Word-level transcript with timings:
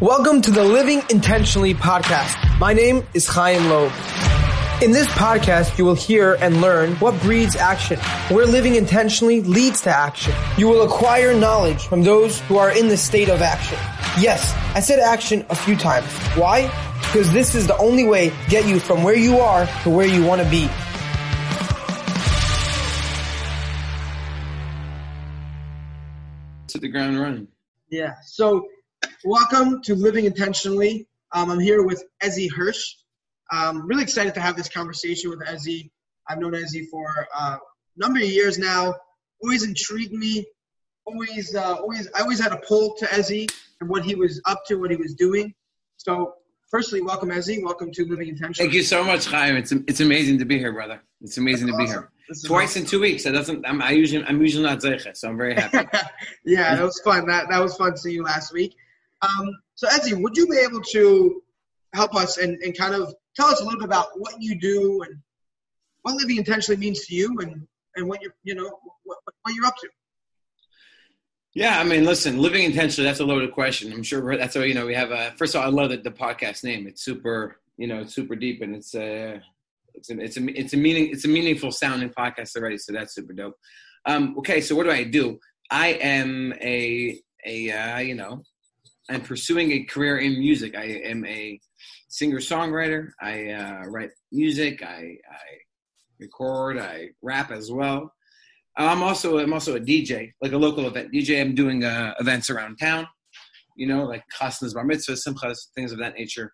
Welcome 0.00 0.40
to 0.40 0.50
the 0.50 0.64
Living 0.64 1.02
Intentionally 1.10 1.74
podcast. 1.74 2.58
My 2.58 2.72
name 2.72 3.06
is 3.12 3.28
Chaim 3.28 3.68
Loeb. 3.68 3.92
In 4.82 4.92
this 4.92 5.06
podcast, 5.08 5.76
you 5.76 5.84
will 5.84 5.94
hear 5.94 6.38
and 6.40 6.62
learn 6.62 6.94
what 7.00 7.20
breeds 7.20 7.54
action, 7.54 7.98
where 8.30 8.46
living 8.46 8.76
intentionally 8.76 9.42
leads 9.42 9.82
to 9.82 9.90
action. 9.90 10.32
You 10.56 10.68
will 10.68 10.86
acquire 10.86 11.34
knowledge 11.34 11.86
from 11.86 12.02
those 12.02 12.40
who 12.40 12.56
are 12.56 12.74
in 12.74 12.88
the 12.88 12.96
state 12.96 13.28
of 13.28 13.42
action. 13.42 13.76
Yes, 14.18 14.54
I 14.74 14.80
said 14.80 15.00
action 15.00 15.44
a 15.50 15.54
few 15.54 15.76
times. 15.76 16.10
Why? 16.34 16.68
Because 17.02 17.30
this 17.34 17.54
is 17.54 17.66
the 17.66 17.76
only 17.76 18.06
way 18.06 18.30
to 18.30 18.36
get 18.48 18.66
you 18.66 18.80
from 18.80 19.02
where 19.02 19.14
you 19.14 19.40
are 19.40 19.66
to 19.82 19.90
where 19.90 20.06
you 20.06 20.24
want 20.24 20.40
to 20.40 20.48
be. 20.48 20.66
To 26.68 26.78
the 26.78 26.88
ground 26.88 27.20
running. 27.20 27.48
Yeah. 27.90 28.14
So, 28.24 28.66
welcome 29.24 29.82
to 29.82 29.94
Living 29.94 30.24
Intentionally. 30.24 31.06
Um, 31.32 31.50
I'm 31.50 31.60
here 31.60 31.82
with 31.82 32.02
Ezzi 32.22 32.50
Hirsch. 32.50 32.94
Um, 33.52 33.86
really 33.86 34.02
excited 34.02 34.34
to 34.34 34.40
have 34.40 34.56
this 34.56 34.68
conversation 34.68 35.30
with 35.30 35.40
Ezzi. 35.40 35.90
I've 36.28 36.38
known 36.38 36.52
Ezzi 36.52 36.88
for 36.90 37.06
uh, 37.36 37.56
a 37.56 37.98
number 37.98 38.20
of 38.20 38.24
years 38.24 38.58
now. 38.58 38.94
Always 39.42 39.64
intrigued 39.64 40.12
me. 40.12 40.46
Always, 41.04 41.54
uh, 41.54 41.74
always, 41.74 42.08
I 42.14 42.20
always 42.20 42.40
had 42.40 42.52
a 42.52 42.58
pull 42.58 42.94
to 42.98 43.06
Ezzi 43.06 43.50
and 43.80 43.90
what 43.90 44.04
he 44.04 44.14
was 44.14 44.40
up 44.46 44.62
to, 44.66 44.76
what 44.76 44.90
he 44.90 44.96
was 44.96 45.14
doing. 45.14 45.52
So, 45.96 46.34
firstly, 46.70 47.00
welcome 47.00 47.30
Ezzi. 47.30 47.62
Welcome 47.62 47.90
to 47.92 48.04
Living 48.06 48.28
Intentionally. 48.28 48.68
Thank 48.68 48.74
you 48.74 48.82
so 48.82 49.02
much, 49.02 49.26
Chaim. 49.26 49.56
It's 49.56 49.72
it's 49.72 50.00
amazing 50.00 50.38
to 50.38 50.44
be 50.44 50.58
here, 50.58 50.72
brother. 50.72 51.00
It's 51.20 51.36
amazing 51.36 51.66
That's 51.66 51.78
to 51.78 51.84
be 51.84 51.90
here. 51.90 52.10
Twice 52.46 52.76
in 52.76 52.86
two 52.86 53.00
weeks. 53.00 53.24
That 53.24 53.32
doesn't. 53.32 53.66
I'm, 53.66 53.82
I 53.82 53.90
usually 53.90 54.24
I'm 54.24 54.40
usually 54.40 54.62
not 54.62 54.78
zeicha, 54.78 55.16
so 55.16 55.28
I'm 55.28 55.36
very 55.36 55.54
happy. 55.54 55.88
yeah, 56.44 56.76
that 56.76 56.84
was 56.84 57.00
fun. 57.00 57.26
That 57.26 57.48
that 57.50 57.60
was 57.60 57.76
fun 57.76 57.96
seeing 57.96 58.14
you 58.16 58.22
last 58.22 58.52
week. 58.52 58.76
Um, 59.22 59.50
so 59.74 59.86
Ezzi, 59.88 60.20
would 60.20 60.36
you 60.36 60.46
be 60.46 60.58
able 60.58 60.80
to 60.80 61.42
help 61.94 62.14
us 62.14 62.38
and, 62.38 62.58
and 62.62 62.76
kind 62.76 62.94
of 62.94 63.14
tell 63.36 63.46
us 63.46 63.60
a 63.60 63.64
little 63.64 63.78
bit 63.78 63.86
about 63.86 64.08
what 64.16 64.34
you 64.38 64.58
do 64.58 65.02
and 65.02 65.18
what 66.02 66.14
living 66.14 66.36
intentionally 66.36 66.78
means 66.78 67.06
to 67.06 67.14
you 67.14 67.36
and, 67.40 67.66
and 67.96 68.08
what 68.08 68.22
you 68.22 68.30
you 68.44 68.54
know 68.54 68.70
what, 69.04 69.18
what 69.42 69.54
you're 69.54 69.66
up 69.66 69.76
to? 69.76 69.88
yeah, 71.54 71.80
I 71.80 71.84
mean, 71.84 72.04
listen, 72.04 72.38
living 72.38 72.62
intentionally. 72.62 73.08
That's 73.08 73.20
a 73.20 73.24
loaded 73.24 73.52
question. 73.52 73.92
I'm 73.92 74.04
sure 74.04 74.36
that's 74.36 74.54
why 74.54 74.64
you 74.64 74.74
know 74.74 74.86
we 74.86 74.94
have 74.94 75.10
a. 75.10 75.32
First 75.36 75.54
of 75.54 75.60
all, 75.60 75.66
I 75.66 75.70
love 75.70 75.90
the, 75.90 75.96
the 75.96 76.10
podcast 76.10 76.62
name. 76.62 76.86
It's 76.86 77.02
super, 77.02 77.60
you 77.76 77.88
know, 77.88 78.00
it's 78.00 78.14
super 78.14 78.36
deep 78.36 78.62
and 78.62 78.76
it's 78.76 78.94
uh 78.94 79.38
it's 79.94 80.10
a 80.10 80.20
it's 80.20 80.36
a 80.36 80.58
it's 80.58 80.74
a 80.74 80.76
meaning 80.76 81.10
it's 81.10 81.24
a 81.24 81.28
meaningful 81.28 81.72
sounding 81.72 82.10
podcast 82.10 82.56
already. 82.56 82.78
So 82.78 82.92
that's 82.92 83.14
super 83.14 83.32
dope. 83.32 83.56
Um, 84.06 84.36
okay, 84.38 84.60
so 84.60 84.76
what 84.76 84.84
do 84.84 84.92
I 84.92 85.02
do? 85.02 85.40
I 85.70 85.88
am 85.88 86.54
a 86.60 87.20
a 87.44 87.70
uh, 87.72 87.98
you 87.98 88.14
know 88.14 88.44
I'm 89.10 89.22
pursuing 89.22 89.72
a 89.72 89.82
career 89.84 90.18
in 90.18 90.38
music. 90.38 90.76
I 90.76 90.84
am 90.84 91.24
a 91.26 91.60
singer 92.08 92.38
songwriter. 92.38 93.10
I 93.20 93.50
uh, 93.50 93.86
write 93.86 94.10
music. 94.30 94.82
I, 94.82 95.16
I 95.30 95.44
record. 96.20 96.78
I 96.78 97.08
rap 97.22 97.50
as 97.50 97.72
well. 97.72 98.12
I'm 98.76 99.02
also 99.02 99.38
I'm 99.38 99.52
also 99.52 99.76
a 99.76 99.80
DJ, 99.80 100.32
like 100.40 100.52
a 100.52 100.56
local 100.56 100.86
event 100.86 101.12
DJ. 101.12 101.40
I'm 101.40 101.54
doing 101.54 101.84
uh, 101.84 102.14
events 102.20 102.50
around 102.50 102.76
town. 102.76 103.06
You 103.76 103.88
know, 103.88 104.04
like 104.04 104.22
chasnas, 104.38 104.74
bar 104.74 104.84
mitzvahs, 104.84 105.26
simchas, 105.26 105.56
things 105.74 105.92
of 105.92 105.98
that 105.98 106.14
nature. 106.14 106.52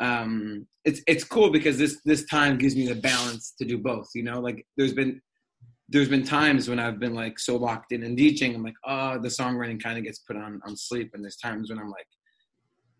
Um, 0.00 0.66
it's 0.84 1.00
it's 1.06 1.24
cool 1.24 1.50
because 1.50 1.78
this 1.78 2.00
this 2.04 2.24
time 2.26 2.58
gives 2.58 2.74
me 2.74 2.86
the 2.86 2.96
balance 2.96 3.54
to 3.58 3.64
do 3.64 3.78
both. 3.78 4.08
You 4.14 4.24
know, 4.24 4.40
like 4.40 4.66
there's 4.76 4.92
been 4.92 5.20
there's 5.88 6.08
been 6.08 6.24
times 6.24 6.68
when 6.68 6.78
I've 6.78 6.98
been 6.98 7.14
like 7.14 7.38
so 7.38 7.56
locked 7.56 7.92
in 7.92 8.02
and 8.02 8.18
DJing, 8.18 8.54
I'm 8.54 8.64
like, 8.64 8.74
oh, 8.84 9.18
the 9.18 9.28
songwriting 9.28 9.82
kind 9.82 9.98
of 9.98 10.04
gets 10.04 10.18
put 10.20 10.36
on 10.36 10.60
on 10.66 10.76
sleep, 10.76 11.12
and 11.14 11.22
there's 11.22 11.36
times 11.36 11.70
when 11.70 11.78
I'm 11.78 11.90
like 11.90 12.06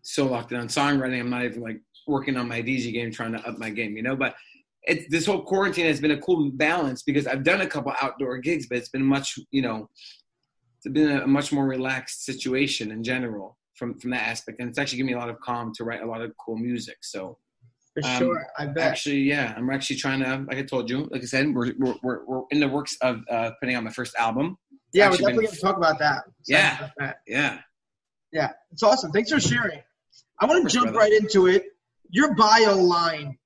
so 0.03 0.25
locked 0.25 0.51
in 0.51 0.59
on 0.59 0.67
songwriting, 0.67 1.19
I'm 1.19 1.29
not 1.29 1.43
even 1.43 1.61
like 1.61 1.81
working 2.07 2.37
on 2.37 2.47
my 2.47 2.61
DJ 2.61 2.93
game, 2.93 3.11
trying 3.11 3.33
to 3.33 3.45
up 3.47 3.57
my 3.57 3.69
game, 3.69 3.97
you 3.97 4.03
know. 4.03 4.15
But 4.15 4.35
it's 4.83 5.05
this 5.09 5.25
whole 5.25 5.41
quarantine 5.41 5.85
has 5.85 5.99
been 5.99 6.11
a 6.11 6.21
cool 6.21 6.49
balance 6.51 7.03
because 7.03 7.27
I've 7.27 7.43
done 7.43 7.61
a 7.61 7.67
couple 7.67 7.91
outdoor 8.01 8.37
gigs, 8.37 8.67
but 8.67 8.77
it's 8.77 8.89
been 8.89 9.03
much, 9.03 9.37
you 9.51 9.61
know, 9.61 9.89
it's 10.77 10.93
been 10.93 11.11
a 11.11 11.27
much 11.27 11.51
more 11.51 11.65
relaxed 11.65 12.23
situation 12.23 12.91
in 12.91 13.03
general 13.03 13.57
from 13.75 13.99
from 13.99 14.11
that 14.11 14.27
aspect, 14.27 14.59
and 14.59 14.69
it's 14.69 14.79
actually 14.79 14.97
given 14.97 15.07
me 15.07 15.13
a 15.13 15.19
lot 15.19 15.29
of 15.29 15.39
calm 15.41 15.73
to 15.75 15.83
write 15.83 16.01
a 16.01 16.07
lot 16.07 16.21
of 16.21 16.31
cool 16.43 16.57
music. 16.57 16.97
So 17.01 17.37
For 17.99 18.07
Um, 18.07 18.17
sure, 18.19 18.47
I 18.59 18.65
bet. 18.67 18.83
Actually, 18.91 19.21
yeah, 19.21 19.53
I'm 19.57 19.69
actually 19.71 19.95
trying 19.95 20.19
to, 20.19 20.45
like 20.47 20.57
I 20.57 20.63
told 20.63 20.87
you, 20.89 21.07
like 21.11 21.23
I 21.23 21.25
said, 21.25 21.53
we're 21.53 21.73
we're 21.79 21.95
we're, 22.03 22.25
we're 22.25 22.41
in 22.51 22.59
the 22.59 22.67
works 22.67 22.95
of 23.01 23.21
uh, 23.29 23.51
putting 23.59 23.75
out 23.75 23.83
my 23.83 23.89
first 23.91 24.13
album. 24.17 24.57
yeah, 24.93 25.05
we're 25.07 25.13
actually 25.13 25.17
definitely 25.17 25.33
been- 25.33 25.45
going 25.45 25.55
to 25.55 25.61
talk 25.61 25.77
about 25.77 25.99
that. 25.99 26.23
Yeah. 26.47 26.77
About 26.77 26.91
that. 26.99 27.15
Yeah, 27.27 27.59
yeah, 28.31 28.49
it's 28.71 28.83
awesome. 28.83 29.11
Thanks 29.11 29.31
for 29.31 29.39
sharing. 29.39 29.79
I 30.39 30.45
want 30.45 30.67
to 30.67 30.71
jump 30.73 30.91
brother. 30.93 30.99
right 30.99 31.11
into 31.13 31.47
it. 31.47 31.63
Your 32.11 32.35
bio 32.35 32.75
line 32.77 33.37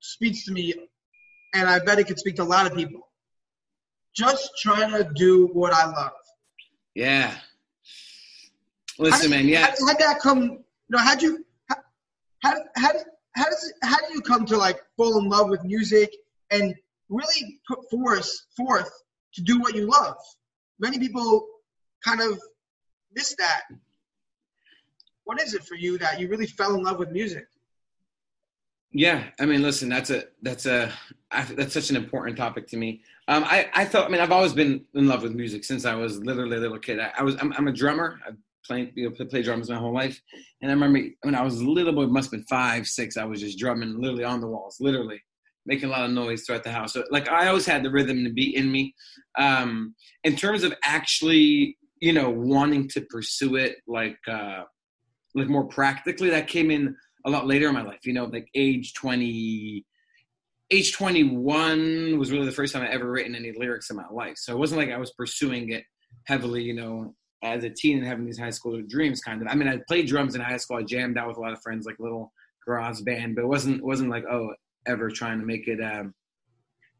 speaks 0.00 0.44
to 0.46 0.52
me, 0.52 0.74
and 1.54 1.68
I 1.68 1.78
bet 1.78 1.98
it 2.00 2.08
could 2.08 2.18
speak 2.18 2.36
to 2.36 2.42
a 2.42 2.44
lot 2.44 2.66
of 2.66 2.74
people. 2.74 3.08
Just 4.14 4.50
trying 4.60 4.90
to 4.92 5.08
do 5.14 5.46
what 5.52 5.72
I 5.72 5.84
love. 5.86 6.12
yeah. 6.94 7.32
Listen, 8.98 9.30
did- 9.30 9.36
man, 9.36 9.46
yeah. 9.46 9.66
How, 9.66 9.86
how'd 9.86 9.98
that 9.98 10.20
come? 10.20 10.42
You 10.42 10.58
know, 10.90 10.98
how'd 10.98 11.22
you? 11.22 11.44
How, 11.68 11.76
how, 12.42 12.54
how, 12.76 12.90
how 13.36 13.44
does 13.44 13.72
how 13.82 13.98
do 13.98 14.14
you 14.14 14.20
come 14.20 14.46
to 14.46 14.56
like 14.56 14.80
fall 14.96 15.18
in 15.18 15.28
love 15.28 15.48
with 15.48 15.62
music 15.62 16.10
and 16.50 16.74
really 17.08 17.60
put 17.68 17.88
forth 17.90 18.30
forth 18.56 18.90
to 19.34 19.42
do 19.42 19.60
what 19.60 19.74
you 19.74 19.86
love? 19.86 20.16
Many 20.78 20.98
people 20.98 21.46
kind 22.04 22.20
of 22.20 22.40
miss 23.14 23.34
that. 23.36 23.62
What 25.24 25.40
is 25.40 25.54
it 25.54 25.64
for 25.64 25.74
you 25.74 25.98
that 25.98 26.18
you 26.18 26.28
really 26.28 26.46
fell 26.46 26.74
in 26.74 26.82
love 26.82 26.98
with 26.98 27.10
music? 27.10 27.46
Yeah, 28.92 29.24
I 29.38 29.44
mean, 29.44 29.62
listen, 29.62 29.90
that's 29.90 30.10
a 30.10 30.24
that's 30.40 30.64
a 30.64 30.90
I, 31.30 31.42
that's 31.42 31.74
such 31.74 31.90
an 31.90 31.96
important 31.96 32.38
topic 32.38 32.66
to 32.68 32.78
me. 32.78 33.02
Um, 33.28 33.44
I 33.44 33.68
I 33.74 33.84
felt, 33.84 34.06
I 34.06 34.08
mean, 34.08 34.22
I've 34.22 34.32
always 34.32 34.54
been 34.54 34.86
in 34.94 35.08
love 35.08 35.22
with 35.22 35.34
music 35.34 35.64
since 35.64 35.84
I 35.84 35.94
was 35.94 36.18
literally 36.20 36.56
a 36.56 36.60
little 36.60 36.78
kid. 36.78 37.00
I, 37.00 37.12
I 37.18 37.22
was 37.22 37.36
I'm, 37.40 37.52
I'm 37.52 37.68
a 37.68 37.72
drummer. 37.72 38.18
I've 38.26 38.36
played 38.66 38.92
you 38.94 39.08
know 39.08 39.26
play, 39.26 39.42
drums 39.42 39.70
my 39.70 39.76
whole 39.76 39.94
life, 39.94 40.20
and 40.60 40.70
I 40.70 40.74
remember 40.74 41.00
when 41.22 41.34
I 41.34 41.42
was 41.42 41.60
a 41.60 41.68
little 41.68 41.92
boy, 41.92 42.06
must 42.06 42.26
have 42.26 42.40
been 42.40 42.46
five, 42.46 42.86
six. 42.86 43.16
I 43.16 43.24
was 43.24 43.40
just 43.40 43.58
drumming 43.58 44.00
literally 44.00 44.24
on 44.24 44.40
the 44.40 44.48
walls, 44.48 44.76
literally 44.80 45.20
making 45.66 45.88
a 45.88 45.92
lot 45.92 46.04
of 46.04 46.12
noise 46.12 46.44
throughout 46.44 46.64
the 46.64 46.70
house. 46.70 46.92
So 46.92 47.04
like 47.10 47.28
I 47.28 47.48
always 47.48 47.66
had 47.66 47.82
the 47.82 47.90
rhythm 47.90 48.24
to 48.24 48.32
be 48.32 48.56
in 48.56 48.70
me. 48.70 48.94
Um, 49.38 49.94
in 50.24 50.36
terms 50.36 50.62
of 50.62 50.72
actually, 50.84 51.76
you 52.00 52.12
know, 52.12 52.30
wanting 52.30 52.88
to 52.90 53.00
pursue 53.02 53.56
it, 53.56 53.76
like 53.86 54.18
uh, 54.28 54.62
like 55.34 55.48
more 55.48 55.66
practically, 55.66 56.30
that 56.30 56.48
came 56.48 56.70
in 56.70 56.96
a 57.26 57.30
lot 57.30 57.46
later 57.46 57.68
in 57.68 57.74
my 57.74 57.82
life. 57.82 58.00
You 58.04 58.12
know, 58.12 58.24
like 58.24 58.48
age 58.54 58.94
twenty, 58.94 59.84
age 60.70 60.94
twenty 60.94 61.24
one 61.24 62.18
was 62.18 62.30
really 62.30 62.46
the 62.46 62.52
first 62.52 62.72
time 62.72 62.82
I 62.82 62.90
ever 62.90 63.10
written 63.10 63.34
any 63.34 63.52
lyrics 63.52 63.90
in 63.90 63.96
my 63.96 64.08
life. 64.10 64.36
So 64.36 64.52
it 64.52 64.58
wasn't 64.58 64.80
like 64.80 64.90
I 64.90 64.98
was 64.98 65.12
pursuing 65.12 65.70
it 65.70 65.84
heavily. 66.24 66.62
You 66.62 66.74
know, 66.74 67.14
as 67.54 67.64
a 67.64 67.70
teen 67.70 67.98
and 67.98 68.06
having 68.06 68.26
these 68.26 68.38
high 68.38 68.50
school 68.50 68.80
dreams, 68.88 69.20
kind 69.20 69.42
of. 69.42 69.48
I 69.48 69.54
mean, 69.54 69.68
I 69.68 69.78
played 69.88 70.06
drums 70.06 70.34
in 70.34 70.40
high 70.40 70.56
school. 70.56 70.76
I 70.76 70.82
jammed 70.82 71.18
out 71.18 71.28
with 71.28 71.36
a 71.36 71.40
lot 71.40 71.52
of 71.52 71.62
friends, 71.62 71.86
like 71.86 71.98
little 71.98 72.32
garage 72.64 73.00
band, 73.00 73.34
but 73.36 73.42
it 73.42 73.48
wasn't 73.48 73.82
wasn't 73.84 74.10
like 74.10 74.24
oh 74.30 74.54
ever 74.86 75.10
trying 75.10 75.40
to 75.40 75.46
make 75.46 75.66
it, 75.66 75.82
um, 75.82 76.14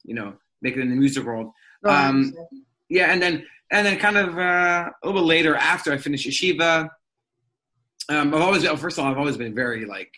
you 0.04 0.14
know, 0.14 0.34
make 0.62 0.76
it 0.76 0.80
in 0.80 0.90
the 0.90 0.96
music 0.96 1.24
world 1.24 1.52
I 1.84 2.08
Um, 2.08 2.34
yeah, 2.88 3.12
and 3.12 3.20
then 3.20 3.44
and 3.72 3.86
then 3.86 3.98
kind 3.98 4.16
of 4.16 4.38
uh, 4.38 4.90
a 5.02 5.06
little 5.06 5.20
bit 5.20 5.26
later 5.26 5.56
after 5.56 5.92
I 5.92 5.98
finished 5.98 6.28
yeshiva, 6.28 6.88
um, 8.08 8.34
I've 8.34 8.40
always 8.40 8.62
well, 8.62 8.76
first 8.76 8.98
of 8.98 9.04
all 9.04 9.10
I've 9.10 9.18
always 9.18 9.36
been 9.36 9.54
very 9.54 9.84
like 9.84 10.10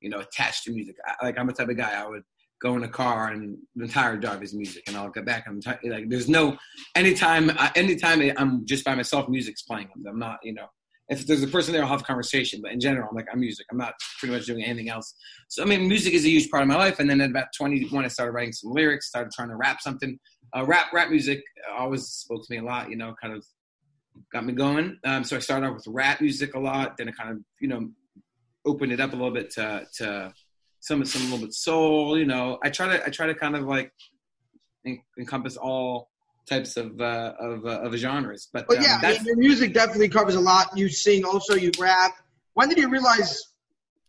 you 0.00 0.10
know 0.10 0.20
attached 0.20 0.64
to 0.64 0.72
music. 0.72 0.96
I, 1.04 1.26
like 1.26 1.38
I'm 1.38 1.48
a 1.48 1.52
type 1.52 1.68
of 1.68 1.76
guy 1.76 1.92
I 1.92 2.06
would 2.08 2.22
go 2.62 2.76
in 2.76 2.82
a 2.84 2.88
car 2.88 3.28
and 3.28 3.58
the 3.74 3.84
entire 3.84 4.16
drive 4.16 4.42
is 4.42 4.54
music, 4.54 4.84
and 4.86 4.96
I'll 4.96 5.10
get 5.10 5.24
back. 5.24 5.44
I'm 5.46 5.60
ti- 5.60 5.88
like 5.88 6.08
there's 6.08 6.28
no 6.28 6.56
anytime 6.94 7.50
anytime 7.74 8.20
I'm 8.36 8.66
just 8.66 8.84
by 8.84 8.94
myself, 8.94 9.28
music's 9.28 9.62
playing. 9.62 9.88
I'm 10.08 10.18
not 10.18 10.38
you 10.42 10.54
know. 10.54 10.66
If 11.08 11.24
there's 11.24 11.44
a 11.44 11.46
person 11.46 11.72
there, 11.72 11.84
I'll 11.84 11.88
have 11.88 12.00
a 12.00 12.04
conversation. 12.04 12.60
But 12.60 12.72
in 12.72 12.80
general, 12.80 13.06
I'm 13.08 13.14
like, 13.14 13.28
I'm 13.32 13.38
music. 13.38 13.64
I'm 13.70 13.78
not 13.78 13.94
pretty 14.18 14.34
much 14.34 14.46
doing 14.46 14.64
anything 14.64 14.88
else. 14.88 15.14
So, 15.46 15.62
I 15.62 15.64
mean, 15.64 15.86
music 15.86 16.14
is 16.14 16.24
a 16.24 16.28
huge 16.28 16.50
part 16.50 16.64
of 16.64 16.68
my 16.68 16.74
life. 16.74 16.98
And 16.98 17.08
then 17.08 17.20
at 17.20 17.30
about 17.30 17.46
21, 17.56 18.04
I 18.04 18.08
started 18.08 18.32
writing 18.32 18.52
some 18.52 18.72
lyrics, 18.72 19.06
started 19.06 19.30
trying 19.32 19.50
to 19.50 19.54
rap 19.54 19.80
something 19.80 20.18
uh, 20.56 20.64
rap 20.64 20.92
rap 20.92 21.10
music 21.10 21.42
always 21.76 22.06
spoke 22.06 22.44
to 22.44 22.52
me 22.52 22.58
a 22.58 22.62
lot. 22.62 22.90
You 22.90 22.96
know, 22.96 23.14
kind 23.20 23.34
of 23.34 23.44
got 24.32 24.44
me 24.44 24.52
going. 24.52 24.98
Um, 25.04 25.24
so 25.24 25.36
I 25.36 25.40
started 25.40 25.66
off 25.66 25.74
with 25.74 25.86
rap 25.88 26.20
music 26.20 26.54
a 26.54 26.58
lot. 26.58 26.96
Then 26.96 27.08
I 27.08 27.12
kind 27.12 27.30
of 27.30 27.38
you 27.60 27.68
know 27.68 27.88
opened 28.64 28.92
it 28.92 29.00
up 29.00 29.12
a 29.12 29.16
little 29.16 29.32
bit 29.32 29.50
to 29.52 29.86
to 29.98 30.32
some 30.86 31.04
some 31.04 31.22
a 31.22 31.24
little 31.24 31.38
bit 31.46 31.54
soul. 31.54 32.16
You 32.18 32.26
know, 32.26 32.58
I 32.62 32.70
try 32.70 32.86
to 32.96 33.04
I 33.04 33.10
try 33.10 33.26
to 33.26 33.34
kind 33.34 33.56
of 33.56 33.64
like 33.64 33.92
en- 34.86 35.02
encompass 35.18 35.56
all 35.56 36.10
types 36.48 36.76
of 36.76 37.00
uh, 37.00 37.34
of 37.40 37.66
uh, 37.66 37.80
of 37.80 37.94
genres. 37.96 38.48
But 38.52 38.66
But 38.68 38.78
um, 38.78 38.84
yeah, 38.84 39.00
I 39.02 39.12
mean, 39.14 39.24
your 39.24 39.36
music 39.36 39.74
definitely 39.74 40.08
covers 40.08 40.36
a 40.36 40.40
lot. 40.40 40.68
You 40.76 40.88
sing, 40.88 41.24
also 41.24 41.54
you 41.54 41.72
rap. 41.78 42.12
When 42.54 42.68
did 42.68 42.78
you 42.78 42.88
realize 42.88 43.42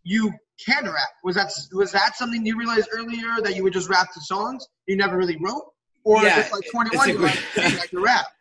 you 0.03 0.31
can 0.63 0.85
rap? 0.85 1.09
Was 1.23 1.35
that 1.35 1.51
was 1.73 1.91
that 1.93 2.15
something 2.15 2.45
you 2.45 2.57
realized 2.57 2.89
earlier 2.93 3.41
that 3.43 3.55
you 3.55 3.63
would 3.63 3.73
just 3.73 3.89
rap 3.89 4.09
the 4.13 4.21
songs? 4.21 4.67
You 4.87 4.95
never 4.95 5.17
really 5.17 5.37
wrote, 5.41 5.63
or 6.03 6.23
Yeah, 6.23 6.37
just 6.37 6.53
like 6.53 6.63
twenty 6.71 6.95
one, 6.95 7.09
you 7.09 7.17
like, 7.17 7.33
great- 7.55 7.71
"Hey, 7.71 7.79
I 7.79 8.01
rap. 8.01 8.25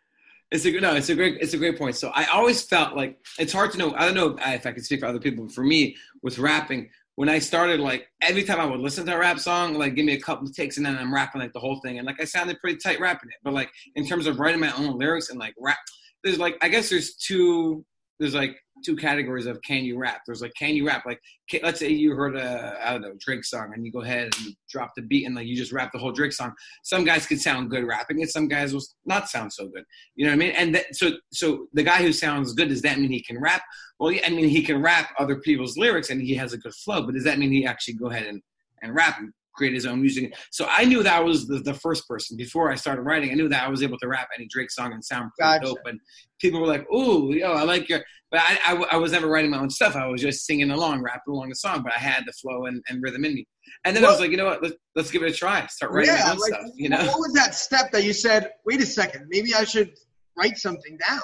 It's 0.53 0.65
a 0.65 0.71
no. 0.71 0.95
It's 0.95 1.09
a 1.09 1.17
great. 1.17 1.39
It's 1.41 1.55
a 1.55 1.59
great 1.59 1.77
point. 1.77 1.97
So 1.97 2.13
I 2.15 2.27
always 2.27 2.63
felt 2.63 2.95
like 2.95 3.19
it's 3.37 3.53
hard 3.53 3.73
to 3.73 3.79
know. 3.79 3.93
I 3.97 4.05
don't 4.05 4.15
know 4.15 4.39
if 4.41 4.65
I 4.65 4.71
can 4.71 4.85
speak 4.85 5.01
for 5.01 5.07
other 5.07 5.19
people. 5.19 5.47
But 5.47 5.53
for 5.53 5.65
me, 5.65 5.97
with 6.23 6.39
rapping, 6.39 6.89
when 7.17 7.29
I 7.29 7.39
started, 7.39 7.81
like 7.81 8.09
every 8.23 8.45
time 8.45 8.61
I 8.61 8.67
would 8.67 8.81
listen 8.81 9.05
to 9.07 9.15
a 9.15 9.19
rap 9.19 9.39
song, 9.39 9.75
like 9.75 9.95
give 9.95 10.05
me 10.05 10.13
a 10.13 10.21
couple 10.21 10.47
of 10.47 10.55
takes, 10.55 10.77
and 10.77 10.87
then 10.87 10.97
I'm 10.97 11.13
rapping 11.13 11.41
like 11.41 11.53
the 11.53 11.61
whole 11.61 11.81
thing, 11.81 11.99
and 11.99 12.07
like 12.07 12.21
I 12.21 12.25
sounded 12.25 12.61
pretty 12.61 12.79
tight 12.79 13.01
rapping 13.01 13.31
it. 13.31 13.37
But 13.43 13.55
like 13.55 13.71
in 13.97 14.07
terms 14.07 14.27
of 14.27 14.39
writing 14.39 14.61
my 14.61 14.75
own 14.77 14.99
lyrics 14.99 15.31
and 15.31 15.39
like 15.39 15.55
rap, 15.59 15.79
there's 16.23 16.39
like 16.39 16.57
I 16.63 16.69
guess 16.69 16.89
there's 16.89 17.17
two. 17.17 17.85
There's 18.19 18.35
like 18.35 18.57
two 18.85 18.97
categories 18.97 19.47
of 19.47 19.61
can 19.63 19.85
you 19.85 19.99
rap. 19.99 20.23
There's 20.27 20.43
like 20.43 20.53
can 20.55 20.75
you 20.75 20.87
rap? 20.87 21.05
Like 21.07 21.21
can, 21.49 21.61
let's 21.63 21.81
say 21.81 21.89
you 21.89 22.15
heard 22.15 22.37
a 22.37 22.79
I 22.83 22.93
don't 22.93 23.03
know 23.03 23.13
Drake 23.19 23.45
song 23.45 23.73
and 23.75 23.85
you 23.85 23.93
go 23.93 24.03
ahead 24.03 24.25
and 24.25 24.57
drop 24.71 24.93
the 24.97 25.03
beat 25.03 25.27
and 25.27 25.35
like 25.35 25.47
you 25.47 25.57
just 25.57 25.73
rap 25.73 25.91
the 25.93 25.99
whole 25.99 26.13
Drake 26.13 26.33
song. 26.33 26.53
Some 26.83 27.05
guys 27.05 27.27
can 27.27 27.39
sound 27.39 27.71
good 27.71 27.85
rapping 27.85 28.21
it. 28.21 28.31
Some 28.31 28.49
guys 28.49 28.73
will 28.73 28.85
not 29.05 29.29
sound 29.29 29.53
so 29.53 29.69
good. 29.69 29.85
You 30.15 30.27
know 30.27 30.33
what 30.33 30.37
I 30.37 30.39
mean? 30.39 30.51
And 30.53 30.75
that, 30.75 30.95
so 30.95 31.13
so 31.33 31.67
the 31.73 31.83
guy 31.83 32.03
who 32.03 32.13
sounds 32.13 32.53
good 32.53 32.69
does 32.69 32.83
that 32.83 32.99
mean 32.99 33.11
he 33.11 33.23
can 33.23 33.41
rap? 33.41 33.63
Well, 33.99 34.13
yeah, 34.13 34.23
I 34.27 34.31
mean 34.31 34.49
he 34.49 34.63
can 34.63 34.83
rap 34.83 35.11
other 35.19 35.37
people's 35.37 35.77
lyrics 35.77 36.11
and 36.11 36.21
he 36.21 36.35
has 36.35 36.53
a 36.53 36.59
good 36.59 36.75
flow. 36.75 37.03
But 37.03 37.15
does 37.15 37.25
that 37.25 37.39
mean 37.39 37.53
he 37.53 37.67
actually 37.67 37.95
go 37.95 38.11
ahead 38.11 38.27
and 38.27 38.43
and 38.83 38.95
rap 38.95 39.19
and 39.19 39.33
create 39.57 39.73
his 39.73 39.87
own 39.87 40.01
music. 40.01 40.35
So 40.51 40.67
I 40.71 40.85
knew 40.85 41.03
that 41.03 41.25
was 41.25 41.47
the, 41.47 41.59
the, 41.59 41.75
first 41.75 42.07
person 42.07 42.37
before 42.37 42.71
I 42.71 42.75
started 42.75 43.03
writing. 43.03 43.31
I 43.31 43.35
knew 43.35 43.49
that 43.49 43.65
I 43.65 43.69
was 43.69 43.83
able 43.83 43.99
to 43.99 44.09
rap 44.09 44.29
any 44.37 44.47
Drake 44.47 44.71
song 44.71 44.93
and 44.93 45.05
sound 45.05 45.31
pretty 45.39 45.61
gotcha. 45.61 45.67
dope. 45.67 45.87
And 45.87 45.99
people 46.41 46.61
were 46.61 46.67
like, 46.67 46.91
"Ooh, 46.93 47.33
yo, 47.33 47.53
I 47.53 47.63
like 47.63 47.89
your." 47.89 48.01
But 48.31 48.41
I, 48.41 48.59
I, 48.67 48.87
I, 48.93 48.97
was 48.97 49.13
never 49.13 49.29
writing 49.29 49.53
my 49.53 49.59
own 49.59 49.71
stuff. 49.71 49.95
I 49.95 50.07
was 50.07 50.21
just 50.21 50.47
singing 50.47 50.73
along, 50.73 51.01
rapping 51.01 51.33
along 51.33 51.49
the 51.49 51.55
song. 51.55 51.83
But 51.83 51.93
I 51.93 51.99
had 51.99 52.25
the 52.27 52.33
flow 52.33 52.67
and, 52.67 52.83
and 52.89 53.01
rhythm 53.01 53.25
in 53.25 53.35
me. 53.35 53.47
And 53.85 53.97
then 53.97 54.05
I 54.05 54.11
was 54.11 54.19
like, 54.19 54.33
you 54.33 54.37
know 54.37 54.47
what? 54.47 54.63
Let's, 54.63 54.75
let's 54.97 55.11
give 55.13 55.23
it 55.23 55.31
a 55.31 55.35
try. 55.35 55.65
Start 55.67 55.93
writing 55.93 56.13
yeah, 56.13 56.25
my 56.25 56.31
own 56.33 56.39
like, 56.39 56.55
stuff. 56.55 56.71
You 56.75 56.89
know, 56.89 56.99
what 57.07 57.19
was 57.19 57.33
that 57.35 57.55
step 57.55 57.93
that 57.93 58.03
you 58.03 58.13
said? 58.13 58.51
Wait 58.65 58.81
a 58.83 58.87
second, 58.87 59.27
maybe 59.29 59.55
I 59.55 59.63
should 59.63 59.93
write 60.37 60.59
something 60.59 60.99
down. 61.09 61.21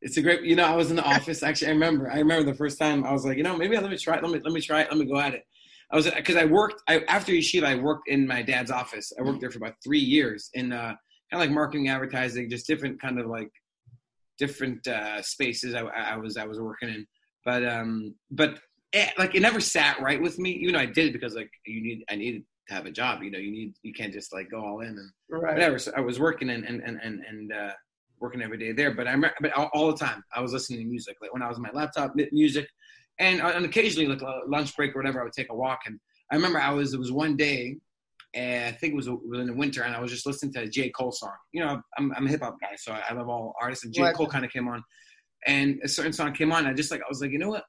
It's 0.00 0.16
a 0.16 0.22
great, 0.22 0.42
you 0.42 0.56
know. 0.56 0.64
I 0.64 0.74
was 0.74 0.90
in 0.90 0.96
the 0.96 1.04
office. 1.04 1.42
Actually, 1.42 1.68
I 1.68 1.70
remember. 1.72 2.10
I 2.10 2.18
remember 2.18 2.50
the 2.50 2.56
first 2.56 2.78
time 2.78 3.04
I 3.04 3.12
was 3.12 3.24
like, 3.24 3.36
you 3.36 3.42
know, 3.42 3.56
maybe 3.56 3.76
let 3.76 3.90
me 3.90 3.96
try 3.96 4.16
it. 4.16 4.22
Let 4.22 4.30
me 4.30 4.40
let 4.44 4.52
me 4.52 4.60
try 4.60 4.82
it. 4.82 4.88
Let 4.90 4.98
me 4.98 5.06
go 5.06 5.18
at 5.18 5.34
it. 5.34 5.42
I 5.90 5.96
was 5.96 6.10
because 6.10 6.36
I 6.36 6.44
worked 6.44 6.82
I, 6.88 7.00
after 7.08 7.32
yeshiva. 7.32 7.64
I 7.64 7.76
worked 7.76 8.08
in 8.08 8.26
my 8.26 8.42
dad's 8.42 8.70
office. 8.70 9.12
I 9.18 9.22
worked 9.22 9.40
there 9.40 9.50
for 9.50 9.58
about 9.58 9.74
three 9.82 10.00
years 10.00 10.50
in 10.54 10.72
uh, 10.72 10.76
kind 10.76 10.98
of 11.32 11.40
like 11.40 11.50
marketing, 11.50 11.88
advertising, 11.88 12.50
just 12.50 12.66
different 12.66 13.00
kind 13.00 13.18
of 13.18 13.26
like 13.26 13.50
different 14.38 14.86
uh, 14.86 15.22
spaces 15.22 15.74
I, 15.74 15.80
I, 15.80 16.16
was 16.16 16.36
I 16.36 16.44
was 16.44 16.60
working 16.60 16.88
in. 16.88 17.06
But 17.44 17.66
um, 17.66 18.14
but 18.30 18.58
it, 18.92 19.12
like 19.18 19.34
it 19.34 19.40
never 19.40 19.60
sat 19.60 20.00
right 20.00 20.20
with 20.20 20.38
me. 20.38 20.50
Even 20.52 20.74
though 20.74 20.80
I 20.80 20.86
did 20.86 21.06
it 21.06 21.12
because 21.12 21.34
like 21.34 21.50
you 21.64 21.82
need 21.82 22.04
I 22.10 22.16
needed 22.16 22.42
to 22.68 22.74
have 22.74 22.86
a 22.86 22.90
job. 22.90 23.22
You 23.22 23.30
know, 23.30 23.38
you 23.38 23.50
need 23.50 23.74
you 23.82 23.92
can't 23.92 24.12
just 24.12 24.32
like 24.32 24.50
go 24.50 24.64
all 24.64 24.80
in 24.80 24.88
and 24.88 25.10
right. 25.30 25.54
whatever. 25.54 25.78
So 25.78 25.92
I 25.96 26.00
was 26.00 26.18
working 26.18 26.50
and 26.50 26.64
and 26.64 26.82
and 26.82 26.98
and, 27.02 27.22
and 27.28 27.52
uh, 27.52 27.72
working 28.20 28.42
every 28.42 28.58
day 28.58 28.72
there. 28.72 28.94
But 28.94 29.06
I 29.06 29.12
remember, 29.12 29.34
but 29.40 29.52
all, 29.52 29.70
all, 29.72 29.92
the 29.92 29.98
time 29.98 30.22
I 30.34 30.40
was 30.40 30.52
listening 30.52 30.80
to 30.80 30.86
music. 30.86 31.16
Like 31.20 31.32
when 31.32 31.42
I 31.42 31.48
was 31.48 31.56
on 31.56 31.62
my 31.62 31.70
laptop, 31.72 32.12
music. 32.32 32.66
And, 33.18 33.40
and 33.40 33.64
occasionally, 33.64 34.08
like 34.08 34.22
lunch 34.46 34.76
break 34.76 34.94
or 34.94 34.98
whatever, 34.98 35.20
I 35.20 35.24
would 35.24 35.32
take 35.32 35.50
a 35.50 35.54
walk. 35.54 35.80
And 35.86 35.98
I 36.30 36.34
remember 36.34 36.60
I 36.60 36.70
was, 36.70 36.92
it 36.92 36.98
was 36.98 37.12
one 37.12 37.36
day, 37.36 37.78
and 38.36 38.66
I 38.66 38.72
think 38.72 38.92
it 38.92 38.96
was, 38.96 39.06
it 39.08 39.18
was 39.26 39.40
in 39.40 39.46
the 39.46 39.54
winter, 39.54 39.82
and 39.82 39.96
I 39.96 40.00
was 40.00 40.12
just 40.12 40.26
listening 40.26 40.52
to 40.52 40.60
a 40.60 40.68
J. 40.68 40.90
Cole 40.90 41.10
song. 41.10 41.32
You 41.52 41.64
know, 41.64 41.80
I'm, 41.98 42.12
I'm 42.14 42.26
a 42.26 42.28
hip 42.28 42.42
hop 42.42 42.56
guy, 42.60 42.76
so 42.76 42.92
I, 42.92 43.12
love 43.14 43.28
all 43.28 43.54
artists. 43.60 43.84
And 43.84 43.94
J. 43.94 44.02
Right. 44.02 44.14
Cole 44.14 44.26
kind 44.26 44.44
of 44.44 44.52
came 44.52 44.68
on, 44.68 44.84
and 45.46 45.80
a 45.82 45.88
certain 45.88 46.12
song 46.12 46.34
came 46.34 46.52
on. 46.52 46.66
I 46.66 46.74
just 46.74 46.90
like, 46.90 47.00
I 47.00 47.08
was 47.08 47.22
like, 47.22 47.30
you 47.30 47.38
know 47.38 47.48
what? 47.48 47.64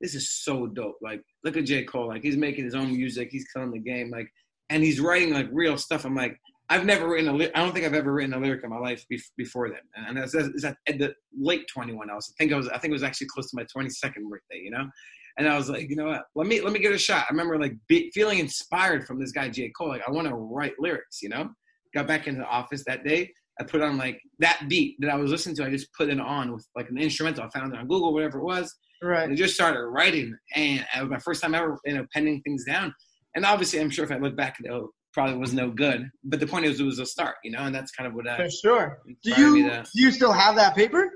This 0.00 0.16
is 0.16 0.30
so 0.30 0.66
dope. 0.66 0.96
Like, 1.00 1.22
look 1.44 1.56
at 1.56 1.64
J. 1.64 1.84
Cole. 1.84 2.08
Like, 2.08 2.22
he's 2.22 2.36
making 2.36 2.64
his 2.64 2.74
own 2.74 2.88
music. 2.88 3.28
He's 3.30 3.46
killing 3.54 3.70
the 3.70 3.78
game. 3.78 4.10
Like, 4.10 4.28
and 4.68 4.82
he's 4.82 5.00
writing 5.00 5.32
like 5.32 5.48
real 5.52 5.76
stuff. 5.76 6.04
I'm 6.04 6.16
like, 6.16 6.36
I've 6.68 6.84
never 6.84 7.08
written 7.08 7.28
a. 7.28 7.32
Li- 7.32 7.50
I 7.54 7.60
don't 7.60 7.72
think 7.72 7.86
I've 7.86 7.94
ever 7.94 8.12
written 8.12 8.34
a 8.34 8.38
lyric 8.38 8.64
in 8.64 8.70
my 8.70 8.78
life 8.78 9.04
be- 9.08 9.22
before 9.36 9.68
then, 9.68 10.06
and 10.08 10.16
that's, 10.16 10.32
that's, 10.32 10.64
at 10.64 10.98
the 10.98 11.14
late 11.38 11.66
21. 11.72 12.10
I 12.10 12.14
was. 12.14 12.32
I 12.32 12.34
think 12.36 12.52
I 12.52 12.56
was. 12.56 12.68
I 12.68 12.78
think 12.78 12.90
it 12.90 12.94
was 12.94 13.04
actually 13.04 13.28
close 13.28 13.50
to 13.50 13.56
my 13.56 13.64
22nd 13.64 14.28
birthday. 14.28 14.60
You 14.62 14.70
know, 14.70 14.88
and 15.38 15.48
I 15.48 15.56
was 15.56 15.68
like, 15.68 15.88
you 15.88 15.96
know 15.96 16.06
what? 16.06 16.22
Let 16.34 16.46
me 16.46 16.60
let 16.60 16.72
me 16.72 16.80
get 16.80 16.92
a 16.92 16.98
shot. 16.98 17.26
I 17.28 17.32
remember 17.32 17.58
like 17.58 17.74
be, 17.88 18.10
feeling 18.12 18.38
inspired 18.38 19.06
from 19.06 19.18
this 19.18 19.32
guy 19.32 19.48
J 19.48 19.70
Cole. 19.70 19.88
Like 19.88 20.02
I 20.06 20.10
want 20.10 20.28
to 20.28 20.34
write 20.34 20.74
lyrics. 20.78 21.22
You 21.22 21.30
know, 21.30 21.50
got 21.94 22.06
back 22.06 22.26
into 22.26 22.40
the 22.40 22.46
office 22.46 22.84
that 22.86 23.04
day. 23.04 23.32
I 23.60 23.64
put 23.64 23.82
on 23.82 23.98
like 23.98 24.20
that 24.38 24.66
beat 24.68 24.96
that 25.00 25.10
I 25.10 25.16
was 25.16 25.30
listening 25.30 25.56
to. 25.56 25.66
I 25.66 25.70
just 25.70 25.92
put 25.92 26.08
it 26.08 26.18
on 26.18 26.52
with 26.52 26.66
like 26.74 26.88
an 26.88 26.98
instrumental. 26.98 27.44
I 27.44 27.50
found 27.50 27.72
it 27.72 27.78
on 27.78 27.86
Google, 27.86 28.12
whatever 28.12 28.38
it 28.38 28.44
was. 28.44 28.74
Right. 29.02 29.24
And 29.24 29.32
I 29.32 29.36
just 29.36 29.54
started 29.54 29.82
writing, 29.86 30.36
and 30.54 30.86
it 30.96 31.00
was 31.00 31.10
my 31.10 31.18
first 31.18 31.42
time 31.42 31.54
ever, 31.54 31.78
you 31.84 31.94
know, 31.94 32.06
penning 32.12 32.42
things 32.42 32.64
down. 32.64 32.94
And 33.34 33.44
obviously, 33.44 33.80
I'm 33.80 33.90
sure 33.90 34.04
if 34.04 34.12
I 34.12 34.18
look 34.18 34.36
back, 34.36 34.56
it 34.60 34.82
probably 35.12 35.36
was 35.36 35.54
no 35.54 35.70
good. 35.70 36.08
But 36.24 36.40
the 36.40 36.46
point 36.46 36.66
is, 36.66 36.80
it 36.80 36.84
was 36.84 36.98
a 36.98 37.06
start, 37.06 37.36
you 37.44 37.50
know, 37.50 37.60
and 37.60 37.74
that's 37.74 37.92
kind 37.92 38.06
of 38.06 38.14
what 38.14 38.28
I. 38.28 38.36
For 38.36 38.50
sure. 38.50 38.98
Do 39.22 39.30
you 39.40 39.70
do 39.70 40.02
you 40.02 40.10
still 40.10 40.32
have 40.32 40.56
that 40.56 40.74
paper? 40.74 41.10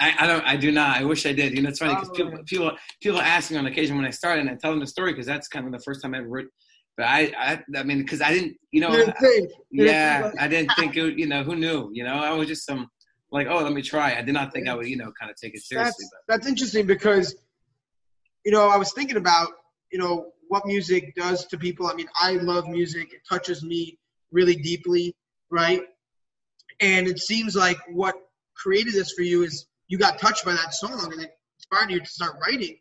I, 0.00 0.14
I, 0.20 0.26
don't. 0.26 0.44
I 0.44 0.56
do 0.56 0.72
not. 0.72 0.96
I 0.96 1.04
wish 1.04 1.26
I 1.26 1.32
did. 1.32 1.56
You 1.56 1.62
know, 1.62 1.68
it's 1.68 1.78
funny 1.78 1.94
because 1.94 2.10
oh, 2.10 2.12
people, 2.12 2.38
people 2.46 2.72
people 3.00 3.20
ask 3.20 3.50
me 3.50 3.56
on 3.56 3.66
occasion 3.66 3.96
when 3.96 4.06
I 4.06 4.10
started, 4.10 4.42
and 4.42 4.50
I 4.50 4.54
tell 4.54 4.70
them 4.70 4.80
the 4.80 4.86
story 4.86 5.12
because 5.12 5.26
that's 5.26 5.48
kind 5.48 5.66
of 5.66 5.72
the 5.72 5.78
first 5.80 6.02
time 6.02 6.14
I 6.14 6.18
ever 6.18 6.28
wrote. 6.28 6.48
But 6.96 7.06
I, 7.06 7.32
I, 7.38 7.62
I 7.76 7.82
mean, 7.84 7.98
because 8.02 8.20
I 8.20 8.32
didn't, 8.32 8.56
you 8.70 8.80
know, 8.80 8.92
think. 9.20 9.50
yeah, 9.70 10.30
I 10.38 10.48
didn't 10.48 10.72
think 10.76 10.96
it. 10.96 11.18
You 11.18 11.26
know, 11.26 11.42
who 11.42 11.56
knew? 11.56 11.90
You 11.92 12.04
know, 12.04 12.14
I 12.14 12.32
was 12.32 12.48
just 12.48 12.66
some 12.66 12.88
like, 13.32 13.46
oh, 13.48 13.62
let 13.62 13.72
me 13.72 13.82
try. 13.82 14.14
I 14.14 14.22
did 14.22 14.34
not 14.34 14.52
think 14.52 14.68
I 14.68 14.74
would, 14.74 14.86
you 14.86 14.96
know, 14.96 15.10
kind 15.18 15.30
of 15.30 15.36
take 15.36 15.54
it 15.54 15.62
seriously. 15.62 16.04
That's, 16.28 16.42
that's 16.42 16.46
interesting 16.46 16.86
because, 16.86 17.34
you 18.44 18.52
know, 18.52 18.68
I 18.68 18.76
was 18.76 18.92
thinking 18.92 19.16
about, 19.16 19.48
you 19.90 19.98
know, 19.98 20.26
what 20.48 20.66
music 20.66 21.14
does 21.16 21.46
to 21.46 21.56
people. 21.56 21.86
I 21.86 21.94
mean, 21.94 22.08
I 22.20 22.32
love 22.32 22.68
music. 22.68 23.12
It 23.12 23.22
touches 23.26 23.64
me 23.64 23.98
really 24.32 24.54
deeply, 24.54 25.16
right? 25.50 25.82
And 26.80 27.08
it 27.08 27.20
seems 27.20 27.56
like 27.56 27.78
what 27.90 28.14
created 28.54 28.92
this 28.92 29.12
for 29.12 29.22
you 29.22 29.44
is 29.44 29.66
you 29.92 29.98
got 29.98 30.18
touched 30.18 30.42
by 30.46 30.52
that 30.52 30.72
song 30.72 31.12
and 31.12 31.20
it 31.20 31.36
inspired 31.58 31.90
you 31.90 32.00
to 32.00 32.06
start 32.06 32.36
writing. 32.40 32.78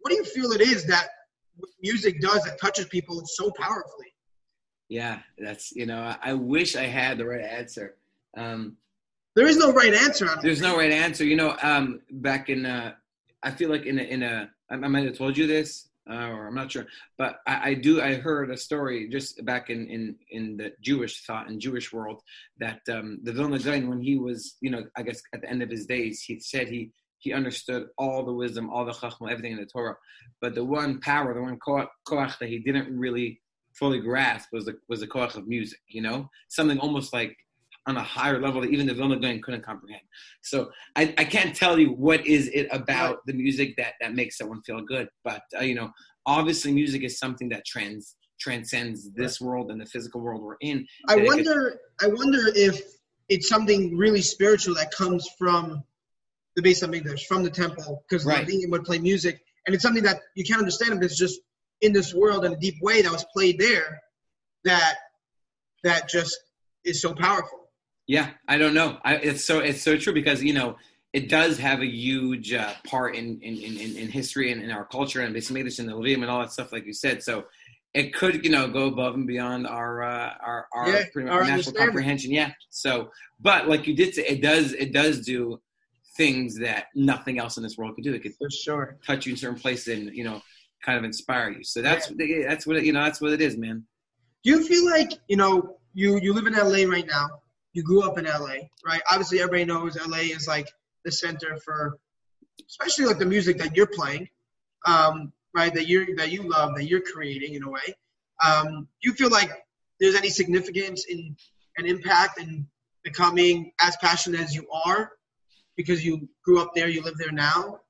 What 0.00 0.10
do 0.10 0.16
you 0.16 0.24
feel 0.24 0.50
it 0.50 0.60
is 0.60 0.84
that 0.86 1.06
music 1.80 2.20
does 2.20 2.42
that 2.42 2.60
touches 2.60 2.86
people 2.86 3.22
so 3.24 3.52
powerfully? 3.52 4.12
Yeah, 4.88 5.20
that's 5.38 5.70
you 5.70 5.86
know, 5.86 6.12
I 6.20 6.32
wish 6.34 6.74
I 6.74 6.86
had 6.86 7.18
the 7.18 7.26
right 7.26 7.40
answer. 7.40 7.94
Um, 8.36 8.76
there 9.36 9.46
is 9.46 9.58
no 9.58 9.72
right 9.72 9.94
answer. 9.94 10.28
There's 10.42 10.60
no 10.60 10.76
right 10.76 10.90
answer. 10.90 11.24
You 11.24 11.36
know, 11.36 11.56
um, 11.62 12.00
back 12.10 12.48
in, 12.48 12.66
uh, 12.66 12.94
I 13.44 13.52
feel 13.52 13.70
like 13.70 13.86
in 13.86 14.00
a, 14.00 14.02
in 14.02 14.24
a, 14.24 14.50
I 14.70 14.76
might 14.76 15.04
have 15.04 15.16
told 15.16 15.38
you 15.38 15.46
this 15.46 15.89
uh, 16.08 16.30
or 16.30 16.46
I'm 16.46 16.54
not 16.54 16.72
sure, 16.72 16.86
but 17.18 17.36
I, 17.46 17.70
I, 17.70 17.74
do. 17.74 18.00
I 18.00 18.14
heard 18.14 18.50
a 18.50 18.56
story 18.56 19.08
just 19.08 19.44
back 19.44 19.70
in 19.70 19.86
in 19.88 20.16
in 20.30 20.56
the 20.56 20.72
Jewish 20.80 21.24
thought 21.24 21.48
and 21.48 21.60
Jewish 21.60 21.92
world 21.92 22.22
that 22.58 22.80
um, 22.90 23.18
the 23.22 23.32
Vilna 23.32 23.58
Gaon, 23.58 23.88
when 23.88 24.00
he 24.00 24.16
was, 24.16 24.56
you 24.60 24.70
know, 24.70 24.84
I 24.96 25.02
guess 25.02 25.20
at 25.34 25.42
the 25.42 25.50
end 25.50 25.62
of 25.62 25.70
his 25.70 25.86
days, 25.86 26.22
he 26.22 26.40
said 26.40 26.68
he 26.68 26.92
he 27.18 27.32
understood 27.32 27.88
all 27.98 28.24
the 28.24 28.32
wisdom, 28.32 28.70
all 28.70 28.86
the 28.86 28.92
chachma, 28.92 29.30
everything 29.30 29.52
in 29.52 29.58
the 29.58 29.66
Torah, 29.66 29.96
but 30.40 30.54
the 30.54 30.64
one 30.64 31.00
power, 31.00 31.34
the 31.34 31.42
one 31.42 31.58
koach, 31.58 32.38
that 32.38 32.48
he 32.48 32.58
didn't 32.60 32.98
really 32.98 33.40
fully 33.74 34.00
grasp 34.00 34.48
was 34.52 34.64
the 34.64 34.76
was 34.88 35.00
the 35.00 35.06
koach 35.06 35.36
of 35.36 35.46
music. 35.46 35.80
You 35.86 36.02
know, 36.02 36.30
something 36.48 36.78
almost 36.78 37.12
like 37.12 37.36
on 37.86 37.96
a 37.96 38.02
higher 38.02 38.40
level 38.40 38.60
that 38.60 38.70
even 38.70 38.86
the 38.86 38.94
Vilna 38.94 39.18
Gaon 39.18 39.40
couldn't 39.42 39.64
comprehend. 39.64 40.02
So 40.42 40.70
I, 40.96 41.14
I 41.16 41.24
can't 41.24 41.56
tell 41.56 41.78
you 41.78 41.88
what 41.92 42.26
is 42.26 42.48
it 42.48 42.68
about 42.70 43.24
the 43.26 43.32
music 43.32 43.74
that, 43.78 43.94
that 44.00 44.14
makes 44.14 44.36
someone 44.36 44.62
feel 44.62 44.82
good, 44.82 45.08
but 45.24 45.42
uh, 45.58 45.62
you 45.62 45.74
know, 45.74 45.90
obviously 46.26 46.72
music 46.72 47.02
is 47.02 47.18
something 47.18 47.48
that 47.50 47.64
trans 47.64 48.16
transcends 48.38 49.10
this 49.12 49.40
world 49.40 49.70
and 49.70 49.80
the 49.80 49.86
physical 49.86 50.20
world 50.20 50.42
we're 50.42 50.56
in. 50.60 50.86
I 51.08 51.16
wonder, 51.16 51.78
could, 51.98 52.08
I 52.08 52.14
wonder 52.14 52.40
if 52.54 52.80
it's 53.28 53.48
something 53.48 53.96
really 53.96 54.22
spiritual 54.22 54.74
that 54.76 54.90
comes 54.92 55.28
from 55.38 55.84
the 56.56 56.62
base 56.62 56.82
of 56.82 56.94
English, 56.94 57.26
from 57.26 57.42
the 57.42 57.50
temple, 57.50 58.04
because 58.08 58.24
right. 58.24 58.46
being 58.46 58.68
would 58.70 58.84
play 58.84 58.98
music, 58.98 59.40
and 59.66 59.74
it's 59.74 59.82
something 59.82 60.02
that 60.04 60.20
you 60.34 60.44
can't 60.44 60.58
understand, 60.58 60.94
but 60.94 61.04
it's 61.04 61.18
just 61.18 61.40
in 61.80 61.92
this 61.92 62.14
world 62.14 62.44
in 62.44 62.52
a 62.52 62.56
deep 62.56 62.76
way 62.82 63.02
that 63.02 63.12
was 63.12 63.24
played 63.32 63.58
there, 63.58 64.00
that 64.64 64.96
that 65.84 66.08
just 66.08 66.38
is 66.84 67.00
so 67.00 67.14
powerful. 67.14 67.69
Yeah, 68.10 68.30
I 68.48 68.58
don't 68.58 68.74
know. 68.74 68.98
I, 69.04 69.18
it's 69.18 69.44
so 69.44 69.60
it's 69.60 69.82
so 69.82 69.96
true 69.96 70.12
because 70.12 70.42
you 70.42 70.52
know 70.52 70.76
it 71.12 71.28
does 71.28 71.58
have 71.58 71.80
a 71.80 71.86
huge 71.86 72.52
uh, 72.52 72.72
part 72.84 73.14
in, 73.14 73.40
in, 73.40 73.56
in, 73.56 73.96
in 73.96 74.08
history 74.08 74.50
and 74.50 74.60
in 74.60 74.72
our 74.72 74.84
culture 74.84 75.20
and 75.20 75.32
Bismillah 75.32 75.70
and 75.78 75.88
the 75.88 75.92
Levim 75.92 76.22
and 76.22 76.24
all 76.24 76.40
that 76.40 76.50
stuff, 76.50 76.72
like 76.72 76.86
you 76.86 76.92
said. 76.92 77.22
So 77.22 77.44
it 77.94 78.12
could, 78.12 78.44
you 78.44 78.50
know, 78.50 78.66
go 78.66 78.88
above 78.88 79.14
and 79.14 79.28
beyond 79.28 79.68
our 79.68 80.02
uh, 80.02 80.32
our 80.44 80.66
our, 80.74 80.90
yeah, 80.90 81.04
pretty 81.12 81.28
our 81.28 81.44
national 81.44 81.76
comprehension. 81.76 82.32
Yeah. 82.32 82.50
So, 82.70 83.12
but 83.38 83.68
like 83.68 83.86
you 83.86 83.94
did 83.94 84.12
say, 84.12 84.26
it 84.26 84.42
does 84.42 84.72
it 84.72 84.92
does 84.92 85.24
do 85.24 85.60
things 86.16 86.58
that 86.58 86.86
nothing 86.96 87.38
else 87.38 87.58
in 87.58 87.62
this 87.62 87.78
world 87.78 87.94
could 87.94 88.02
do. 88.02 88.12
It 88.12 88.24
could 88.24 88.34
for 88.34 88.50
sure 88.50 88.98
touch 89.06 89.24
you 89.24 89.34
in 89.34 89.36
certain 89.36 89.60
places 89.60 89.96
and 89.96 90.16
you 90.16 90.24
know 90.24 90.42
kind 90.84 90.98
of 90.98 91.04
inspire 91.04 91.50
you. 91.50 91.62
So 91.62 91.80
that's 91.80 92.10
yeah. 92.18 92.48
that's 92.48 92.66
what 92.66 92.76
it, 92.76 92.84
you 92.84 92.92
know 92.92 93.04
that's 93.04 93.20
what 93.20 93.30
it 93.30 93.40
is, 93.40 93.56
man. 93.56 93.84
Do 94.42 94.50
you 94.50 94.66
feel 94.66 94.84
like 94.84 95.12
you 95.28 95.36
know 95.36 95.76
you 95.94 96.18
you 96.20 96.32
live 96.32 96.48
in 96.48 96.54
LA 96.54 96.90
right 96.90 97.06
now? 97.06 97.39
You 97.72 97.82
grew 97.82 98.02
up 98.02 98.18
in 98.18 98.24
LA, 98.24 98.68
right? 98.84 99.02
Obviously, 99.10 99.40
everybody 99.40 99.64
knows 99.64 99.96
LA 99.96 100.18
is 100.18 100.46
like 100.48 100.68
the 101.04 101.12
center 101.12 101.56
for, 101.64 101.98
especially 102.68 103.06
like 103.06 103.18
the 103.18 103.26
music 103.26 103.58
that 103.58 103.76
you're 103.76 103.86
playing, 103.86 104.28
um, 104.86 105.32
right? 105.54 105.72
That 105.74 105.86
you 105.86 106.16
that 106.16 106.30
you 106.30 106.48
love, 106.48 106.74
that 106.76 106.84
you're 106.84 107.00
creating 107.00 107.54
in 107.54 107.62
a 107.62 107.70
way. 107.70 107.94
Um, 108.44 108.88
you 109.02 109.12
feel 109.12 109.30
like 109.30 109.50
there's 110.00 110.14
any 110.14 110.30
significance 110.30 111.04
in 111.08 111.36
an 111.76 111.86
impact 111.86 112.40
in 112.40 112.66
becoming 113.02 113.72
as 113.82 113.96
passionate 113.96 114.40
as 114.40 114.54
you 114.54 114.66
are 114.86 115.12
because 115.76 116.04
you 116.04 116.28
grew 116.44 116.60
up 116.60 116.74
there, 116.74 116.88
you 116.88 117.02
live 117.02 117.16
there 117.18 117.32
now? 117.32 117.80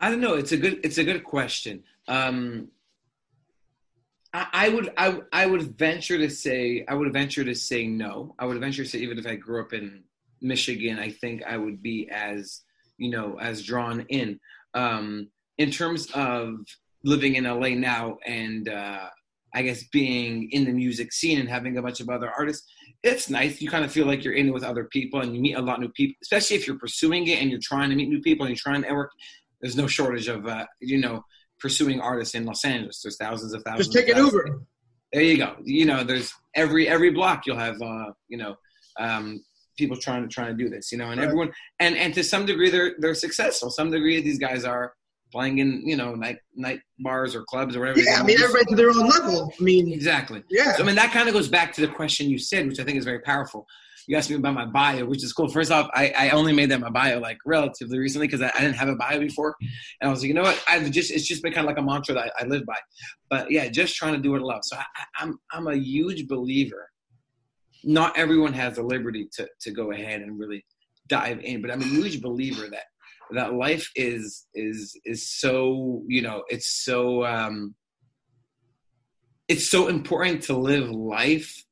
I 0.00 0.10
don't 0.10 0.20
know. 0.20 0.34
It's 0.34 0.52
a 0.52 0.56
good 0.56 0.80
it's 0.84 0.98
a 0.98 1.04
good 1.04 1.24
question. 1.24 1.84
Um, 2.08 2.68
I, 4.32 4.68
would 4.68 4.92
I 4.96 5.20
I 5.32 5.46
would 5.46 5.78
venture 5.78 6.18
to 6.18 6.28
say 6.28 6.84
I 6.88 6.94
would 6.94 7.12
venture 7.12 7.44
to 7.44 7.54
say 7.54 7.86
no. 7.86 8.34
I 8.38 8.44
would 8.44 8.60
venture 8.60 8.84
to 8.84 8.88
say 8.88 8.98
even 8.98 9.18
if 9.18 9.26
I 9.26 9.36
grew 9.36 9.62
up 9.62 9.72
in 9.72 10.04
Michigan, 10.40 10.98
I 10.98 11.10
think 11.10 11.42
I 11.44 11.56
would 11.56 11.82
be 11.82 12.08
as 12.10 12.62
you 12.98 13.10
know 13.10 13.38
as 13.40 13.62
drawn 13.62 14.00
in. 14.08 14.38
Um, 14.74 15.30
in 15.58 15.70
terms 15.70 16.10
of 16.12 16.58
living 17.02 17.36
in 17.36 17.44
LA 17.44 17.70
now 17.70 18.18
and 18.26 18.68
uh, 18.68 19.08
I 19.54 19.62
guess 19.62 19.84
being 19.84 20.50
in 20.50 20.64
the 20.64 20.72
music 20.72 21.12
scene 21.12 21.40
and 21.40 21.48
having 21.48 21.78
a 21.78 21.82
bunch 21.82 22.00
of 22.00 22.10
other 22.10 22.30
artists, 22.30 22.70
it's 23.02 23.30
nice. 23.30 23.60
You 23.60 23.70
kind 23.70 23.84
of 23.84 23.92
feel 23.92 24.06
like 24.06 24.22
you're 24.22 24.34
in 24.34 24.48
it 24.48 24.52
with 24.52 24.64
other 24.64 24.84
people 24.84 25.20
and 25.20 25.34
you 25.34 25.40
meet 25.40 25.54
a 25.54 25.62
lot 25.62 25.76
of 25.76 25.80
new 25.80 25.88
people, 25.90 26.16
especially 26.22 26.56
if 26.56 26.66
you're 26.66 26.78
pursuing 26.78 27.26
it 27.28 27.40
and 27.40 27.50
you're 27.50 27.60
trying 27.62 27.88
to 27.90 27.96
meet 27.96 28.08
new 28.08 28.20
people 28.20 28.44
and 28.44 28.50
you're 28.50 28.62
trying 28.62 28.82
to 28.82 28.88
network. 28.88 29.10
There's 29.60 29.76
no 29.76 29.86
shortage 29.86 30.28
of, 30.28 30.46
uh, 30.46 30.66
you 30.80 30.98
know, 30.98 31.24
pursuing 31.58 32.00
artists 32.00 32.34
in 32.34 32.44
Los 32.44 32.64
Angeles. 32.64 33.00
There's 33.02 33.16
thousands 33.16 33.52
of 33.52 33.62
thousands. 33.62 33.88
Just 33.88 34.06
take 34.06 34.14
an 34.14 34.24
Uber. 34.24 34.62
There 35.12 35.22
you 35.22 35.36
go. 35.36 35.56
You 35.64 35.86
know, 35.86 36.04
there's 36.04 36.32
every 36.54 36.88
every 36.88 37.10
block 37.10 37.46
you'll 37.46 37.58
have, 37.58 37.80
uh, 37.80 38.12
you 38.28 38.36
know, 38.36 38.56
um, 38.98 39.44
people 39.78 39.96
trying 39.96 40.22
to 40.22 40.28
trying 40.28 40.56
to 40.56 40.64
do 40.64 40.68
this. 40.68 40.92
You 40.92 40.98
know, 40.98 41.10
and 41.10 41.18
right. 41.18 41.26
everyone 41.26 41.52
and 41.80 41.96
and 41.96 42.12
to 42.14 42.24
some 42.24 42.46
degree 42.46 42.70
they're 42.70 42.94
they're 42.98 43.14
successful. 43.14 43.70
Some 43.70 43.90
degree 43.90 44.20
these 44.20 44.38
guys 44.38 44.64
are 44.64 44.94
playing 45.32 45.58
in 45.58 45.82
you 45.86 45.96
know 45.96 46.14
night 46.14 46.38
night 46.54 46.80
bars 46.98 47.34
or 47.34 47.44
clubs 47.44 47.76
or 47.76 47.80
whatever. 47.80 48.00
Yeah, 48.00 48.20
I 48.20 48.22
mean 48.22 48.40
everybody 48.40 48.66
to 48.66 48.76
their 48.76 48.90
own 48.90 49.08
level. 49.08 49.52
I 49.58 49.62
mean 49.62 49.92
exactly. 49.92 50.42
Yeah. 50.50 50.74
So, 50.74 50.82
I 50.82 50.86
mean 50.86 50.96
that 50.96 51.12
kind 51.12 51.28
of 51.28 51.34
goes 51.34 51.48
back 51.48 51.72
to 51.74 51.80
the 51.80 51.88
question 51.88 52.30
you 52.30 52.38
said, 52.38 52.66
which 52.66 52.80
I 52.80 52.84
think 52.84 52.98
is 52.98 53.04
very 53.04 53.20
powerful. 53.20 53.66
You 54.06 54.16
asked 54.16 54.30
me 54.30 54.36
about 54.36 54.54
my 54.54 54.66
bio, 54.66 55.04
which 55.04 55.24
is 55.24 55.32
cool. 55.32 55.48
First 55.48 55.72
off, 55.72 55.90
I, 55.92 56.12
I 56.16 56.30
only 56.30 56.52
made 56.52 56.70
that 56.70 56.78
my 56.78 56.90
bio 56.90 57.18
like 57.18 57.38
relatively 57.44 57.98
recently 57.98 58.28
because 58.28 58.40
I, 58.40 58.52
I, 58.54 58.60
didn't 58.60 58.76
have 58.76 58.88
a 58.88 58.94
bio 58.94 59.18
before, 59.18 59.56
and 60.00 60.08
I 60.08 60.10
was 60.10 60.20
like, 60.20 60.28
you 60.28 60.34
know 60.34 60.42
what? 60.42 60.62
I've 60.68 60.88
just 60.92 61.10
it's 61.10 61.26
just 61.26 61.42
been 61.42 61.52
kind 61.52 61.66
of 61.66 61.74
like 61.74 61.78
a 61.78 61.82
mantra 61.82 62.14
that 62.14 62.32
I, 62.38 62.44
I 62.44 62.46
live 62.46 62.64
by. 62.66 62.76
But 63.28 63.50
yeah, 63.50 63.68
just 63.68 63.96
trying 63.96 64.14
to 64.14 64.20
do 64.20 64.30
what 64.30 64.42
I 64.42 64.44
love. 64.44 64.60
So 64.62 64.76
I, 64.76 64.84
I'm 65.18 65.38
I'm 65.50 65.66
a 65.66 65.74
huge 65.74 66.28
believer. 66.28 66.88
Not 67.82 68.16
everyone 68.16 68.52
has 68.52 68.76
the 68.76 68.82
liberty 68.82 69.28
to 69.32 69.48
to 69.62 69.70
go 69.72 69.90
ahead 69.90 70.20
and 70.20 70.38
really 70.38 70.64
dive 71.08 71.40
in, 71.40 71.60
but 71.60 71.72
I'm 71.72 71.82
a 71.82 71.86
huge 71.86 72.22
believer 72.22 72.68
that 72.70 72.84
that 73.32 73.54
life 73.54 73.90
is 73.96 74.46
is 74.54 74.98
is 75.04 75.30
so 75.30 76.02
you 76.06 76.22
know 76.22 76.44
it's 76.48 76.84
so 76.84 77.24
um 77.24 77.74
it's 79.48 79.68
so 79.70 79.88
important 79.88 80.42
to 80.42 80.56
live 80.56 80.90
life 80.90 81.64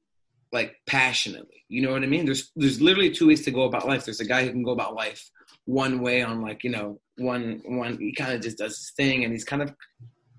like 0.52 0.76
passionately. 0.86 1.64
You 1.68 1.82
know 1.82 1.92
what 1.92 2.04
i 2.04 2.06
mean? 2.06 2.24
There's 2.24 2.52
there's 2.54 2.80
literally 2.80 3.10
two 3.10 3.26
ways 3.28 3.44
to 3.44 3.50
go 3.50 3.62
about 3.64 3.86
life. 3.86 4.04
There's 4.04 4.20
a 4.20 4.24
guy 4.24 4.44
who 4.44 4.50
can 4.50 4.62
go 4.62 4.70
about 4.70 4.94
life 4.94 5.28
one 5.66 6.00
way 6.00 6.22
on 6.22 6.40
like 6.40 6.62
you 6.62 6.70
know 6.70 7.00
one 7.16 7.60
one 7.64 7.98
he 7.98 8.14
kind 8.14 8.32
of 8.32 8.40
just 8.40 8.58
does 8.58 8.76
his 8.76 8.92
thing 8.96 9.24
and 9.24 9.32
he's 9.32 9.44
kind 9.44 9.62
of 9.62 9.74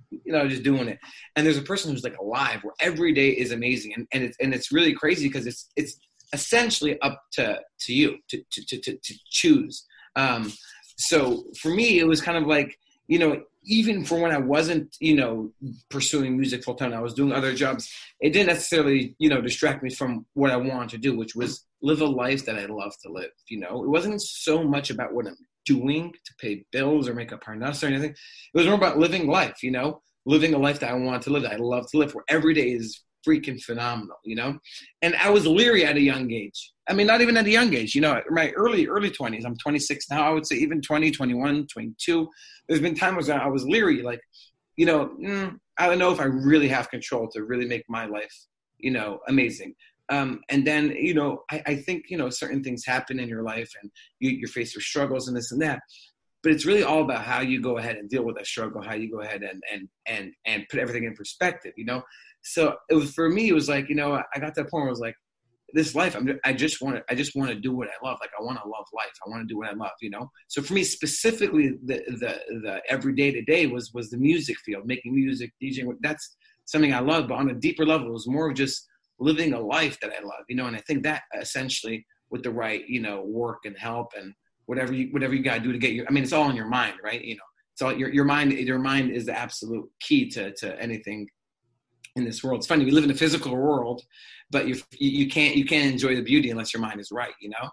you 0.10 0.32
know 0.32 0.48
just 0.48 0.64
doing 0.64 0.88
it. 0.88 1.00
And 1.36 1.46
there's 1.46 1.58
a 1.58 1.64
person 1.64 1.92
who's 1.92 2.04
like 2.04 2.18
alive 2.18 2.64
where 2.64 2.74
every 2.80 3.14
day 3.14 3.30
is 3.30 3.52
amazing. 3.52 3.94
And, 3.96 4.08
and 4.14 4.24
it's 4.24 4.38
and 4.40 4.54
it's 4.54 4.72
really 4.72 4.94
crazy 4.94 5.28
because 5.28 5.46
it's 5.46 5.70
it's 5.76 5.98
essentially 6.34 7.00
up 7.02 7.22
to 7.34 7.60
to 7.82 7.94
you 7.94 8.18
to 8.30 8.42
to 8.52 8.78
to, 8.80 8.98
to 8.98 9.14
choose. 9.30 9.86
Um 10.16 10.54
so 10.96 11.46
for 11.60 11.70
me, 11.70 12.00
it 12.00 12.08
was 12.08 12.22
kind 12.22 12.38
of 12.38 12.48
like, 12.48 12.78
you 13.08 13.20
know, 13.20 13.42
even 13.68 14.06
for 14.06 14.20
when 14.20 14.32
I 14.32 14.38
wasn't, 14.38 14.96
you 15.00 15.16
know, 15.16 15.52
pursuing 15.90 16.38
music 16.38 16.64
full 16.64 16.76
time, 16.76 16.94
I 16.94 17.02
was 17.02 17.14
doing 17.14 17.32
other 17.32 17.54
jobs. 17.54 17.92
It 18.20 18.32
didn't 18.32 18.48
necessarily, 18.48 19.16
you 19.18 19.30
know, 19.30 19.42
distract 19.42 19.84
me 19.84 19.90
from 19.90 20.26
what 20.34 20.52
I 20.52 20.58
wanted 20.58 20.90
to 20.92 20.98
do, 20.98 21.18
which 21.18 21.36
was 21.36 21.66
live 21.82 22.02
a 22.02 22.06
life 22.06 22.46
that 22.46 22.58
I 22.58 22.66
love 22.66 22.94
to 23.04 23.12
live. 23.12 23.32
You 23.48 23.60
know, 23.60 23.84
it 23.84 23.90
wasn't 23.90 24.22
so 24.22 24.64
much 24.64 24.90
about 24.90 25.14
what 25.14 25.28
I'm 25.28 25.38
doing 25.66 26.12
to 26.12 26.34
pay 26.40 26.64
bills 26.72 27.08
or 27.08 27.16
make 27.16 27.32
a 27.32 27.38
parnas 27.38 27.84
or 27.84 27.88
anything. 27.88 28.12
It 28.12 28.18
was 28.54 28.68
more 28.68 28.76
about 28.76 29.00
living 29.00 29.28
life. 29.28 29.64
You 29.64 29.72
know, 29.72 30.02
living 30.26 30.54
a 30.54 30.60
life 30.60 30.80
that 30.80 30.92
I 30.92 30.96
want 30.96 31.24
to 31.24 31.30
live, 31.32 31.44
that 31.44 31.54
I 31.54 31.58
love 31.58 31.90
to 31.92 31.98
live, 31.98 32.14
where 32.14 32.26
every 32.30 32.54
day 32.54 32.72
is 32.72 33.02
freaking 33.28 33.62
phenomenal, 33.62 34.18
you 34.24 34.36
know? 34.36 34.58
And 35.02 35.16
I 35.16 35.30
was 35.30 35.48
leery 35.48 35.86
at 35.86 35.98
a 35.98 36.02
young 36.02 36.32
age. 36.32 36.72
I 36.88 36.94
mean, 36.94 37.08
not 37.08 37.22
even 37.22 37.38
at 37.38 37.46
a 37.46 37.50
young 37.50 37.74
age, 37.74 37.96
you 37.96 38.02
know, 38.02 38.22
my 38.30 38.52
early, 38.52 38.88
early 38.88 39.10
20s. 39.10 39.46
I'm 39.46 39.58
26 39.58 40.10
now. 40.10 40.24
I 40.24 40.30
would 40.30 40.46
say 40.46 40.56
even 40.58 40.82
20, 40.82 41.12
21, 41.12 41.68
22. 41.68 42.30
There's 42.68 42.82
been 42.82 42.96
times 42.96 43.28
when 43.28 43.40
I 43.40 43.48
was 43.48 43.66
leery, 43.66 44.02
like, 44.04 44.22
you 44.78 44.86
know, 44.86 45.16
mm, 45.20 45.58
I 45.78 45.88
don't 45.88 46.00
know 46.00 46.12
if 46.12 46.20
I 46.20 46.26
really 46.26 46.68
have 46.68 46.90
control 46.90 47.28
to 47.30 47.44
really 47.44 47.66
make 47.66 47.84
my 47.90 48.06
life, 48.06 48.34
you 48.78 48.92
know, 48.92 49.20
amazing. 49.28 49.74
Um, 50.10 50.42
and 50.50 50.66
then, 50.66 50.92
you 50.92 51.16
know, 51.16 51.44
I, 51.50 51.64
I, 51.66 51.76
think, 51.78 52.06
you 52.10 52.18
know, 52.18 52.30
certain 52.30 52.64
things 52.64 52.86
happen 52.86 53.20
in 53.20 53.28
your 53.28 53.42
life 53.42 53.72
and 53.82 53.90
you, 54.20 54.30
you're 54.30 54.48
faced 54.48 54.76
with 54.76 54.84
struggles 54.84 55.28
and 55.28 55.36
this 55.36 55.52
and 55.52 55.62
that 55.62 55.82
but 56.44 56.52
it's 56.52 56.64
really 56.68 56.84
all 56.84 57.02
about 57.02 57.24
how 57.24 57.42
you 57.42 57.60
go 57.60 57.80
ahead 57.80 57.96
and 57.96 58.08
deal 58.08 58.24
with 58.24 58.36
that 58.36 58.46
struggle 58.46 58.80
how 58.80 58.94
you 58.94 59.10
go 59.10 59.22
ahead 59.22 59.42
and 59.42 59.64
and 59.74 59.90
and 60.06 60.32
and 60.46 60.64
put 60.70 60.80
everything 60.80 61.06
in 61.06 61.16
perspective 61.16 61.74
you 61.76 61.86
know 61.86 62.04
so 62.46 62.76
it 62.90 62.96
was 62.96 63.12
for 63.12 63.28
me. 63.28 63.50
It 63.50 63.54
was 63.54 63.68
like 63.68 63.90
you 63.90 63.96
know 63.96 64.14
I 64.14 64.40
got 64.40 64.54
to 64.56 64.64
that 64.64 64.72
point 64.72 64.84
where 64.84 64.88
I 64.88 64.92
was 64.92 65.00
like, 65.00 65.16
this 65.76 65.94
life. 65.94 66.16
I'm, 66.16 66.40
I 66.46 66.54
just 66.54 66.82
want 66.82 66.96
to. 66.96 67.04
I 67.10 67.16
just 67.16 67.36
want 67.36 67.52
to 67.52 67.56
do 67.56 67.76
what 67.76 67.90
I 67.90 68.08
love. 68.08 68.18
Like 68.22 68.32
I 68.40 68.42
want 68.42 68.58
to 68.64 68.68
love 68.68 68.86
life. 68.94 69.12
I 69.26 69.30
want 69.30 69.42
to 69.42 69.54
do 69.54 69.58
what 69.58 69.68
I 69.68 69.74
love. 69.74 69.92
You 70.02 70.10
know. 70.10 70.32
So 70.48 70.62
for 70.62 70.74
me 70.74 70.84
specifically, 70.84 71.74
the 71.86 72.02
the 72.08 72.40
the 72.64 72.82
every 72.90 73.14
day 73.14 73.32
to 73.32 73.42
day 73.42 73.68
was 73.68 73.92
was 73.94 74.10
the 74.10 74.18
music 74.18 74.58
field, 74.66 74.88
making 74.88 75.14
music, 75.14 75.52
DJing. 75.62 75.94
That's 76.00 76.36
something 76.64 76.94
I 76.94 77.00
love. 77.00 77.28
But 77.28 77.36
on 77.36 77.50
a 77.50 77.54
deeper 77.54 77.86
level, 77.86 78.08
it 78.08 78.14
was 78.14 78.28
more 78.28 78.50
of 78.50 78.56
just 78.56 78.88
living 79.20 79.54
a 79.54 79.60
life 79.60 80.00
that 80.00 80.12
I 80.18 80.24
love. 80.24 80.46
You 80.48 80.56
know. 80.56 80.68
And 80.68 80.78
I 80.78 80.82
think 80.88 81.04
that 81.04 81.24
essentially 81.40 82.06
with 82.32 82.42
the 82.42 82.52
right 82.52 82.88
you 82.88 83.02
know 83.02 83.24
work 83.26 83.60
and 83.66 83.78
help 83.78 84.14
and 84.18 84.34
whatever 84.68 84.94
you 84.94 85.10
whatever 85.12 85.36
you 85.36 85.44
got 85.44 85.56
to 85.56 85.60
do 85.60 85.74
to 85.74 85.78
get 85.78 85.92
your. 85.92 86.06
I 86.08 86.12
mean, 86.12 86.24
it's 86.24 86.34
all 86.34 86.50
in 86.50 86.56
your 86.56 86.70
mind, 86.70 86.96
right? 87.04 87.22
You 87.22 87.36
know. 87.36 87.50
So 87.74 87.90
your 87.90 88.14
your 88.14 88.26
mind 88.26 88.54
your 88.54 88.80
mind 88.80 89.12
is 89.12 89.26
the 89.26 89.38
absolute 89.38 89.90
key 90.00 90.30
to 90.30 90.54
to 90.54 90.82
anything 90.82 91.28
in 92.16 92.24
this 92.26 92.44
world. 92.44 92.60
It's 92.60 92.68
funny 92.68 92.86
we 92.86 92.92
live 92.92 93.04
in 93.04 93.12
a 93.12 93.16
physical 93.16 93.56
world, 93.56 94.02
but 94.52 94.68
you 94.68 94.82
you 95.00 95.28
can't 95.30 95.56
you 95.56 95.66
can't 95.66 95.92
enjoy 95.92 96.16
the 96.16 96.22
beauty 96.22 96.50
unless 96.50 96.74
your 96.74 96.82
mind 96.82 97.00
is 97.00 97.12
right. 97.12 97.34
You 97.40 97.50
know. 97.50 97.70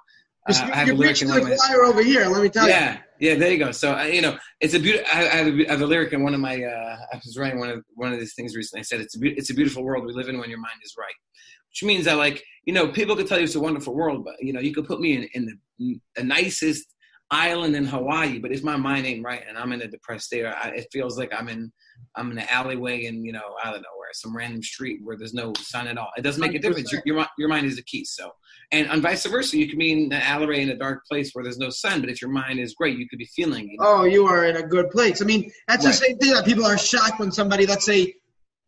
Uh, 0.48 0.70
I 0.72 0.76
have 0.76 0.88
a 0.88 0.94
lyric 0.94 1.22
in 1.22 1.28
one 1.28 1.38
of 1.38 1.44
my, 1.44 1.54
flyer 1.54 1.84
over 1.84 2.02
here. 2.02 2.26
Let 2.26 2.42
me 2.42 2.48
tell 2.48 2.66
yeah, 2.68 2.94
you. 2.94 2.98
Yeah, 3.20 3.32
yeah. 3.32 3.38
There 3.38 3.52
you 3.52 3.58
go. 3.58 3.70
So 3.70 3.96
uh, 3.96 4.02
you 4.02 4.20
know, 4.20 4.36
it's 4.60 4.74
a 4.74 4.80
beautiful. 4.80 5.06
I, 5.12 5.20
I, 5.20 5.70
have 5.70 5.82
a 5.82 5.86
lyric 5.86 6.12
in 6.12 6.24
one 6.24 6.34
of 6.34 6.40
my. 6.40 6.62
Uh, 6.62 6.96
I 7.12 7.16
was 7.16 7.36
writing 7.38 7.60
one 7.60 7.70
of 7.70 7.84
one 7.94 8.12
of 8.12 8.18
these 8.18 8.34
things 8.34 8.56
recently. 8.56 8.80
I 8.80 8.82
said 8.82 9.00
it's 9.00 9.14
a 9.14 9.20
be- 9.20 9.34
it's 9.34 9.50
a 9.50 9.54
beautiful 9.54 9.84
world 9.84 10.04
we 10.04 10.12
live 10.12 10.28
in 10.28 10.38
when 10.38 10.50
your 10.50 10.58
mind 10.58 10.80
is 10.84 10.94
right, 10.98 11.14
which 11.70 11.84
means 11.84 12.06
that 12.06 12.16
like 12.16 12.42
you 12.64 12.72
know 12.72 12.88
people 12.88 13.14
could 13.14 13.28
tell 13.28 13.38
you 13.38 13.44
it's 13.44 13.54
a 13.54 13.60
wonderful 13.60 13.94
world, 13.94 14.24
but 14.24 14.34
you 14.40 14.52
know 14.52 14.60
you 14.60 14.74
could 14.74 14.86
put 14.86 15.00
me 15.00 15.16
in 15.16 15.28
in 15.34 15.58
the, 15.78 16.00
the 16.16 16.24
nicest 16.24 16.92
island 17.30 17.74
in 17.76 17.86
Hawaii, 17.86 18.38
but 18.38 18.52
if 18.52 18.62
my 18.62 18.76
mind 18.76 19.06
ain't 19.06 19.24
right 19.24 19.42
and 19.48 19.56
I'm 19.56 19.72
in 19.72 19.80
a 19.80 19.88
depressed 19.88 20.26
state, 20.26 20.44
I, 20.44 20.68
it 20.76 20.88
feels 20.92 21.16
like 21.16 21.32
I'm 21.32 21.48
in 21.48 21.72
I'm 22.16 22.30
in 22.32 22.38
an 22.38 22.46
alleyway 22.50 23.06
and 23.06 23.24
you 23.24 23.32
know 23.32 23.56
I 23.62 23.70
don't 23.70 23.80
know 23.80 23.96
some 24.14 24.36
random 24.36 24.62
street 24.62 25.00
where 25.02 25.16
there's 25.16 25.34
no 25.34 25.52
sun 25.58 25.86
at 25.86 25.98
all. 25.98 26.10
It 26.16 26.22
doesn't 26.22 26.40
make 26.40 26.52
100%. 26.52 26.56
a 26.56 26.58
difference. 26.60 26.92
Your, 26.92 27.02
your, 27.04 27.26
your 27.38 27.48
mind 27.48 27.66
is 27.66 27.76
the 27.76 27.82
key. 27.82 28.04
So 28.04 28.30
and, 28.72 28.88
and 28.88 29.02
vice 29.02 29.26
versa, 29.26 29.58
you 29.58 29.68
can 29.68 29.78
be 29.78 29.92
in 29.92 30.12
an 30.12 30.22
alleyway 30.22 30.62
in 30.62 30.70
a 30.70 30.76
dark 30.76 31.04
place 31.06 31.30
where 31.32 31.44
there's 31.44 31.58
no 31.58 31.68
sun, 31.68 32.00
but 32.00 32.08
if 32.08 32.22
your 32.22 32.30
mind 32.30 32.58
is 32.58 32.74
great, 32.74 32.98
you 32.98 33.08
could 33.08 33.18
be 33.18 33.28
feeling. 33.36 33.68
You 33.68 33.78
know? 33.78 33.84
Oh, 33.86 34.04
you 34.04 34.26
are 34.26 34.46
in 34.46 34.56
a 34.56 34.62
good 34.62 34.90
place. 34.90 35.20
I 35.20 35.26
mean, 35.26 35.50
that's 35.68 35.84
right. 35.84 35.90
the 35.90 35.96
same 35.96 36.18
thing 36.18 36.32
that 36.32 36.46
people 36.46 36.64
are 36.64 36.78
shocked 36.78 37.20
when 37.20 37.30
somebody, 37.30 37.66
let's 37.66 37.84
say, 37.84 38.14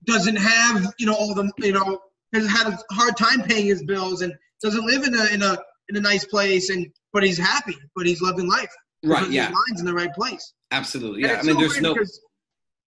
doesn't 0.04 0.36
have 0.36 0.92
you 0.98 1.06
know 1.06 1.14
all 1.14 1.34
the 1.34 1.50
you 1.58 1.72
know 1.72 1.98
has 2.34 2.46
had 2.46 2.66
a 2.66 2.78
hard 2.92 3.16
time 3.16 3.42
paying 3.42 3.66
his 3.66 3.82
bills 3.84 4.20
and 4.22 4.34
doesn't 4.62 4.84
live 4.84 5.04
in 5.04 5.14
a 5.14 5.24
in 5.32 5.42
a 5.42 5.56
in 5.88 5.96
a 5.96 6.00
nice 6.00 6.24
place 6.26 6.70
and 6.70 6.86
but 7.12 7.22
he's 7.22 7.38
happy, 7.38 7.76
but 7.96 8.06
he's 8.06 8.20
loving 8.20 8.48
life. 8.48 8.70
Right. 9.04 9.30
Yeah. 9.30 9.46
His 9.46 9.54
mind's 9.54 9.80
in 9.80 9.86
the 9.86 9.94
right 9.94 10.12
place. 10.12 10.52
Absolutely. 10.70 11.22
Yeah. 11.22 11.38
I 11.40 11.42
mean, 11.42 11.54
so 11.54 11.60
there's 11.60 11.80
no 11.80 11.96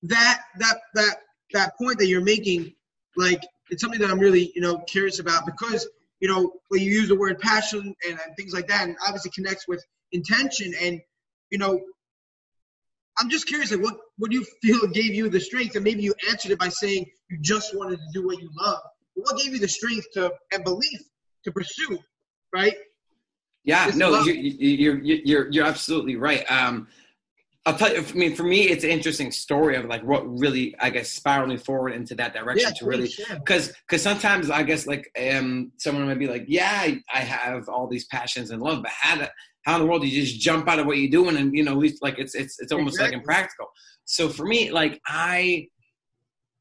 that 0.03 0.41
that 0.59 0.77
that 0.95 1.15
that 1.53 1.77
point 1.77 1.99
that 1.99 2.07
you're 2.07 2.23
making, 2.23 2.73
like 3.15 3.41
it's 3.69 3.81
something 3.81 3.99
that 4.01 4.09
I'm 4.09 4.19
really 4.19 4.51
you 4.55 4.61
know 4.61 4.79
curious 4.79 5.19
about 5.19 5.45
because 5.45 5.87
you 6.19 6.27
know 6.27 6.53
when 6.69 6.81
you 6.81 6.91
use 6.91 7.07
the 7.07 7.15
word 7.15 7.39
passion 7.39 7.95
and, 8.07 8.19
and 8.19 8.35
things 8.37 8.53
like 8.53 8.67
that, 8.67 8.87
and 8.87 8.95
obviously 9.05 9.31
connects 9.31 9.67
with 9.67 9.83
intention 10.11 10.73
and 10.81 11.01
you 11.49 11.57
know 11.57 11.79
I'm 13.19 13.29
just 13.29 13.47
curious, 13.47 13.71
like, 13.71 13.81
what 13.81 13.95
what 14.17 14.31
do 14.31 14.37
you 14.37 14.45
feel 14.61 14.87
gave 14.93 15.13
you 15.13 15.29
the 15.29 15.39
strength? 15.39 15.75
And 15.75 15.83
maybe 15.83 16.03
you 16.03 16.13
answered 16.29 16.51
it 16.51 16.59
by 16.59 16.69
saying 16.69 17.05
you 17.29 17.37
just 17.41 17.75
wanted 17.75 17.97
to 17.97 18.05
do 18.13 18.25
what 18.25 18.39
you 18.39 18.49
love. 18.59 18.79
But 19.15 19.25
what 19.25 19.41
gave 19.41 19.53
you 19.53 19.59
the 19.59 19.67
strength 19.67 20.07
to 20.13 20.31
and 20.51 20.63
belief 20.63 20.99
to 21.43 21.51
pursue, 21.51 21.97
right? 22.53 22.75
Yeah, 23.63 23.91
no, 23.95 24.21
you're, 24.21 24.35
you're, 24.35 24.99
you're, 24.99 25.51
you're 25.51 25.65
absolutely 25.65 26.15
right. 26.15 26.49
Um, 26.49 26.87
I'll 27.67 27.77
tell 27.77 27.93
you, 27.93 28.01
I 28.01 28.13
mean, 28.13 28.33
for 28.33 28.43
me, 28.43 28.69
it's 28.69 28.85
an 28.85 28.91
interesting 28.91 29.29
story 29.29 29.75
of 29.75 29.85
like 29.85 30.01
what 30.01 30.25
really, 30.39 30.73
I 30.79 30.89
guess, 30.89 31.09
spiraling 31.09 31.57
forward 31.57 31.89
into 31.89 32.15
that 32.15 32.33
direction 32.33 32.69
yeah, 32.69 32.79
to 32.79 32.85
really, 32.85 33.11
because, 33.33 33.73
because 33.85 34.01
sometimes 34.01 34.49
I 34.49 34.63
guess 34.63 34.87
like 34.87 35.11
um, 35.33 35.73
someone 35.75 36.07
might 36.07 36.17
be 36.17 36.27
like, 36.27 36.45
yeah, 36.47 36.71
I, 36.71 37.03
I 37.13 37.19
have 37.19 37.67
all 37.67 37.85
these 37.87 38.05
passions 38.05 38.51
and 38.51 38.61
love, 38.61 38.83
but 38.83 38.91
how, 38.91 39.15
to, 39.15 39.29
how 39.65 39.75
in 39.75 39.81
the 39.81 39.85
world 39.85 40.01
do 40.01 40.07
you 40.07 40.21
just 40.21 40.39
jump 40.39 40.69
out 40.69 40.79
of 40.79 40.85
what 40.85 40.97
you're 40.97 41.11
doing 41.11 41.35
and 41.35 41.53
you 41.53 41.61
know, 41.61 41.73
at 41.73 41.77
least 41.77 42.01
like 42.01 42.17
it's 42.17 42.35
it's 42.35 42.57
it's 42.61 42.71
almost 42.71 42.95
exactly. 42.95 43.17
like 43.17 43.21
impractical. 43.21 43.67
So 44.05 44.29
for 44.29 44.45
me, 44.45 44.71
like 44.71 45.01
I, 45.05 45.67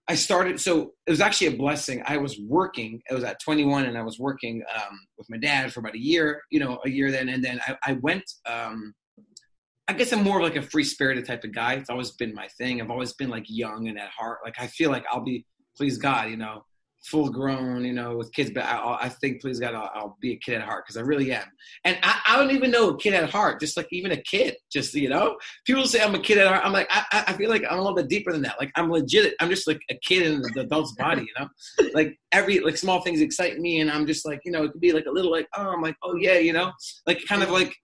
I 0.09 0.17
started. 0.17 0.61
So 0.61 0.95
it 1.07 1.11
was 1.13 1.21
actually 1.21 1.55
a 1.55 1.57
blessing. 1.57 2.03
I 2.05 2.17
was 2.17 2.37
working. 2.41 3.01
I 3.09 3.15
was 3.15 3.23
at 3.23 3.41
21, 3.41 3.85
and 3.85 3.97
I 3.97 4.03
was 4.03 4.19
working 4.19 4.61
um, 4.75 4.99
with 5.19 5.31
my 5.31 5.37
dad 5.37 5.73
for 5.73 5.79
about 5.79 5.95
a 5.95 6.01
year. 6.03 6.43
You 6.51 6.59
know, 6.59 6.81
a 6.85 6.91
year 6.91 7.13
then, 7.13 7.29
and 7.29 7.45
then 7.45 7.61
I, 7.65 7.77
I 7.87 7.93
went. 8.03 8.25
Um, 8.45 8.93
I 9.89 9.93
guess 9.93 10.13
I'm 10.13 10.25
more 10.25 10.39
of 10.39 10.43
like 10.43 10.57
a 10.57 10.63
free 10.63 10.85
spirited 10.85 11.27
type 11.27 11.45
of 11.45 11.55
guy. 11.55 11.75
It's 11.75 11.91
always 11.91 12.11
been 12.13 12.35
my 12.35 12.49
thing. 12.59 12.81
I've 12.81 12.91
always 12.91 13.13
been 13.13 13.31
like 13.31 13.45
young 13.49 13.89
and 13.89 13.99
at 13.99 14.09
heart. 14.09 14.39
Like 14.45 14.57
I 14.59 14.67
feel 14.67 14.91
like 14.91 15.05
I'll 15.11 15.23
be, 15.23 15.47
please 15.77 15.97
God, 15.97 16.29
you 16.29 16.37
know, 16.37 16.65
full 17.07 17.31
grown, 17.31 17.85
you 17.85 17.93
know, 17.93 18.17
with 18.17 18.33
kids. 18.33 18.51
But 18.51 18.65
I, 18.65 18.99
I 19.03 19.09
think, 19.09 19.41
please 19.41 19.61
God, 19.61 19.75
I'll, 19.75 19.91
I'll, 19.95 20.17
be 20.21 20.33
a 20.33 20.37
kid 20.37 20.55
at 20.55 20.63
heart 20.63 20.85
because 20.85 20.97
I 20.97 21.03
really 21.03 21.33
am. 21.33 21.45
And 21.85 21.99
I, 22.03 22.21
I, 22.27 22.37
don't 22.37 22.51
even 22.51 22.71
know 22.71 22.91
a 22.91 22.99
kid 22.99 23.15
at 23.15 23.31
heart, 23.31 23.61
just 23.61 23.77
like 23.77 23.87
even 23.93 24.13
a 24.13 24.23
kid. 24.23 24.57
Just 24.73 24.95
you 24.95 25.09
know, 25.09 25.37
people 25.67 25.87
say 25.87 26.03
I'm 26.03 26.15
a 26.15 26.19
kid 26.19 26.39
at 26.39 26.47
heart. 26.47 26.63
I'm 26.65 26.73
like, 26.73 26.89
I, 26.91 27.25
I 27.29 27.33
feel 27.35 27.51
like 27.51 27.63
I'm 27.69 27.79
a 27.79 27.83
little 27.83 27.95
bit 27.95 28.09
deeper 28.09 28.33
than 28.33 28.43
that. 28.43 28.57
Like 28.59 28.73
I'm 28.77 28.91
legit. 28.91 29.35
I'm 29.41 29.51
just 29.51 29.69
like 29.69 29.81
a 29.91 29.99
kid 30.03 30.27
in 30.27 30.43
the 30.43 30.63
adult's 30.63 30.95
body. 30.99 31.23
You 31.23 31.45
know, 31.45 31.91
like 31.95 32.19
every 32.33 32.61
like 32.61 32.77
small 32.77 33.03
things 33.03 33.21
excite 33.21 33.59
me, 33.59 33.81
and 33.81 33.91
I'm 33.91 34.07
just 34.07 34.27
like, 34.27 34.41
you 34.45 34.53
know, 34.53 34.65
it 34.65 34.73
could 34.73 34.81
be 34.81 34.93
like 34.93 35.07
a 35.07 35.13
little 35.13 35.31
like, 35.31 35.47
oh, 35.57 35.69
I'm 35.69 35.83
like, 35.83 35.97
oh 36.03 36.17
yeah, 36.17 36.39
you 36.39 36.53
know, 36.53 36.73
like 37.07 37.21
kind 37.29 37.43
of 37.43 37.51
like 37.51 37.75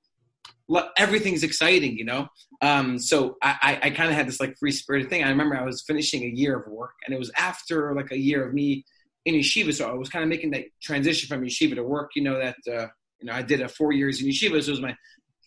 everything's 0.96 1.42
exciting, 1.42 1.96
you 1.96 2.04
know. 2.04 2.28
Um, 2.60 2.98
so 2.98 3.36
I, 3.42 3.56
I, 3.62 3.86
I 3.86 3.90
kind 3.90 4.10
of 4.10 4.14
had 4.14 4.28
this 4.28 4.40
like 4.40 4.56
free 4.58 4.72
spirited 4.72 5.10
thing. 5.10 5.24
I 5.24 5.28
remember 5.28 5.56
I 5.56 5.64
was 5.64 5.82
finishing 5.82 6.22
a 6.22 6.28
year 6.28 6.58
of 6.58 6.70
work, 6.70 6.94
and 7.04 7.14
it 7.14 7.18
was 7.18 7.30
after 7.36 7.94
like 7.94 8.12
a 8.12 8.18
year 8.18 8.46
of 8.46 8.54
me 8.54 8.84
in 9.24 9.34
yeshiva. 9.34 9.74
So 9.74 9.88
I 9.88 9.94
was 9.94 10.08
kind 10.08 10.22
of 10.22 10.28
making 10.28 10.50
that 10.52 10.64
transition 10.82 11.28
from 11.28 11.44
yeshiva 11.44 11.74
to 11.74 11.82
work. 11.82 12.12
You 12.14 12.22
know 12.22 12.38
that 12.38 12.56
uh, 12.68 12.86
you 13.20 13.26
know 13.26 13.32
I 13.32 13.42
did 13.42 13.60
a 13.60 13.68
four 13.68 13.92
years 13.92 14.20
in 14.20 14.28
yeshiva. 14.28 14.62
So 14.62 14.68
it 14.68 14.70
was 14.70 14.80
my 14.80 14.96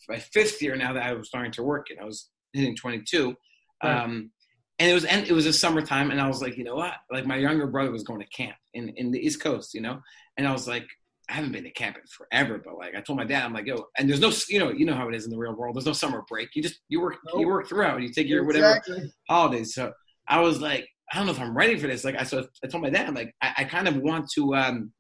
my 0.10 0.20
fifth 0.20 0.62
year 0.62 0.76
now 0.76 0.94
that 0.94 1.04
I 1.04 1.14
was 1.14 1.28
starting 1.28 1.52
to 1.54 1.64
work, 1.64 1.88
and 1.90 2.00
I 2.00 2.06
was 2.06 2.30
hitting 2.54 2.76
22. 2.76 3.36
Right. 3.84 4.04
Um, 4.04 4.32
and 4.78 4.92
it 4.92 4.94
was 4.94 5.06
and 5.06 5.26
it 5.26 5.34
was 5.34 5.46
a 5.46 5.54
summertime, 5.54 6.12
and 6.12 6.20
I 6.20 6.28
was 6.28 6.42
like, 6.42 6.58
you 6.58 6.64
know 6.64 6.76
what? 6.76 6.94
Like 7.10 7.26
my 7.26 7.38
younger 7.38 7.68
brother 7.68 7.92
was 7.92 8.04
going 8.04 8.20
to 8.20 8.28
camp 8.28 8.58
in 8.74 8.90
in 8.90 9.12
the 9.12 9.20
East 9.20 9.42
Coast, 9.42 9.74
you 9.74 9.82
know, 9.82 10.02
and 10.38 10.48
I 10.48 10.52
was 10.52 10.68
like, 10.68 10.88
I 11.30 11.34
haven't 11.34 11.52
been 11.52 11.64
to 11.64 11.72
camp 11.72 11.98
in 11.98 12.04
forever, 12.08 12.62
but 12.64 12.78
like 12.78 12.96
I 12.96 13.02
told 13.02 13.18
my 13.18 13.26
dad, 13.26 13.46
I'm 13.46 13.54
like, 13.54 13.66
yo, 13.66 13.86
and 13.98 14.08
there's 14.08 14.20
no, 14.20 14.32
you 14.48 14.60
know, 14.60 14.72
you 14.72 14.86
know 14.86 14.94
how 14.94 15.08
it 15.10 15.16
is 15.16 15.26
in 15.26 15.32
the 15.32 15.38
real 15.38 15.56
world. 15.56 15.76
There's 15.76 15.86
no 15.86 15.94
summer 15.94 16.24
break. 16.30 16.50
You 16.56 16.62
just 16.62 16.80
you 16.88 17.02
work 17.02 17.16
nope. 17.26 17.42
you 17.42 17.48
work 17.48 17.68
throughout. 17.68 18.02
You 18.02 18.10
take 18.10 18.28
your 18.28 18.44
exactly. 18.50 18.94
whatever 18.94 19.10
holidays. 19.30 19.74
So 19.74 19.92
I 20.28 20.40
was 20.40 20.62
like, 20.62 20.88
I 21.12 21.18
don't 21.18 21.26
know 21.26 21.32
if 21.32 21.40
I'm 21.40 21.58
ready 21.58 21.78
for 21.78 21.88
this. 21.88 22.04
Like 22.04 22.16
I 22.16 22.24
so 22.24 22.46
I 22.64 22.68
told 22.68 22.84
my 22.84 22.90
dad, 22.90 23.08
I'm 23.08 23.16
like, 23.16 23.34
I, 23.42 23.54
I 23.60 23.64
kind 23.64 23.88
of 23.88 23.98
want 23.98 24.30
to 24.36 24.56
um 24.56 24.92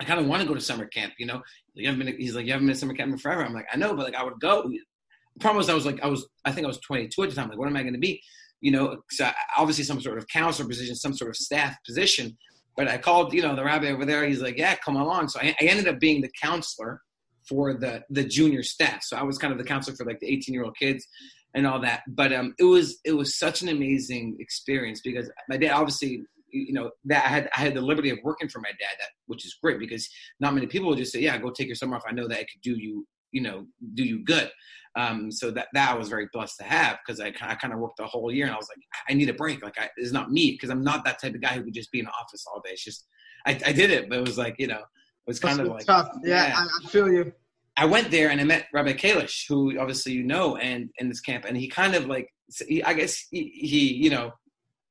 I 0.00 0.04
kind 0.04 0.18
of 0.18 0.26
want 0.26 0.40
to 0.40 0.48
go 0.48 0.54
to 0.54 0.60
summer 0.60 0.86
camp, 0.86 1.12
you 1.18 1.26
know. 1.26 1.42
You 1.74 1.88
haven't 1.88 2.04
been, 2.04 2.16
he's 2.16 2.34
like, 2.34 2.46
you 2.46 2.52
haven't 2.52 2.66
been 2.66 2.74
to 2.74 2.80
summer 2.80 2.94
camp 2.94 3.12
in 3.12 3.18
forever. 3.18 3.44
I'm 3.44 3.52
like, 3.52 3.66
I 3.72 3.76
know, 3.76 3.94
but 3.94 4.06
like 4.06 4.14
I 4.14 4.24
would 4.24 4.40
go. 4.40 4.62
The 4.62 5.40
problem 5.40 5.58
was 5.58 5.68
I 5.68 5.74
was 5.74 5.84
like, 5.84 6.00
I 6.02 6.06
was, 6.06 6.26
I 6.44 6.52
think 6.52 6.64
I 6.64 6.68
was 6.68 6.80
22 6.80 7.22
at 7.22 7.30
the 7.30 7.36
time. 7.36 7.50
Like, 7.50 7.58
what 7.58 7.68
am 7.68 7.76
I 7.76 7.82
going 7.82 7.94
to 7.94 8.00
be? 8.00 8.20
You 8.62 8.72
know, 8.72 8.96
so 9.10 9.30
obviously 9.56 9.84
some 9.84 10.00
sort 10.00 10.18
of 10.18 10.26
counselor 10.28 10.68
position, 10.68 10.94
some 10.94 11.14
sort 11.14 11.30
of 11.30 11.36
staff 11.36 11.76
position. 11.86 12.36
But 12.80 12.88
I 12.88 12.96
called, 12.96 13.34
you 13.34 13.42
know, 13.42 13.54
the 13.54 13.62
rabbi 13.62 13.88
over 13.88 14.06
there. 14.06 14.26
He's 14.26 14.40
like, 14.40 14.56
yeah, 14.56 14.74
come 14.74 14.96
along. 14.96 15.28
So 15.28 15.38
I, 15.38 15.54
I 15.60 15.64
ended 15.64 15.86
up 15.86 16.00
being 16.00 16.22
the 16.22 16.30
counselor 16.40 17.02
for 17.46 17.74
the 17.74 18.02
the 18.08 18.24
junior 18.24 18.62
staff. 18.62 19.02
So 19.02 19.18
I 19.18 19.22
was 19.22 19.36
kind 19.36 19.52
of 19.52 19.58
the 19.58 19.64
counselor 19.64 19.94
for 19.98 20.06
like 20.06 20.18
the 20.18 20.32
18 20.32 20.54
year 20.54 20.64
old 20.64 20.78
kids 20.78 21.06
and 21.54 21.66
all 21.66 21.78
that. 21.82 22.04
But 22.08 22.32
um, 22.32 22.54
it 22.58 22.64
was 22.64 22.98
it 23.04 23.12
was 23.12 23.38
such 23.38 23.60
an 23.60 23.68
amazing 23.68 24.38
experience 24.40 25.02
because 25.02 25.30
my 25.46 25.58
dad 25.58 25.72
obviously 25.72 26.22
you 26.50 26.72
know 26.72 26.90
that 27.04 27.22
I 27.26 27.28
had 27.28 27.50
I 27.54 27.60
had 27.60 27.74
the 27.74 27.82
liberty 27.82 28.08
of 28.08 28.18
working 28.24 28.48
for 28.48 28.60
my 28.60 28.70
dad 28.70 28.96
that 28.98 29.10
which 29.26 29.44
is 29.44 29.58
great 29.62 29.78
because 29.78 30.08
not 30.40 30.54
many 30.54 30.66
people 30.66 30.88
would 30.88 30.96
just 30.96 31.12
say 31.12 31.20
yeah 31.20 31.36
go 31.36 31.50
take 31.50 31.66
your 31.66 31.76
summer 31.76 31.96
off 31.96 32.04
I 32.08 32.12
know 32.12 32.28
that 32.28 32.40
it 32.40 32.48
could 32.50 32.62
do 32.62 32.78
you 32.78 33.06
you 33.30 33.42
know 33.42 33.66
do 33.92 34.04
you 34.04 34.24
good 34.24 34.50
um, 34.96 35.30
so 35.30 35.50
that 35.52 35.68
that 35.72 35.90
I 35.90 35.94
was 35.94 36.08
very 36.08 36.28
blessed 36.32 36.58
to 36.58 36.64
have 36.64 36.98
because 37.04 37.20
I, 37.20 37.28
I 37.42 37.54
kind 37.54 37.72
of 37.72 37.78
worked 37.78 37.98
the 37.98 38.06
whole 38.06 38.32
year 38.32 38.46
and 38.46 38.54
I 38.54 38.58
was 38.58 38.68
like 38.68 38.84
I 39.08 39.14
need 39.14 39.28
a 39.28 39.34
break 39.34 39.62
like 39.62 39.80
I, 39.80 39.88
it's 39.96 40.12
not 40.12 40.30
me 40.30 40.52
because 40.52 40.70
I'm 40.70 40.82
not 40.82 41.04
that 41.04 41.20
type 41.20 41.34
of 41.34 41.40
guy 41.40 41.54
who 41.54 41.62
could 41.64 41.74
just 41.74 41.92
be 41.92 42.00
in 42.00 42.06
the 42.06 42.10
office 42.10 42.44
all 42.46 42.60
day 42.60 42.72
it's 42.72 42.84
just 42.84 43.06
I, 43.46 43.58
I 43.64 43.72
did 43.72 43.90
it 43.90 44.08
but 44.08 44.18
it 44.18 44.26
was 44.26 44.36
like 44.36 44.56
you 44.58 44.66
know 44.66 44.80
it 44.80 45.28
was 45.28 45.38
kind 45.38 45.58
That's 45.58 45.68
of 45.68 45.74
like 45.74 45.86
tough 45.86 46.10
yeah, 46.24 46.48
yeah. 46.48 46.54
I, 46.56 46.68
I 46.84 46.88
feel 46.88 47.08
you 47.08 47.32
I 47.80 47.86
went 47.86 48.10
there 48.10 48.28
and 48.28 48.40
I 48.40 48.44
met 48.44 48.66
Rabbi 48.74 48.92
Kalish, 48.92 49.46
who 49.48 49.78
obviously 49.78 50.12
you 50.12 50.22
know, 50.22 50.56
and 50.56 50.90
in 50.98 51.08
this 51.08 51.20
camp, 51.20 51.46
and 51.46 51.56
he 51.56 51.66
kind 51.66 51.94
of 51.94 52.06
like, 52.06 52.28
he, 52.68 52.82
I 52.82 52.92
guess 52.92 53.26
he, 53.30 53.44
he, 53.54 53.94
you 53.94 54.10
know, 54.10 54.32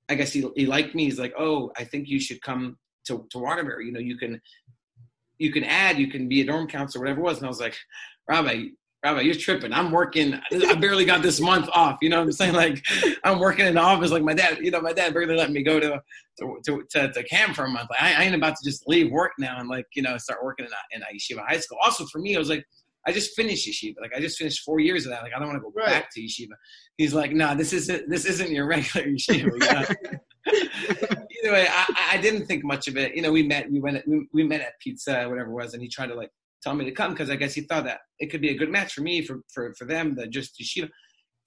I 0.09 0.15
guess 0.15 0.33
he, 0.33 0.49
he 0.55 0.65
liked 0.65 0.95
me. 0.95 1.05
He's 1.05 1.19
like, 1.19 1.33
oh, 1.37 1.71
I 1.77 1.83
think 1.83 2.07
you 2.07 2.19
should 2.19 2.41
come 2.41 2.77
to, 3.05 3.27
to 3.29 3.37
Waterbury. 3.37 3.85
You 3.85 3.91
know, 3.91 3.99
you 3.99 4.17
can, 4.17 4.41
you 5.37 5.51
can 5.51 5.63
add, 5.65 5.99
you 5.99 6.07
can 6.07 6.27
be 6.27 6.41
a 6.41 6.45
dorm 6.45 6.67
counselor, 6.67 7.03
whatever 7.03 7.19
it 7.19 7.25
was. 7.25 7.37
And 7.37 7.45
I 7.45 7.49
was 7.49 7.59
like, 7.59 7.77
Rabbi, 8.27 8.69
Rabbi, 9.01 9.21
you're 9.21 9.35
tripping. 9.35 9.71
I'm 9.71 9.91
working. 9.91 10.39
I 10.51 10.73
barely 10.75 11.05
got 11.05 11.21
this 11.21 11.39
month 11.39 11.69
off. 11.71 11.99
You 12.01 12.09
know 12.09 12.17
what 12.17 12.23
I'm 12.23 12.31
saying? 12.33 12.53
Like, 12.53 12.83
I'm 13.23 13.39
working 13.39 13.65
in 13.65 13.75
the 13.75 13.81
office. 13.81 14.11
Like 14.11 14.23
my 14.23 14.33
dad, 14.33 14.59
you 14.61 14.71
know, 14.71 14.81
my 14.81 14.93
dad 14.93 15.13
barely 15.13 15.35
let 15.35 15.51
me 15.51 15.63
go 15.63 15.79
to 15.79 16.01
to 16.39 16.59
to, 16.65 16.83
to, 16.91 17.11
to 17.13 17.23
camp 17.23 17.55
for 17.55 17.65
a 17.65 17.69
month. 17.69 17.89
Like, 17.89 18.01
I, 18.01 18.21
I, 18.21 18.25
ain't 18.25 18.35
about 18.35 18.55
to 18.57 18.69
just 18.69 18.87
leave 18.87 19.11
work 19.11 19.31
now 19.39 19.59
and 19.59 19.69
like 19.69 19.85
you 19.93 20.01
know 20.01 20.17
start 20.17 20.43
working 20.43 20.65
in 20.65 20.71
a, 20.71 20.95
in 20.95 21.01
a 21.01 21.17
yeshiva 21.17 21.45
high 21.47 21.59
school. 21.59 21.77
Also, 21.83 22.05
for 22.05 22.19
me, 22.19 22.35
I 22.35 22.39
was 22.39 22.49
like, 22.49 22.65
I 23.07 23.13
just 23.13 23.35
finished 23.35 23.67
yeshiva. 23.67 24.01
Like 24.01 24.13
I 24.15 24.19
just 24.19 24.37
finished 24.37 24.63
four 24.65 24.79
years 24.79 25.05
of 25.05 25.11
that. 25.11 25.23
Like 25.23 25.31
I 25.33 25.39
don't 25.39 25.47
want 25.47 25.59
to 25.59 25.63
go 25.63 25.71
right. 25.75 25.87
back 25.87 26.11
to 26.11 26.21
yeshiva. 26.21 26.53
He's 26.97 27.13
like, 27.13 27.31
no, 27.31 27.47
nah, 27.47 27.53
this 27.55 27.71
isn't 27.71 28.09
this 28.09 28.25
isn't 28.25 28.51
your 28.51 28.67
regular 28.67 29.07
yeshiva. 29.11 29.95
Either 30.53 31.53
way, 31.53 31.67
I, 31.69 32.09
I 32.11 32.17
didn't 32.17 32.47
think 32.47 32.65
much 32.65 32.87
of 32.87 32.97
it. 32.97 33.15
You 33.15 33.21
know, 33.21 33.31
we 33.31 33.43
met, 33.43 33.71
we 33.71 33.79
went, 33.79 34.05
we, 34.07 34.27
we 34.33 34.43
met 34.43 34.61
at 34.61 34.79
pizza, 34.81 35.27
whatever 35.29 35.51
it 35.51 35.53
was, 35.53 35.73
and 35.73 35.81
he 35.81 35.87
tried 35.87 36.07
to 36.07 36.15
like 36.15 36.31
tell 36.61 36.75
me 36.75 36.85
to 36.85 36.91
come 36.91 37.11
because 37.11 37.29
I 37.29 37.35
guess 37.35 37.53
he 37.53 37.61
thought 37.61 37.85
that 37.85 37.99
it 38.19 38.27
could 38.27 38.41
be 38.41 38.49
a 38.49 38.57
good 38.57 38.69
match 38.69 38.93
for 38.93 39.01
me, 39.01 39.21
for 39.21 39.41
for 39.53 39.73
for 39.75 39.85
them, 39.85 40.15
the 40.15 40.27
just 40.27 40.59
yeshiva. 40.59 40.89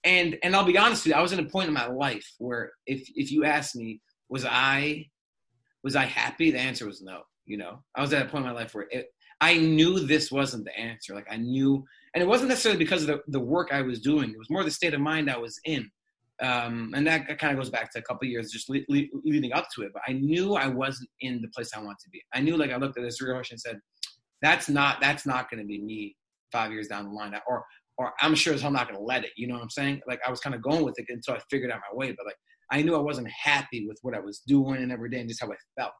And 0.04 0.36
and 0.42 0.56
I'll 0.56 0.64
be 0.64 0.78
honest 0.78 1.04
with 1.04 1.14
you, 1.14 1.18
I 1.18 1.22
was 1.22 1.32
in 1.32 1.38
a 1.38 1.48
point 1.48 1.68
in 1.68 1.74
my 1.74 1.86
life 1.86 2.28
where 2.38 2.72
if 2.86 3.06
if 3.14 3.30
you 3.30 3.44
asked 3.44 3.76
me, 3.76 4.00
was 4.28 4.44
I 4.44 5.06
was 5.84 5.96
I 5.96 6.04
happy? 6.04 6.50
The 6.50 6.58
answer 6.58 6.86
was 6.86 7.02
no. 7.02 7.22
You 7.44 7.58
know, 7.58 7.82
I 7.96 8.00
was 8.00 8.12
at 8.12 8.26
a 8.26 8.28
point 8.28 8.44
in 8.44 8.52
my 8.52 8.58
life 8.58 8.74
where 8.74 8.86
it, 8.90 9.06
I 9.40 9.58
knew 9.58 9.98
this 9.98 10.30
wasn't 10.30 10.64
the 10.64 10.78
answer. 10.78 11.14
Like 11.14 11.26
I 11.30 11.36
knew, 11.36 11.84
and 12.14 12.22
it 12.22 12.26
wasn't 12.26 12.50
necessarily 12.50 12.78
because 12.78 13.02
of 13.02 13.08
the, 13.08 13.20
the 13.28 13.40
work 13.40 13.70
I 13.72 13.82
was 13.82 14.00
doing. 14.00 14.30
It 14.30 14.38
was 14.38 14.50
more 14.50 14.62
the 14.62 14.70
state 14.70 14.94
of 14.94 15.00
mind 15.00 15.28
I 15.28 15.38
was 15.38 15.58
in. 15.64 15.90
Um, 16.40 16.92
and 16.94 17.06
that, 17.06 17.26
kind 17.38 17.52
of 17.52 17.56
goes 17.56 17.70
back 17.70 17.92
to 17.92 18.00
a 18.00 18.02
couple 18.02 18.26
years 18.26 18.50
just 18.50 18.68
le- 18.68 18.80
le- 18.88 19.06
leading 19.24 19.52
up 19.52 19.66
to 19.74 19.82
it. 19.82 19.90
But 19.92 20.02
I 20.08 20.12
knew 20.12 20.54
I 20.54 20.66
wasn't 20.66 21.08
in 21.20 21.40
the 21.40 21.48
place 21.48 21.70
I 21.74 21.80
want 21.80 21.98
to 22.00 22.10
be. 22.10 22.20
I 22.32 22.40
knew, 22.40 22.56
like, 22.56 22.72
I 22.72 22.76
looked 22.76 22.98
at 22.98 23.04
this 23.04 23.20
real 23.22 23.36
and 23.36 23.60
said, 23.60 23.78
"That's 24.42 24.68
not 24.68 25.00
that's 25.00 25.24
not 25.24 25.50
going 25.50 25.60
to 25.62 25.66
be 25.66 25.80
me 25.80 26.16
five 26.50 26.72
years 26.72 26.88
down 26.88 27.04
the 27.04 27.10
line." 27.10 27.34
Or 27.46 27.64
or 27.98 28.12
I'm 28.20 28.34
sure 28.34 28.54
as 28.54 28.60
hell 28.60 28.68
I'm 28.68 28.74
not 28.74 28.88
going 28.88 28.98
to 28.98 29.04
let 29.04 29.24
it. 29.24 29.30
You 29.36 29.46
know 29.48 29.54
what 29.54 29.62
I'm 29.62 29.70
saying? 29.70 30.00
Like 30.06 30.20
I 30.26 30.30
was 30.30 30.40
kind 30.40 30.54
of 30.54 30.62
going 30.62 30.84
with 30.84 30.98
it 30.98 31.06
until 31.08 31.34
I 31.34 31.40
figured 31.50 31.70
out 31.70 31.80
my 31.90 31.96
way. 31.96 32.12
But 32.12 32.26
like 32.26 32.36
I 32.70 32.82
knew 32.82 32.94
I 32.94 33.00
wasn't 33.00 33.28
happy 33.28 33.86
with 33.86 33.98
what 34.02 34.14
I 34.14 34.20
was 34.20 34.40
doing 34.46 34.82
and 34.82 34.92
every 34.92 35.10
day 35.10 35.20
and 35.20 35.28
just 35.28 35.42
how 35.42 35.50
I 35.50 35.56
felt. 35.78 35.92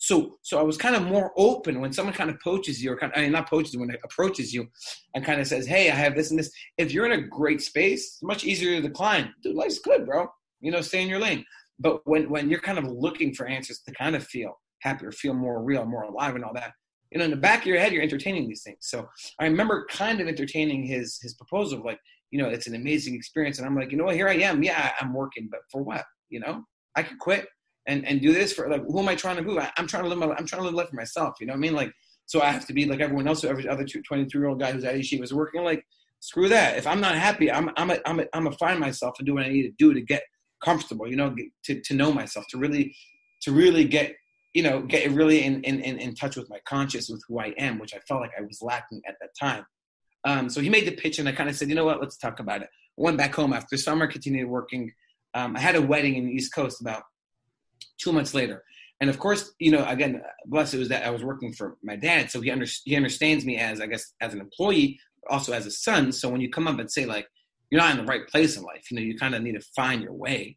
So, 0.00 0.38
so 0.42 0.60
I 0.60 0.62
was 0.62 0.76
kind 0.76 0.94
of 0.94 1.02
more 1.02 1.32
open 1.36 1.80
when 1.80 1.92
someone 1.92 2.14
kind 2.14 2.30
of 2.30 2.38
poaches 2.40 2.82
you, 2.82 2.92
or 2.92 2.96
kind 2.96 3.12
of, 3.12 3.18
I 3.18 3.22
mean, 3.22 3.32
not 3.32 3.50
poaches 3.50 3.76
when 3.76 3.90
it 3.90 3.98
approaches 4.04 4.54
you, 4.54 4.68
and 5.14 5.24
kind 5.24 5.40
of 5.40 5.48
says, 5.48 5.66
"Hey, 5.66 5.90
I 5.90 5.94
have 5.94 6.14
this 6.14 6.30
and 6.30 6.38
this." 6.38 6.52
If 6.76 6.92
you're 6.92 7.06
in 7.06 7.18
a 7.18 7.26
great 7.26 7.60
space, 7.60 8.02
it's 8.14 8.22
much 8.22 8.44
easier 8.44 8.76
to 8.76 8.86
decline. 8.86 9.34
Dude, 9.42 9.56
life's 9.56 9.80
good, 9.80 10.06
bro. 10.06 10.28
You 10.60 10.70
know, 10.70 10.82
stay 10.82 11.02
in 11.02 11.08
your 11.08 11.18
lane. 11.18 11.44
But 11.80 12.00
when 12.04 12.30
when 12.30 12.48
you're 12.48 12.60
kind 12.60 12.78
of 12.78 12.84
looking 12.84 13.34
for 13.34 13.46
answers 13.46 13.80
to 13.88 13.94
kind 13.94 14.14
of 14.14 14.24
feel 14.24 14.60
happier, 14.82 15.10
feel 15.10 15.34
more 15.34 15.62
real, 15.64 15.84
more 15.84 16.04
alive, 16.04 16.36
and 16.36 16.44
all 16.44 16.54
that, 16.54 16.72
you 17.10 17.18
know, 17.18 17.24
in 17.24 17.30
the 17.30 17.36
back 17.36 17.60
of 17.60 17.66
your 17.66 17.78
head, 17.78 17.92
you're 17.92 18.02
entertaining 18.02 18.48
these 18.48 18.62
things. 18.62 18.78
So 18.80 19.08
I 19.40 19.44
remember 19.44 19.86
kind 19.90 20.20
of 20.20 20.28
entertaining 20.28 20.84
his 20.84 21.18
his 21.22 21.34
proposal, 21.34 21.82
like, 21.84 22.00
you 22.30 22.40
know, 22.40 22.48
it's 22.48 22.66
an 22.66 22.74
amazing 22.74 23.14
experience, 23.14 23.58
and 23.58 23.66
I'm 23.66 23.74
like, 23.74 23.90
you 23.90 23.96
know 23.96 24.04
what, 24.04 24.16
here 24.16 24.28
I 24.28 24.34
am. 24.34 24.62
Yeah, 24.62 24.92
I'm 25.00 25.14
working, 25.14 25.48
but 25.50 25.60
for 25.70 25.82
what? 25.82 26.04
You 26.28 26.40
know, 26.40 26.64
I 26.96 27.02
could 27.02 27.18
quit 27.18 27.46
and 27.86 28.06
and 28.06 28.20
do 28.20 28.32
this 28.32 28.52
for 28.52 28.70
like 28.70 28.82
who 28.86 29.00
am 29.00 29.08
I 29.08 29.14
trying 29.14 29.36
to 29.36 29.42
move? 29.42 29.58
I, 29.58 29.72
am 29.78 29.86
trying 29.86 30.04
to 30.04 30.08
live 30.08 30.18
my 30.18 30.26
I'm 30.26 30.46
trying 30.46 30.62
to 30.62 30.66
live 30.66 30.74
life 30.74 30.90
for 30.90 30.96
myself. 30.96 31.34
You 31.40 31.46
know 31.46 31.54
what 31.54 31.58
I 31.58 31.60
mean? 31.60 31.74
Like 31.74 31.92
so 32.26 32.42
I 32.42 32.50
have 32.50 32.66
to 32.66 32.74
be 32.74 32.84
like 32.84 33.00
everyone 33.00 33.26
else, 33.26 33.42
every 33.42 33.66
other 33.66 33.86
23 33.86 34.38
year 34.38 34.48
old 34.48 34.60
guy 34.60 34.70
who's 34.70 34.84
at 34.84 34.94
yeshiva 34.94 35.20
was 35.20 35.32
working. 35.32 35.64
Like 35.64 35.82
screw 36.20 36.48
that. 36.50 36.76
If 36.76 36.86
I'm 36.86 37.00
not 37.00 37.14
happy, 37.14 37.50
I'm 37.50 37.70
I'm 37.76 37.90
a, 37.90 37.98
I'm 38.04 38.20
a, 38.20 38.24
I'm 38.34 38.46
a 38.46 38.52
find 38.52 38.78
myself 38.78 39.18
and 39.18 39.26
do 39.26 39.34
what 39.34 39.44
I 39.44 39.48
need 39.48 39.62
to 39.62 39.72
do 39.78 39.94
to 39.94 40.00
get 40.02 40.22
comfortable. 40.62 41.08
You 41.08 41.16
know, 41.16 41.34
to 41.64 41.80
to 41.80 41.94
know 41.94 42.12
myself, 42.12 42.46
to 42.50 42.58
really 42.58 42.94
to 43.42 43.52
really 43.52 43.84
get 43.84 44.14
you 44.54 44.62
know 44.62 44.82
get 44.82 45.10
really 45.12 45.42
in 45.42 45.62
in 45.62 45.80
in 45.80 46.14
touch 46.14 46.36
with 46.36 46.48
my 46.50 46.58
conscious 46.64 47.08
with 47.08 47.22
who 47.28 47.38
I 47.38 47.54
am, 47.58 47.78
which 47.78 47.94
I 47.94 47.98
felt 48.08 48.20
like 48.20 48.32
I 48.38 48.42
was 48.42 48.62
lacking 48.62 49.02
at 49.06 49.16
that 49.20 49.30
time. 49.38 49.64
Um, 50.24 50.50
so 50.50 50.60
he 50.60 50.68
made 50.68 50.86
the 50.86 50.96
pitch, 50.96 51.18
and 51.18 51.28
I 51.28 51.32
kind 51.32 51.48
of 51.48 51.56
said, 51.56 51.68
you 51.68 51.74
know 51.74 51.84
what, 51.84 52.00
let's 52.00 52.16
talk 52.16 52.40
about 52.40 52.62
it. 52.62 52.68
I 52.68 53.02
went 53.02 53.16
back 53.16 53.34
home 53.34 53.52
after 53.52 53.76
summer, 53.76 54.06
continued 54.06 54.48
working. 54.48 54.92
Um, 55.34 55.56
I 55.56 55.60
had 55.60 55.76
a 55.76 55.82
wedding 55.82 56.16
in 56.16 56.26
the 56.26 56.32
East 56.32 56.52
Coast 56.54 56.80
about 56.80 57.02
two 57.98 58.12
months 58.12 58.34
later. 58.34 58.64
And 59.00 59.08
of 59.08 59.18
course, 59.18 59.52
you 59.60 59.70
know, 59.70 59.84
again, 59.86 60.20
blessed 60.46 60.74
it 60.74 60.78
was 60.78 60.88
that 60.88 61.06
I 61.06 61.10
was 61.10 61.22
working 61.22 61.52
for 61.52 61.76
my 61.82 61.94
dad, 61.94 62.30
so 62.30 62.40
he 62.40 62.50
under, 62.50 62.66
he 62.84 62.96
understands 62.96 63.44
me 63.44 63.56
as 63.56 63.80
I 63.80 63.86
guess 63.86 64.12
as 64.20 64.34
an 64.34 64.40
employee, 64.40 64.98
but 65.22 65.32
also 65.32 65.52
as 65.52 65.66
a 65.66 65.70
son. 65.70 66.10
So 66.10 66.28
when 66.28 66.40
you 66.40 66.50
come 66.50 66.66
up 66.66 66.78
and 66.78 66.90
say 66.90 67.06
like 67.06 67.28
you're 67.70 67.80
not 67.80 67.92
in 67.92 67.98
the 67.98 68.10
right 68.10 68.26
place 68.26 68.56
in 68.56 68.64
life, 68.64 68.90
you 68.90 68.96
know, 68.96 69.02
you 69.02 69.16
kind 69.16 69.34
of 69.34 69.42
need 69.42 69.52
to 69.52 69.66
find 69.76 70.02
your 70.02 70.14
way. 70.14 70.56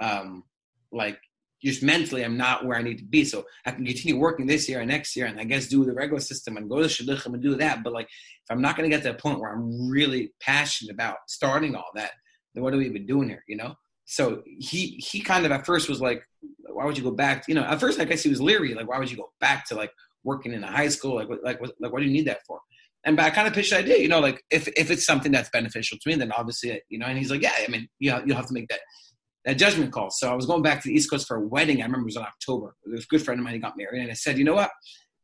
Um, 0.00 0.44
like 0.92 1.18
just 1.62 1.82
mentally, 1.82 2.24
I'm 2.24 2.36
not 2.36 2.64
where 2.64 2.76
I 2.76 2.82
need 2.82 2.98
to 2.98 3.04
be. 3.04 3.24
So 3.24 3.44
I 3.66 3.72
can 3.72 3.84
continue 3.84 4.18
working 4.18 4.46
this 4.46 4.68
year 4.68 4.80
and 4.80 4.88
next 4.88 5.14
year, 5.16 5.26
and 5.26 5.38
I 5.38 5.44
guess 5.44 5.68
do 5.68 5.84
the 5.84 5.92
regular 5.92 6.20
system 6.20 6.56
and 6.56 6.68
go 6.68 6.78
to 6.80 6.86
shidduchim 6.86 7.34
and 7.34 7.42
do 7.42 7.54
that. 7.56 7.82
But 7.82 7.92
like, 7.92 8.06
if 8.06 8.50
I'm 8.50 8.62
not 8.62 8.76
going 8.76 8.90
to 8.90 8.96
get 8.96 9.02
to 9.04 9.10
a 9.10 9.14
point 9.14 9.40
where 9.40 9.52
I'm 9.52 9.88
really 9.88 10.32
passionate 10.40 10.92
about 10.92 11.16
starting 11.28 11.74
all 11.74 11.90
that, 11.94 12.12
then 12.54 12.62
what 12.62 12.72
are 12.72 12.78
we 12.78 12.86
even 12.86 13.06
doing 13.06 13.28
here? 13.28 13.44
You 13.46 13.56
know? 13.56 13.74
So 14.06 14.42
he 14.44 15.00
he 15.08 15.20
kind 15.20 15.46
of 15.46 15.52
at 15.52 15.66
first 15.66 15.88
was 15.88 16.00
like, 16.00 16.22
why 16.68 16.84
would 16.84 16.98
you 16.98 17.04
go 17.04 17.12
back? 17.12 17.44
You 17.46 17.54
know, 17.54 17.62
at 17.62 17.78
first 17.78 18.00
I 18.00 18.04
guess 18.04 18.22
he 18.22 18.28
was 18.28 18.40
leery. 18.40 18.74
Like, 18.74 18.88
why 18.88 18.98
would 18.98 19.10
you 19.10 19.16
go 19.16 19.30
back 19.38 19.66
to 19.68 19.74
like 19.74 19.92
working 20.24 20.52
in 20.52 20.64
a 20.64 20.70
high 20.70 20.88
school? 20.88 21.14
Like, 21.14 21.28
like, 21.44 21.60
like, 21.60 21.92
what 21.92 22.00
do 22.00 22.06
you 22.06 22.12
need 22.12 22.26
that 22.26 22.40
for? 22.46 22.60
And 23.04 23.16
but 23.16 23.24
I 23.24 23.30
kind 23.30 23.46
of 23.46 23.54
pitched 23.54 23.70
the 23.70 23.78
idea, 23.78 23.98
you 23.98 24.08
know, 24.08 24.20
like 24.20 24.42
if 24.50 24.66
if 24.76 24.90
it's 24.90 25.06
something 25.06 25.30
that's 25.30 25.48
beneficial 25.50 25.96
to 26.00 26.08
me, 26.08 26.16
then 26.16 26.32
obviously, 26.32 26.82
you 26.88 26.98
know. 26.98 27.06
And 27.06 27.18
he's 27.18 27.30
like, 27.30 27.40
yeah, 27.40 27.52
I 27.56 27.70
mean, 27.70 27.88
you 27.98 28.12
you'll 28.26 28.36
have 28.36 28.48
to 28.48 28.52
make 28.52 28.68
that 28.68 28.80
that 29.44 29.54
judgment 29.54 29.92
call. 29.92 30.10
So 30.10 30.30
I 30.30 30.34
was 30.34 30.46
going 30.46 30.62
back 30.62 30.82
to 30.82 30.88
the 30.88 30.94
East 30.94 31.10
Coast 31.10 31.26
for 31.26 31.36
a 31.36 31.40
wedding. 31.40 31.80
I 31.80 31.86
remember 31.86 32.02
it 32.02 32.06
was 32.06 32.16
in 32.16 32.22
October. 32.22 32.74
It 32.84 32.90
was 32.90 33.04
a 33.04 33.06
good 33.06 33.22
friend 33.22 33.40
of 33.40 33.44
mine. 33.44 33.54
He 33.54 33.60
got 33.60 33.76
married, 33.76 34.02
and 34.02 34.10
I 34.10 34.14
said, 34.14 34.38
you 34.38 34.44
know 34.44 34.54
what? 34.54 34.70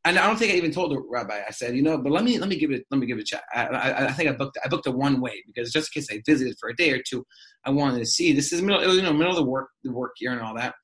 And 0.05 0.17
I 0.17 0.25
don't 0.25 0.37
think 0.37 0.53
I 0.53 0.55
even 0.55 0.71
told 0.71 0.91
the 0.91 1.01
rabbi. 1.09 1.41
I 1.45 1.51
said, 1.51 1.75
you 1.75 1.81
know, 1.81 1.97
but 1.97 2.13
let 2.13 2.23
me 2.23 2.39
let 2.39 2.47
me 2.47 2.57
give 2.57 2.71
it 2.71 2.85
let 2.91 2.99
me 2.99 3.05
give 3.05 3.17
it 3.17 3.21
a 3.21 3.25
chat. 3.25 3.43
I, 3.53 3.65
I, 3.65 4.05
I 4.05 4.11
think 4.13 4.29
I 4.29 4.31
booked 4.31 4.57
I 4.63 4.69
booked 4.69 4.87
a 4.87 4.91
one 4.91 5.19
way 5.19 5.43
because 5.45 5.71
just 5.71 5.93
in 5.93 5.99
case 6.01 6.07
I 6.09 6.21
visited 6.25 6.55
for 6.59 6.69
a 6.69 6.75
day 6.75 6.91
or 6.91 7.01
two, 7.05 7.25
I 7.65 7.71
wanted 7.71 7.99
to 7.99 8.05
see. 8.05 8.31
This 8.31 8.53
is 8.53 8.61
middle 8.61 8.95
you 8.95 9.01
know 9.01 9.11
middle 9.11 9.31
of 9.31 9.37
the 9.37 9.43
work 9.43 9.67
the 9.83 9.91
work 9.91 10.13
year 10.21 10.31
and 10.31 10.41
all 10.41 10.55
that. 10.55 10.75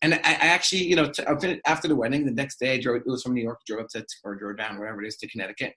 And 0.00 0.14
I, 0.14 0.18
I 0.18 0.46
actually 0.46 0.84
you 0.84 0.96
know 0.96 1.10
t- 1.10 1.60
after 1.66 1.88
the 1.88 1.96
wedding 1.96 2.24
the 2.24 2.32
next 2.32 2.58
day 2.58 2.72
I 2.72 2.80
drove 2.80 2.96
it 2.96 3.02
was 3.06 3.22
from 3.22 3.34
New 3.34 3.42
York 3.42 3.60
drove 3.66 3.82
up 3.82 3.88
to 3.90 4.04
or 4.24 4.34
drove 4.34 4.56
down 4.56 4.78
wherever 4.78 5.02
it 5.02 5.08
is 5.08 5.16
to 5.18 5.28
Connecticut, 5.28 5.74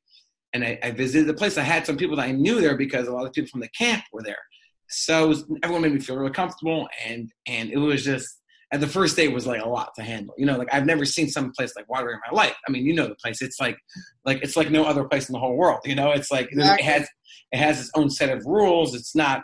and 0.54 0.64
I, 0.64 0.80
I 0.82 0.92
visited 0.92 1.28
the 1.28 1.34
place. 1.34 1.58
I 1.58 1.64
had 1.64 1.86
some 1.86 1.98
people 1.98 2.16
that 2.16 2.28
I 2.28 2.32
knew 2.32 2.62
there 2.62 2.78
because 2.78 3.10
a 3.10 3.12
lot 3.12 3.26
of 3.26 3.34
people 3.34 3.50
from 3.50 3.62
the 3.62 3.70
camp 3.70 4.04
were 4.14 4.24
there. 4.24 4.40
So 4.90 5.28
was, 5.28 5.46
everyone 5.64 5.82
made 5.84 5.94
me 5.94 6.00
feel 6.00 6.18
really 6.18 6.32
comfortable, 6.32 6.88
and 7.06 7.32
and 7.48 7.70
it 7.70 7.78
was 7.78 8.04
just 8.04 8.42
and 8.72 8.84
the 8.84 8.88
first 8.88 9.16
day 9.16 9.28
was 9.30 9.48
like 9.48 9.62
a 9.62 9.68
lot 9.68 9.94
to 9.96 10.04
handle. 10.04 10.36
You 10.38 10.46
know, 10.46 10.58
like 10.58 10.74
I've 10.74 10.86
never 10.86 11.06
seen 11.06 11.30
some 11.30 11.52
place 11.52 11.74
like 11.76 11.90
water 11.90 12.12
in 12.12 12.20
my 12.30 12.36
life. 12.36 12.56
I 12.68 12.72
mean, 12.72 12.86
you 12.86 12.94
know 12.94 13.08
the 13.08 13.16
place. 13.16 13.42
It's 13.42 13.60
like 13.60 13.78
like 14.26 14.44
it's 14.44 14.58
like 14.58 14.72
no 14.72 14.84
other 14.84 15.06
place 15.06 15.30
in 15.30 15.34
the 15.34 15.40
whole 15.40 15.56
world. 15.56 15.80
You 15.86 15.96
know, 15.96 16.12
it's 16.12 16.32
like 16.32 16.52
exactly. 16.52 16.86
it 16.86 16.90
has 16.90 17.08
it 17.52 17.58
has 17.58 17.80
its 17.80 17.92
own 17.96 18.10
set 18.10 18.30
of 18.30 18.46
rules. 18.46 18.94
It's 18.94 19.16
not 19.16 19.44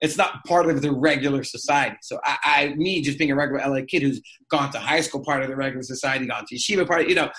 it's 0.00 0.16
not 0.16 0.44
part 0.44 0.68
of 0.68 0.82
the 0.82 0.92
regular 0.92 1.44
society. 1.44 1.96
So 2.02 2.18
I, 2.24 2.36
I 2.44 2.74
me 2.74 3.00
just 3.02 3.18
being 3.18 3.30
a 3.30 3.36
regular 3.36 3.66
LA 3.66 3.84
kid 3.86 4.02
who's 4.02 4.20
gone 4.50 4.70
to 4.72 4.78
high 4.78 5.00
school 5.00 5.24
part 5.24 5.42
of 5.42 5.48
the 5.48 5.56
regular 5.56 5.82
society, 5.82 6.26
gone 6.26 6.44
to 6.46 6.54
yeshiva 6.54 6.86
part, 6.86 7.08
you 7.08 7.14
know, 7.14 7.30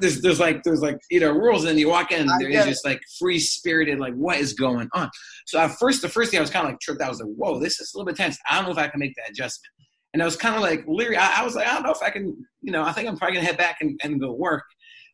there's, 0.00 0.22
there's 0.22 0.40
like 0.40 0.62
there's 0.62 0.80
like 0.80 0.98
you 1.10 1.20
know 1.20 1.32
rules, 1.32 1.64
and 1.64 1.78
you 1.78 1.88
walk 1.88 2.12
in, 2.12 2.26
there 2.38 2.48
is 2.48 2.64
just 2.64 2.84
like 2.84 3.00
free 3.18 3.38
spirited, 3.38 3.98
like 3.98 4.14
what 4.14 4.38
is 4.38 4.54
going 4.54 4.88
on? 4.94 5.10
So 5.46 5.58
at 5.58 5.72
first, 5.78 6.02
the 6.02 6.08
first 6.08 6.30
thing 6.30 6.38
I 6.38 6.40
was 6.42 6.50
kind 6.50 6.66
of 6.66 6.72
like 6.72 6.80
tripped. 6.80 7.02
I 7.02 7.08
was 7.08 7.20
like, 7.20 7.30
whoa, 7.36 7.58
this 7.60 7.80
is 7.80 7.92
a 7.94 7.98
little 7.98 8.06
bit 8.06 8.16
tense. 8.16 8.38
I 8.48 8.56
don't 8.56 8.64
know 8.64 8.72
if 8.72 8.78
I 8.78 8.88
can 8.88 9.00
make 9.00 9.14
that 9.16 9.30
adjustment. 9.30 9.70
And 10.12 10.22
I 10.22 10.24
was 10.24 10.36
kind 10.36 10.54
of 10.54 10.62
like 10.62 10.84
leery. 10.86 11.16
I, 11.16 11.42
I, 11.42 11.44
was 11.44 11.54
like, 11.54 11.66
I 11.66 11.74
don't 11.74 11.82
know 11.82 11.92
if 11.92 12.02
I 12.02 12.08
can, 12.08 12.34
you 12.62 12.72
know, 12.72 12.82
I 12.82 12.92
think 12.92 13.06
I'm 13.06 13.18
probably 13.18 13.36
gonna 13.36 13.46
head 13.46 13.58
back 13.58 13.78
and, 13.82 14.00
and 14.02 14.18
go 14.18 14.32
work. 14.32 14.64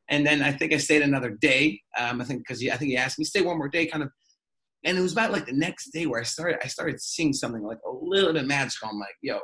And 0.08 0.26
then 0.26 0.42
I 0.42 0.52
think 0.52 0.72
I 0.72 0.76
stayed 0.76 1.02
another 1.02 1.30
day. 1.30 1.80
Um, 1.98 2.20
I 2.20 2.24
think 2.24 2.42
because 2.46 2.62
I 2.62 2.76
think 2.76 2.90
he 2.90 2.96
asked 2.96 3.18
me 3.18 3.24
stay 3.24 3.40
one 3.40 3.58
more 3.58 3.68
day, 3.68 3.86
kind 3.86 4.04
of. 4.04 4.10
And 4.84 4.98
it 4.98 5.00
was 5.00 5.12
about 5.12 5.32
like 5.32 5.46
the 5.46 5.52
next 5.52 5.90
day 5.90 6.06
where 6.06 6.20
I 6.20 6.24
started 6.24 6.58
I 6.62 6.68
started 6.68 7.00
seeing 7.00 7.32
something 7.32 7.62
like 7.62 7.78
a 7.86 7.90
little 7.90 8.32
bit 8.32 8.46
magical. 8.46 8.88
I'm 8.88 8.98
like, 8.98 9.14
yo, 9.20 9.38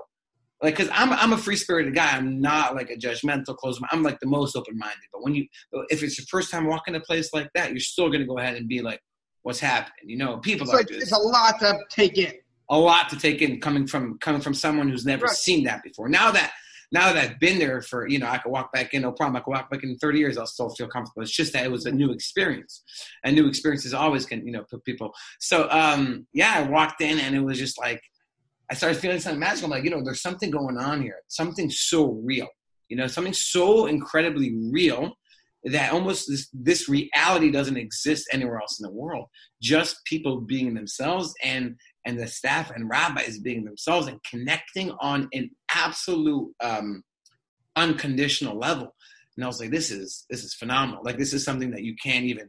like 0.63 0.77
because 0.77 0.91
I'm 0.93 1.13
I'm 1.13 1.33
a 1.33 1.39
free 1.39 1.57
spirited 1.57 1.95
guy. 1.95 2.11
I'm 2.11 2.41
not 2.41 2.75
like 2.75 2.91
a 2.91 2.97
judgmental 2.97 3.57
closed. 3.57 3.81
I'm 3.93 4.03
like 4.03 4.19
the 4.21 4.27
most 4.27 4.57
open 4.57 4.77
minded. 4.77 4.99
But 5.13 5.23
when 5.23 5.35
you 5.35 5.47
if 5.91 6.03
it's 6.03 6.19
your 6.19 6.27
first 6.29 6.51
time 6.51 6.67
walking 6.67 6.95
a 6.97 7.01
place 7.01 7.33
like 7.33 7.49
that, 7.55 7.71
you're 7.71 7.81
still 7.81 8.11
gonna 8.11 8.27
go 8.27 8.39
ahead 8.39 8.57
and 8.57 8.69
be 8.69 8.83
like, 8.83 9.01
what's 9.43 9.61
happening? 9.61 10.09
You 10.09 10.19
know, 10.19 10.39
people 10.39 10.65
it's 10.65 10.75
like, 10.75 10.91
it's 10.91 11.13
a 11.13 11.19
lot 11.19 11.61
to 11.61 11.79
take 11.91 12.19
in 12.19 12.33
a 12.71 12.79
lot 12.79 13.09
to 13.09 13.19
take 13.19 13.43
in 13.43 13.61
coming 13.61 13.87
from 13.87 14.19
coming 14.19 14.41
from 14.41 14.55
someone 14.55 14.89
who's 14.89 15.07
never 15.07 15.27
right. 15.27 15.37
seen 15.37 15.65
that 15.65 15.83
before. 15.83 16.09
Now 16.09 16.31
that 16.33 16.53
now 16.91 17.13
that 17.13 17.23
I've 17.23 17.41
been 17.41 17.59
there 17.59 17.83
for, 17.83 18.09
you 18.09 18.19
know, 18.19 18.29
I 18.29 18.39
could 18.39 18.51
walk 18.51 18.73
back 18.73 18.95
in, 18.95 19.03
no 19.03 19.13
problem. 19.13 19.37
I 19.37 19.41
could 19.41 19.51
walk 19.51 19.71
back 19.71 19.85
in 19.85 19.97
30 19.99 20.19
years, 20.19 20.39
I'll 20.39 20.47
still 20.47 20.71
feel 20.71 20.89
comfortable. 20.89 21.23
It's 21.23 21.31
just 21.31 21.53
that 21.53 21.65
it 21.65 21.71
was 21.71 21.87
a 21.87 21.93
new 21.93 22.11
experience. 22.13 22.83
And 23.25 23.37
new 23.37 23.47
experiences 23.47 23.93
always 23.93 24.25
can, 24.25 24.47
you 24.47 24.53
know, 24.53 24.65
put 24.71 24.85
people. 24.85 25.13
So, 25.41 25.69
um, 25.71 26.27
yeah, 26.33 26.55
I 26.57 26.63
walked 26.63 27.03
in 27.03 27.19
and 27.19 27.35
it 27.35 27.41
was 27.41 27.59
just 27.59 27.79
like, 27.79 28.03
I 28.71 28.75
started 28.75 29.01
feeling 29.01 29.21
something 29.21 29.41
magical. 29.41 29.67
I'm 29.67 29.71
like, 29.71 29.85
you 29.85 29.91
know, 29.91 30.03
there's 30.03 30.23
something 30.23 30.51
going 30.51 30.79
on 30.79 31.03
here. 31.03 31.17
Something 31.29 31.71
so 31.71 32.13
real, 32.23 32.49
you 32.89 32.97
know, 32.97 33.07
something 33.07 33.33
so 33.33 33.87
incredibly 33.87 34.55
real 34.71 35.13
that 35.65 35.93
almost 35.93 36.29
this, 36.29 36.49
this 36.53 36.89
reality 36.89 37.51
doesn't 37.51 37.77
exist 37.77 38.29
anywhere 38.33 38.61
else 38.61 38.79
in 38.81 38.85
the 38.85 38.95
world. 38.95 39.27
Just 39.61 40.05
people 40.05 40.41
being 40.41 40.75
themselves 40.75 41.35
and 41.43 41.77
and 42.05 42.19
the 42.19 42.27
staff 42.27 42.71
and 42.71 42.89
rabbis 42.89 43.39
being 43.39 43.65
themselves 43.65 44.07
and 44.07 44.19
connecting 44.23 44.93
on 45.01 45.29
an 45.35 45.51
absolute 45.79 46.53
um, 46.61 47.03
unconditional 47.77 48.59
level. 48.59 48.95
And 49.37 49.45
I 49.45 49.47
was 49.47 49.61
like, 49.61 49.71
this 49.71 49.91
is 49.91 50.27
this 50.29 50.43
is 50.43 50.55
phenomenal. 50.55 51.03
Like 51.05 51.17
this 51.17 51.33
is 51.33 51.45
something 51.45 51.71
that 51.71 51.85
you 51.85 51.95
can't 52.03 52.25
even 52.25 52.49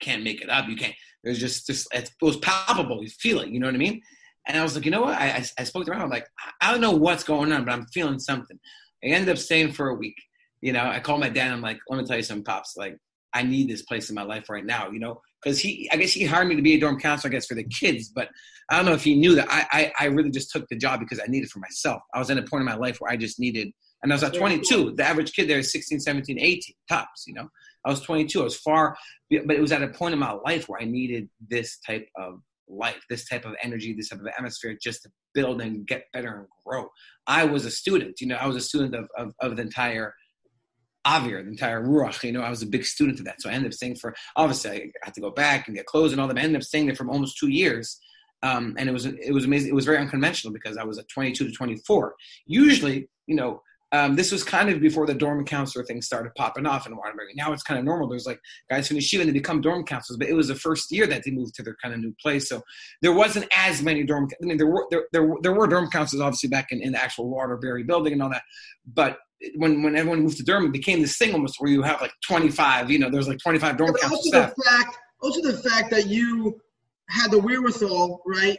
can't 0.00 0.22
make 0.22 0.40
it 0.40 0.50
up. 0.50 0.68
You 0.68 0.76
can't. 0.76 0.94
There's 1.24 1.40
just 1.40 1.66
just 1.66 1.92
it 1.92 2.10
was 2.22 2.36
palpable. 2.36 3.02
You 3.02 3.10
feel 3.10 3.40
it. 3.40 3.48
You 3.48 3.58
know 3.58 3.66
what 3.66 3.74
I 3.74 3.78
mean? 3.78 4.00
And 4.46 4.56
I 4.56 4.62
was 4.62 4.76
like, 4.76 4.84
you 4.84 4.92
know 4.92 5.02
what? 5.02 5.18
I, 5.18 5.28
I, 5.28 5.44
I 5.58 5.64
spoke 5.64 5.86
to 5.86 5.92
him. 5.92 6.00
I'm 6.00 6.10
like, 6.10 6.28
I 6.60 6.70
don't 6.70 6.80
know 6.80 6.92
what's 6.92 7.24
going 7.24 7.52
on, 7.52 7.64
but 7.64 7.72
I'm 7.72 7.86
feeling 7.86 8.20
something. 8.20 8.58
I 9.02 9.08
ended 9.08 9.30
up 9.30 9.38
staying 9.38 9.72
for 9.72 9.88
a 9.88 9.94
week. 9.94 10.16
You 10.60 10.72
know, 10.72 10.84
I 10.84 11.00
called 11.00 11.20
my 11.20 11.28
dad. 11.28 11.50
I'm 11.50 11.60
like, 11.60 11.78
let 11.88 11.98
me 11.98 12.04
tell 12.04 12.16
you 12.16 12.22
something, 12.22 12.44
pops. 12.44 12.76
Like, 12.76 12.96
I 13.32 13.42
need 13.42 13.68
this 13.68 13.82
place 13.82 14.08
in 14.08 14.14
my 14.14 14.22
life 14.22 14.48
right 14.48 14.64
now. 14.64 14.90
You 14.90 15.00
know, 15.00 15.20
because 15.46 15.60
he, 15.60 15.88
I 15.92 15.96
guess 15.96 16.10
he 16.10 16.24
hired 16.24 16.48
me 16.48 16.56
to 16.56 16.62
be 16.62 16.74
a 16.74 16.80
dorm 16.80 16.98
counselor, 16.98 17.30
I 17.30 17.32
guess, 17.32 17.46
for 17.46 17.54
the 17.54 17.62
kids. 17.62 18.08
But 18.08 18.30
I 18.68 18.74
don't 18.74 18.84
know 18.84 18.94
if 18.94 19.04
he 19.04 19.14
knew 19.14 19.36
that 19.36 19.46
I, 19.48 19.66
I, 19.70 19.92
I 20.00 20.04
really 20.06 20.32
just 20.32 20.50
took 20.50 20.66
the 20.68 20.74
job 20.74 20.98
because 20.98 21.20
I 21.20 21.30
needed 21.30 21.50
for 21.50 21.60
myself. 21.60 22.02
I 22.12 22.18
was 22.18 22.28
at 22.30 22.36
a 22.36 22.42
point 22.42 22.62
in 22.62 22.66
my 22.66 22.74
life 22.74 22.96
where 22.98 23.12
I 23.12 23.16
just 23.16 23.38
needed, 23.38 23.70
and 24.02 24.12
I 24.12 24.16
was 24.16 24.24
at 24.24 24.34
22. 24.34 24.96
The 24.96 25.04
average 25.04 25.34
kid 25.34 25.48
there 25.48 25.60
is 25.60 25.70
16, 25.70 26.00
17, 26.00 26.40
18 26.40 26.74
tops. 26.88 27.28
You 27.28 27.34
know, 27.34 27.48
I 27.84 27.90
was 27.90 28.00
22. 28.00 28.40
I 28.40 28.42
was 28.42 28.56
far, 28.56 28.96
but 29.30 29.54
it 29.54 29.60
was 29.60 29.70
at 29.70 29.84
a 29.84 29.88
point 29.88 30.14
in 30.14 30.18
my 30.18 30.32
life 30.32 30.68
where 30.68 30.82
I 30.82 30.84
needed 30.84 31.28
this 31.48 31.78
type 31.86 32.08
of 32.16 32.40
life, 32.68 33.00
this 33.08 33.28
type 33.28 33.44
of 33.44 33.54
energy, 33.62 33.94
this 33.94 34.08
type 34.08 34.18
of 34.18 34.26
atmosphere, 34.26 34.76
just 34.82 35.02
to 35.02 35.10
build 35.32 35.60
and 35.60 35.86
get 35.86 36.06
better 36.12 36.38
and 36.38 36.46
grow. 36.66 36.88
I 37.28 37.44
was 37.44 37.66
a 37.66 37.70
student. 37.70 38.20
You 38.20 38.26
know, 38.26 38.36
I 38.36 38.48
was 38.48 38.56
a 38.56 38.60
student 38.60 38.96
of, 38.96 39.08
of, 39.16 39.32
of 39.40 39.54
the 39.54 39.62
entire 39.62 40.12
Avir, 41.06 41.42
the 41.42 41.50
entire 41.50 41.82
Ruach. 41.82 42.22
You 42.22 42.32
know, 42.32 42.42
I 42.42 42.50
was 42.50 42.62
a 42.62 42.66
big 42.66 42.84
student 42.84 43.18
of 43.18 43.24
that. 43.26 43.40
So 43.40 43.48
I 43.48 43.52
ended 43.52 43.70
up 43.70 43.74
staying 43.74 43.96
for, 43.96 44.14
obviously, 44.34 44.70
I 44.70 44.90
had 45.02 45.14
to 45.14 45.20
go 45.20 45.30
back 45.30 45.68
and 45.68 45.76
get 45.76 45.86
clothes 45.86 46.12
and 46.12 46.20
all 46.20 46.28
that. 46.28 46.36
I 46.36 46.42
ended 46.42 46.56
up 46.56 46.64
staying 46.64 46.86
there 46.86 46.96
for 46.96 47.08
almost 47.08 47.38
two 47.38 47.48
years. 47.48 48.00
Um, 48.42 48.74
and 48.78 48.88
it 48.88 48.92
was 48.92 49.06
it 49.06 49.32
was 49.32 49.44
amazing. 49.44 49.70
It 49.70 49.74
was 49.74 49.86
very 49.86 49.98
unconventional 49.98 50.52
because 50.52 50.76
I 50.76 50.84
was 50.84 50.98
at 50.98 51.08
22 51.08 51.46
to 51.46 51.52
24. 51.52 52.14
Usually, 52.46 53.08
you 53.26 53.34
know, 53.34 53.62
um, 53.92 54.16
this 54.16 54.32
was 54.32 54.42
kind 54.42 54.68
of 54.68 54.80
before 54.80 55.06
the 55.06 55.14
dorm 55.14 55.44
counselor 55.44 55.84
thing 55.84 56.02
started 56.02 56.34
popping 56.36 56.66
off 56.66 56.86
in 56.86 56.96
Waterbury. 56.96 57.32
Now 57.34 57.52
it's 57.52 57.62
kind 57.62 57.78
of 57.78 57.84
normal. 57.84 58.08
There's 58.08 58.26
like 58.26 58.40
guys 58.68 58.88
finish 58.88 59.10
yeshiva 59.10 59.20
and 59.20 59.28
they 59.28 59.32
become 59.32 59.60
dorm 59.60 59.84
counselors, 59.84 60.18
but 60.18 60.28
it 60.28 60.34
was 60.34 60.48
the 60.48 60.54
first 60.56 60.90
year 60.90 61.06
that 61.06 61.22
they 61.24 61.30
moved 61.30 61.54
to 61.54 61.62
their 61.62 61.76
kind 61.80 61.94
of 61.94 62.00
new 62.00 62.14
place. 62.20 62.48
So 62.48 62.62
there 63.00 63.12
wasn't 63.12 63.46
as 63.56 63.82
many 63.82 64.02
dorm. 64.02 64.28
I 64.42 64.44
mean, 64.44 64.58
there 64.58 64.66
were 64.66 64.86
there 64.90 65.06
there, 65.12 65.28
there 65.42 65.54
were 65.54 65.66
dorm 65.68 65.88
counselors 65.90 66.20
obviously 66.20 66.48
back 66.48 66.72
in, 66.72 66.82
in 66.82 66.92
the 66.92 67.02
actual 67.02 67.30
Waterbury 67.30 67.84
building 67.84 68.12
and 68.12 68.22
all 68.22 68.30
that, 68.30 68.42
but 68.92 69.18
when 69.56 69.82
when 69.82 69.96
everyone 69.96 70.22
moved 70.22 70.38
to 70.38 70.44
Durham, 70.44 70.66
it 70.66 70.72
became 70.72 71.00
this 71.00 71.16
thing 71.16 71.32
almost 71.32 71.56
where 71.58 71.70
you 71.70 71.82
have 71.82 72.00
like 72.00 72.12
25. 72.26 72.90
You 72.90 72.98
know, 72.98 73.10
there's 73.10 73.28
like 73.28 73.38
25 73.38 73.76
dorm 73.76 73.94
yeah, 74.00 74.08
also 74.08 74.22
staff. 74.28 74.54
The 74.56 74.62
fact, 74.62 74.98
also 75.20 75.42
the 75.42 75.58
fact 75.58 75.90
that 75.90 76.06
you 76.06 76.60
had 77.08 77.30
the 77.30 77.38
wherewithal, 77.38 78.22
right, 78.26 78.58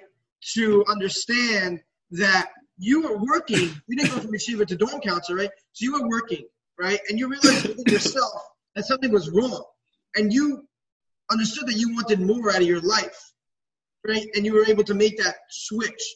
to 0.54 0.86
understand 0.88 1.80
that 2.12 2.50
you 2.78 3.02
were 3.02 3.18
working. 3.18 3.70
You 3.88 3.96
didn't 3.96 4.12
go 4.12 4.20
from 4.20 4.32
yeshiva 4.32 4.66
to 4.68 4.76
dorm 4.76 5.02
counselor, 5.02 5.40
right? 5.40 5.50
So 5.74 5.84
you 5.84 5.94
were 5.94 6.08
working, 6.08 6.46
right, 6.80 7.00
and 7.10 7.20
you 7.20 7.28
realized 7.28 7.68
within 7.68 7.92
yourself 7.92 8.42
that 8.76 8.86
something 8.86 9.12
was 9.12 9.30
wrong, 9.30 9.63
and 10.16 10.32
you 10.32 10.68
understood 11.32 11.68
that 11.68 11.76
you 11.76 11.94
wanted 11.94 12.22
more 12.22 12.52
out 12.52 12.62
of 12.62 12.68
your 12.68 12.82
life, 12.82 13.20
right? 14.08 14.28
And 14.36 14.46
you 14.46 14.54
were 14.54 14.66
able 14.66 14.84
to 14.86 14.94
make 14.94 15.18
that 15.18 15.36
switch. 15.50 16.16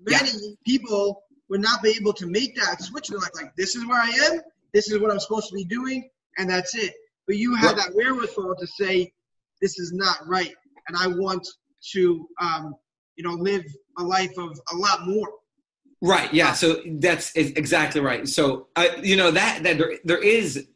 Many 0.00 0.30
yeah. 0.30 0.54
people 0.66 1.22
would 1.52 1.60
not 1.60 1.82
be 1.82 1.90
able 1.90 2.14
to 2.14 2.26
make 2.26 2.56
that 2.56 2.80
switch. 2.80 3.08
They're 3.08 3.18
like, 3.18 3.36
like 3.36 3.54
this 3.56 3.76
is 3.76 3.86
where 3.86 4.00
I 4.00 4.08
am. 4.08 4.40
This 4.72 4.90
is 4.90 4.98
what 4.98 5.10
I'm 5.10 5.20
supposed 5.20 5.50
to 5.50 5.54
be 5.54 5.66
doing, 5.66 6.08
and 6.38 6.48
that's 6.48 6.74
it. 6.74 6.94
But 7.26 7.36
you 7.36 7.54
have 7.56 7.76
that 7.76 7.90
wherewithal 7.94 8.56
to 8.58 8.66
say, 8.66 9.12
this 9.60 9.78
is 9.78 9.92
not 9.92 10.16
right, 10.26 10.54
and 10.88 10.96
I 10.96 11.08
want 11.08 11.46
to, 11.92 12.26
um, 12.40 12.74
you 13.16 13.22
know, 13.22 13.34
live 13.34 13.64
a 13.98 14.02
life 14.02 14.32
of 14.38 14.58
a 14.72 14.76
lot 14.76 15.06
more. 15.06 15.28
Right. 16.00 16.32
Yeah. 16.32 16.54
So 16.54 16.80
that's 16.86 17.32
exactly 17.36 18.00
right. 18.00 18.26
So, 18.26 18.68
uh, 18.74 18.86
you 19.02 19.16
know 19.16 19.30
that 19.30 19.62
that 19.62 19.76
there 19.76 19.92
there 20.04 20.24
is, 20.24 20.66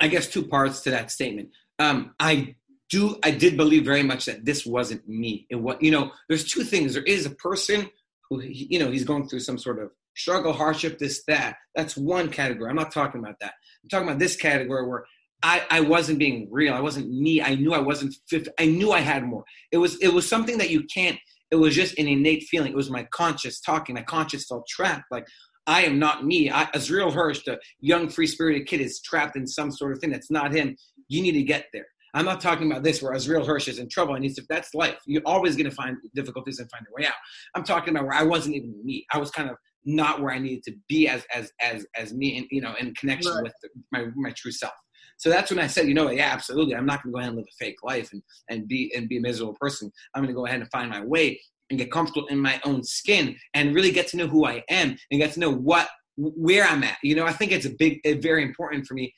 I 0.00 0.08
guess, 0.08 0.28
two 0.28 0.46
parts 0.46 0.80
to 0.84 0.90
that 0.92 1.10
statement. 1.10 1.50
Um, 1.78 2.14
I 2.18 2.56
do 2.88 3.18
I 3.22 3.32
did 3.32 3.58
believe 3.58 3.84
very 3.84 4.02
much 4.02 4.24
that 4.24 4.46
this 4.46 4.64
wasn't 4.64 5.06
me. 5.06 5.46
It 5.50 5.56
was 5.56 5.76
you 5.82 5.90
know 5.90 6.12
there's 6.26 6.50
two 6.50 6.64
things. 6.64 6.94
There 6.94 7.02
is 7.02 7.26
a 7.26 7.30
person 7.30 7.90
who 8.30 8.42
you 8.42 8.78
know 8.78 8.90
he's 8.90 9.04
going 9.04 9.28
through 9.28 9.40
some 9.40 9.58
sort 9.58 9.78
of 9.78 9.90
struggle, 10.18 10.52
hardship, 10.52 10.98
this, 10.98 11.22
that. 11.28 11.56
That's 11.74 11.96
one 11.96 12.28
category. 12.28 12.68
I'm 12.68 12.76
not 12.76 12.92
talking 12.92 13.20
about 13.20 13.36
that. 13.40 13.54
I'm 13.82 13.88
talking 13.88 14.08
about 14.08 14.18
this 14.18 14.36
category 14.36 14.86
where 14.86 15.04
I, 15.42 15.64
I 15.70 15.80
wasn't 15.80 16.18
being 16.18 16.48
real. 16.50 16.74
I 16.74 16.80
wasn't 16.80 17.08
me. 17.08 17.40
I 17.40 17.54
knew 17.54 17.72
I 17.72 17.78
wasn't 17.78 18.14
fit. 18.28 18.48
I 18.58 18.66
knew 18.66 18.90
I 18.90 19.00
had 19.00 19.24
more. 19.24 19.44
It 19.70 19.78
was 19.78 19.96
it 20.02 20.12
was 20.12 20.28
something 20.28 20.58
that 20.58 20.70
you 20.70 20.84
can't. 20.92 21.18
It 21.50 21.56
was 21.56 21.74
just 21.74 21.98
an 21.98 22.08
innate 22.08 22.42
feeling. 22.44 22.72
It 22.72 22.76
was 22.76 22.90
my 22.90 23.04
conscious 23.12 23.60
talking. 23.60 23.94
My 23.94 24.02
conscious 24.02 24.46
felt 24.46 24.66
trapped. 24.68 25.04
Like 25.10 25.26
I 25.66 25.82
am 25.82 25.98
not 25.98 26.24
me. 26.24 26.50
I, 26.50 26.64
Azriel 26.74 27.12
Hirsch, 27.12 27.44
the 27.44 27.60
young 27.80 28.08
free 28.08 28.26
spirited 28.26 28.66
kid, 28.66 28.80
is 28.80 29.00
trapped 29.00 29.36
in 29.36 29.46
some 29.46 29.70
sort 29.70 29.92
of 29.92 30.00
thing 30.00 30.10
that's 30.10 30.30
not 30.30 30.52
him. 30.52 30.76
You 31.08 31.22
need 31.22 31.32
to 31.32 31.42
get 31.42 31.66
there. 31.72 31.86
I'm 32.14 32.24
not 32.24 32.40
talking 32.40 32.70
about 32.70 32.82
this 32.82 33.02
where 33.02 33.12
Azriel 33.12 33.46
Hirsch 33.46 33.68
is 33.68 33.78
in 33.78 33.88
trouble 33.88 34.14
and 34.14 34.24
he's 34.24 34.38
that's 34.48 34.74
life. 34.74 34.98
You're 35.06 35.22
always 35.26 35.56
going 35.56 35.68
to 35.68 35.74
find 35.74 35.96
difficulties 36.14 36.58
and 36.58 36.70
find 36.70 36.84
your 36.88 36.94
way 36.98 37.06
out. 37.06 37.14
I'm 37.54 37.64
talking 37.64 37.94
about 37.94 38.06
where 38.06 38.16
I 38.16 38.22
wasn't 38.22 38.56
even 38.56 38.74
me. 38.84 39.06
I 39.12 39.18
was 39.18 39.30
kind 39.30 39.50
of 39.50 39.56
not 39.84 40.20
where 40.20 40.32
I 40.32 40.38
needed 40.38 40.62
to 40.64 40.72
be 40.88 41.08
as 41.08 41.24
as 41.34 41.50
as 41.60 41.86
as 41.94 42.12
me, 42.12 42.38
and 42.38 42.46
you 42.50 42.60
know, 42.60 42.74
in 42.78 42.94
connection 42.94 43.32
Right. 43.32 43.44
with 43.44 43.54
my 43.92 44.06
my 44.16 44.30
true 44.36 44.52
self. 44.52 44.72
So 45.18 45.30
that's 45.30 45.50
when 45.50 45.58
I 45.58 45.66
said, 45.66 45.88
you 45.88 45.94
know, 45.94 46.10
yeah, 46.10 46.30
absolutely. 46.32 46.76
I'm 46.76 46.86
not 46.86 47.02
going 47.02 47.12
to 47.12 47.16
go 47.16 47.18
ahead 47.18 47.30
and 47.30 47.38
live 47.38 47.46
a 47.50 47.64
fake 47.64 47.82
life 47.82 48.12
and 48.12 48.22
and 48.48 48.68
be 48.68 48.92
and 48.96 49.08
be 49.08 49.18
a 49.18 49.20
miserable 49.20 49.56
person. 49.60 49.90
I'm 50.14 50.22
going 50.22 50.34
to 50.34 50.38
go 50.38 50.46
ahead 50.46 50.60
and 50.60 50.70
find 50.70 50.90
my 50.90 51.00
way 51.04 51.40
and 51.70 51.78
get 51.78 51.90
comfortable 51.90 52.26
in 52.28 52.38
my 52.38 52.60
own 52.64 52.82
skin 52.82 53.36
and 53.54 53.74
really 53.74 53.90
get 53.92 54.08
to 54.08 54.16
know 54.16 54.26
who 54.26 54.46
I 54.46 54.62
am 54.70 54.96
and 55.10 55.20
get 55.20 55.32
to 55.32 55.40
know 55.40 55.52
what 55.52 55.88
where 56.16 56.64
I'm 56.64 56.82
at. 56.82 56.98
You 57.02 57.14
know, 57.14 57.26
I 57.26 57.32
think 57.32 57.52
it's 57.52 57.66
a 57.66 57.70
big, 57.70 58.00
a 58.04 58.14
very 58.14 58.42
important 58.42 58.86
for 58.86 58.94
me. 58.94 59.14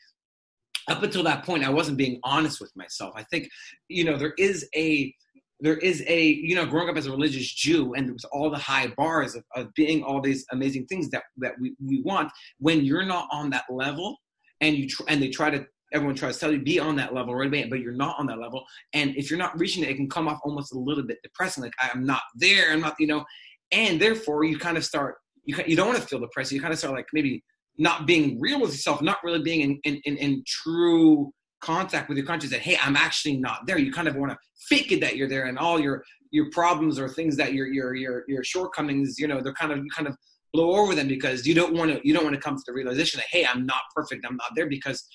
Up 0.88 1.02
until 1.02 1.22
that 1.24 1.44
point, 1.44 1.64
I 1.64 1.70
wasn't 1.70 1.98
being 1.98 2.20
honest 2.24 2.60
with 2.60 2.72
myself. 2.76 3.12
I 3.16 3.22
think, 3.24 3.48
you 3.88 4.04
know, 4.04 4.16
there 4.16 4.34
is 4.38 4.68
a 4.74 5.14
there 5.62 5.76
is 5.76 6.02
a 6.06 6.24
you 6.24 6.54
know 6.54 6.64
growing 6.64 6.88
up 6.88 6.96
as 6.96 7.06
a 7.06 7.10
religious 7.10 7.52
jew 7.52 7.92
and 7.92 8.10
was 8.10 8.24
all 8.32 8.50
the 8.50 8.56
high 8.56 8.86
bars 8.96 9.34
of, 9.34 9.44
of 9.54 9.72
being 9.74 10.02
all 10.02 10.20
these 10.20 10.46
amazing 10.52 10.86
things 10.86 11.10
that 11.10 11.24
that 11.36 11.52
we, 11.60 11.74
we 11.84 12.00
want 12.00 12.32
when 12.60 12.82
you're 12.82 13.04
not 13.04 13.28
on 13.30 13.50
that 13.50 13.64
level 13.70 14.16
and 14.62 14.74
you 14.74 14.88
tr- 14.88 15.02
and 15.08 15.22
they 15.22 15.28
try 15.28 15.50
to 15.50 15.66
everyone 15.92 16.14
tries 16.14 16.34
to 16.36 16.40
tell 16.40 16.52
you 16.52 16.62
be 16.62 16.78
on 16.78 16.96
that 16.96 17.12
level 17.12 17.34
right 17.34 17.68
but 17.68 17.80
you're 17.80 17.92
not 17.92 18.18
on 18.18 18.26
that 18.26 18.38
level. 18.38 18.64
And 18.94 19.14
if 19.16 19.28
you're 19.28 19.38
not 19.38 19.58
reaching 19.58 19.84
it 19.84 19.90
it 19.90 19.96
can 19.96 20.08
come 20.08 20.28
off 20.28 20.40
almost 20.44 20.72
a 20.72 20.78
little 20.78 21.04
bit 21.04 21.18
depressing 21.22 21.62
like 21.62 21.74
i'm 21.80 22.06
not 22.06 22.22
there 22.36 22.72
i'm 22.72 22.80
not 22.80 22.94
you 22.98 23.06
know? 23.06 23.24
And 23.70 24.00
therefore 24.00 24.44
you 24.44 24.58
kind 24.58 24.78
of 24.78 24.84
start 24.84 25.16
you, 25.44 25.56
you 25.66 25.76
don't 25.76 25.88
want 25.88 26.00
to 26.00 26.06
feel 26.06 26.20
depressed. 26.20 26.52
You 26.52 26.60
kind 26.60 26.72
of 26.72 26.78
start 26.78 26.94
like 26.94 27.06
maybe 27.12 27.42
not 27.80 28.06
being 28.06 28.38
real 28.38 28.60
with 28.60 28.70
yourself 28.70 29.02
not 29.02 29.18
really 29.24 29.42
being 29.42 29.62
in, 29.62 29.80
in, 29.84 30.00
in, 30.04 30.16
in 30.18 30.42
true 30.46 31.32
contact 31.60 32.08
with 32.08 32.16
your 32.16 32.26
conscience 32.26 32.52
that 32.52 32.60
hey 32.60 32.76
i'm 32.82 32.96
actually 32.96 33.36
not 33.36 33.66
there. 33.66 33.78
You 33.78 33.92
kind 33.92 34.08
of 34.08 34.16
want 34.16 34.32
to 34.32 34.38
fake 34.68 34.92
it 34.92 35.00
that 35.00 35.16
you're 35.16 35.28
there 35.28 35.46
and 35.46 35.58
all 35.58 35.80
your 35.80 36.04
your 36.30 36.50
problems 36.50 36.98
or 36.98 37.08
things 37.08 37.36
that 37.36 37.52
your 37.54 37.66
your 37.66 37.94
your 37.94 38.24
your 38.28 38.44
shortcomings 38.44 39.18
you 39.18 39.26
know 39.26 39.40
they're 39.40 39.54
kind 39.54 39.72
of 39.72 39.78
you 39.78 39.90
kind 39.90 40.08
of 40.08 40.16
blow 40.52 40.76
over 40.76 40.94
them 40.94 41.08
because 41.08 41.46
you 41.46 41.54
don't 41.54 41.74
want 41.74 41.90
to 41.90 42.00
you 42.06 42.12
don't 42.12 42.24
want 42.24 42.34
to 42.34 42.40
come 42.40 42.56
to 42.56 42.62
the 42.66 42.72
realization 42.72 43.18
that 43.18 43.26
hey 43.30 43.46
i'm 43.52 43.66
not 43.66 43.82
perfect 43.94 44.24
i'm 44.28 44.36
not 44.36 44.50
there 44.54 44.68
because 44.68 45.06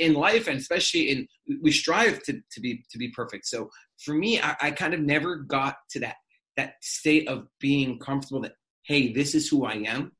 in 0.00 0.14
life 0.14 0.48
and 0.48 0.58
especially 0.58 1.10
in 1.10 1.28
we 1.62 1.70
strive 1.70 2.22
to, 2.22 2.40
to 2.50 2.60
be 2.60 2.84
to 2.90 2.98
be 2.98 3.08
perfect. 3.10 3.46
So 3.46 3.70
for 4.04 4.14
me 4.14 4.40
I, 4.40 4.56
I 4.60 4.70
kind 4.72 4.94
of 4.94 5.00
never 5.00 5.36
got 5.36 5.76
to 5.90 6.00
that 6.00 6.16
that 6.56 6.74
state 6.82 7.28
of 7.28 7.46
being 7.60 7.98
comfortable 7.98 8.42
that 8.42 8.52
hey 8.84 9.12
this 9.12 9.34
is 9.34 9.48
who 9.48 9.64
i 9.64 9.74
am 9.74 10.12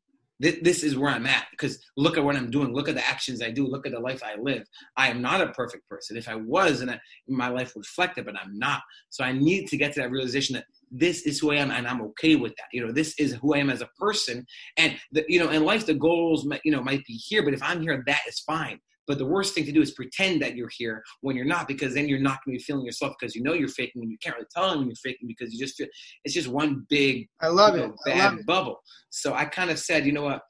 this, 0.45 0.83
is 0.83 0.97
where 0.97 1.11
i'm 1.11 1.27
at 1.27 1.47
because 1.51 1.79
look 1.97 2.17
at 2.17 2.25
what 2.25 2.37
i'm 2.37 2.51
doing. 2.51 2.73
Look 2.73 2.89
at 2.89 2.95
the 2.95 3.07
actions 3.07 3.43
i 3.43 3.51
do. 3.51 3.67
Look 3.67 3.87
at 3.87 3.93
the 3.93 4.01
life 4.01 4.23
i 4.25 4.35
live. 4.37 4.67
I 4.97 5.09
am 5.09 5.23
not 5.23 5.41
a 5.41 5.49
perfect 5.49 5.89
person. 5.89 6.17
If 6.17 6.29
i 6.29 6.35
was 6.35 6.81
and 6.81 6.99
my 7.29 7.49
life 7.49 7.75
would 7.75 7.85
reflect 7.85 8.19
it 8.19 8.27
but 8.27 8.37
i'm 8.37 8.59
not. 8.59 8.83
So 9.11 9.25
i 9.25 9.33
need 9.33 9.69
to 9.69 9.77
get 9.77 9.93
to 9.95 10.01
that 10.01 10.11
realization 10.11 10.55
that 10.55 10.67
this 10.91 11.23
is 11.23 11.41
who 11.41 11.51
I 11.51 11.57
am, 11.57 11.73
and 11.73 11.89
I'm 11.89 12.03
okay 12.03 12.37
with 12.37 12.55
that. 12.57 12.67
You 12.73 12.87
know, 12.87 12.93
this 12.93 13.19
is 13.19 13.35
who 13.35 13.55
I 13.55 13.59
am 13.59 13.69
as 13.69 13.81
a 13.81 13.89
person, 13.99 14.47
and 14.77 14.97
the, 15.11 15.25
you 15.29 15.41
know, 15.41 15.51
in 15.51 15.65
life, 15.65 15.87
the 15.87 15.95
goals, 15.95 16.47
you 16.65 16.71
know, 16.71 16.83
might 16.83 17.05
be 17.05 17.15
here, 17.15 17.43
but 17.43 17.53
if 17.53 17.63
I'm 17.63 17.83
here, 17.83 18.03
that 18.07 18.21
is 18.29 18.39
fine. 18.41 18.79
But 19.07 19.19
the 19.19 19.27
worst 19.27 19.55
thing 19.55 19.65
to 19.67 19.73
do 19.73 19.83
is 19.83 19.93
pretend 19.93 20.41
that 20.43 20.57
you're 20.57 20.71
here 20.77 21.03
when 21.21 21.37
you're 21.37 21.45
not, 21.45 21.69
because 21.69 21.95
then 21.95 22.09
you're 22.09 22.19
not 22.19 22.39
going 22.45 22.57
to 22.57 22.59
be 22.59 22.65
feeling 22.65 22.85
yourself 22.85 23.15
because 23.19 23.35
you 23.35 23.43
know 23.43 23.53
you're 23.53 23.69
faking, 23.69 24.03
and 24.03 24.11
you 24.11 24.19
can't 24.23 24.37
really 24.37 24.49
tell 24.55 24.71
them 24.71 24.87
you're 24.87 24.95
faking 24.97 25.29
because 25.29 25.53
you 25.53 25.59
just 25.59 25.77
feel 25.77 25.87
it's 26.25 26.35
just 26.35 26.49
one 26.49 26.87
big, 26.89 27.29
I 27.41 27.49
love 27.49 27.77
you 27.77 27.85
it. 27.85 27.89
know, 27.89 27.95
I 28.07 28.11
bad 28.11 28.31
love 28.31 28.39
it. 28.41 28.47
bubble. 28.47 28.81
So 29.11 29.35
I 29.35 29.45
kind 29.45 29.71
of 29.71 29.79
said, 29.79 30.07
you 30.07 30.13
know 30.13 30.23
what? 30.25 30.43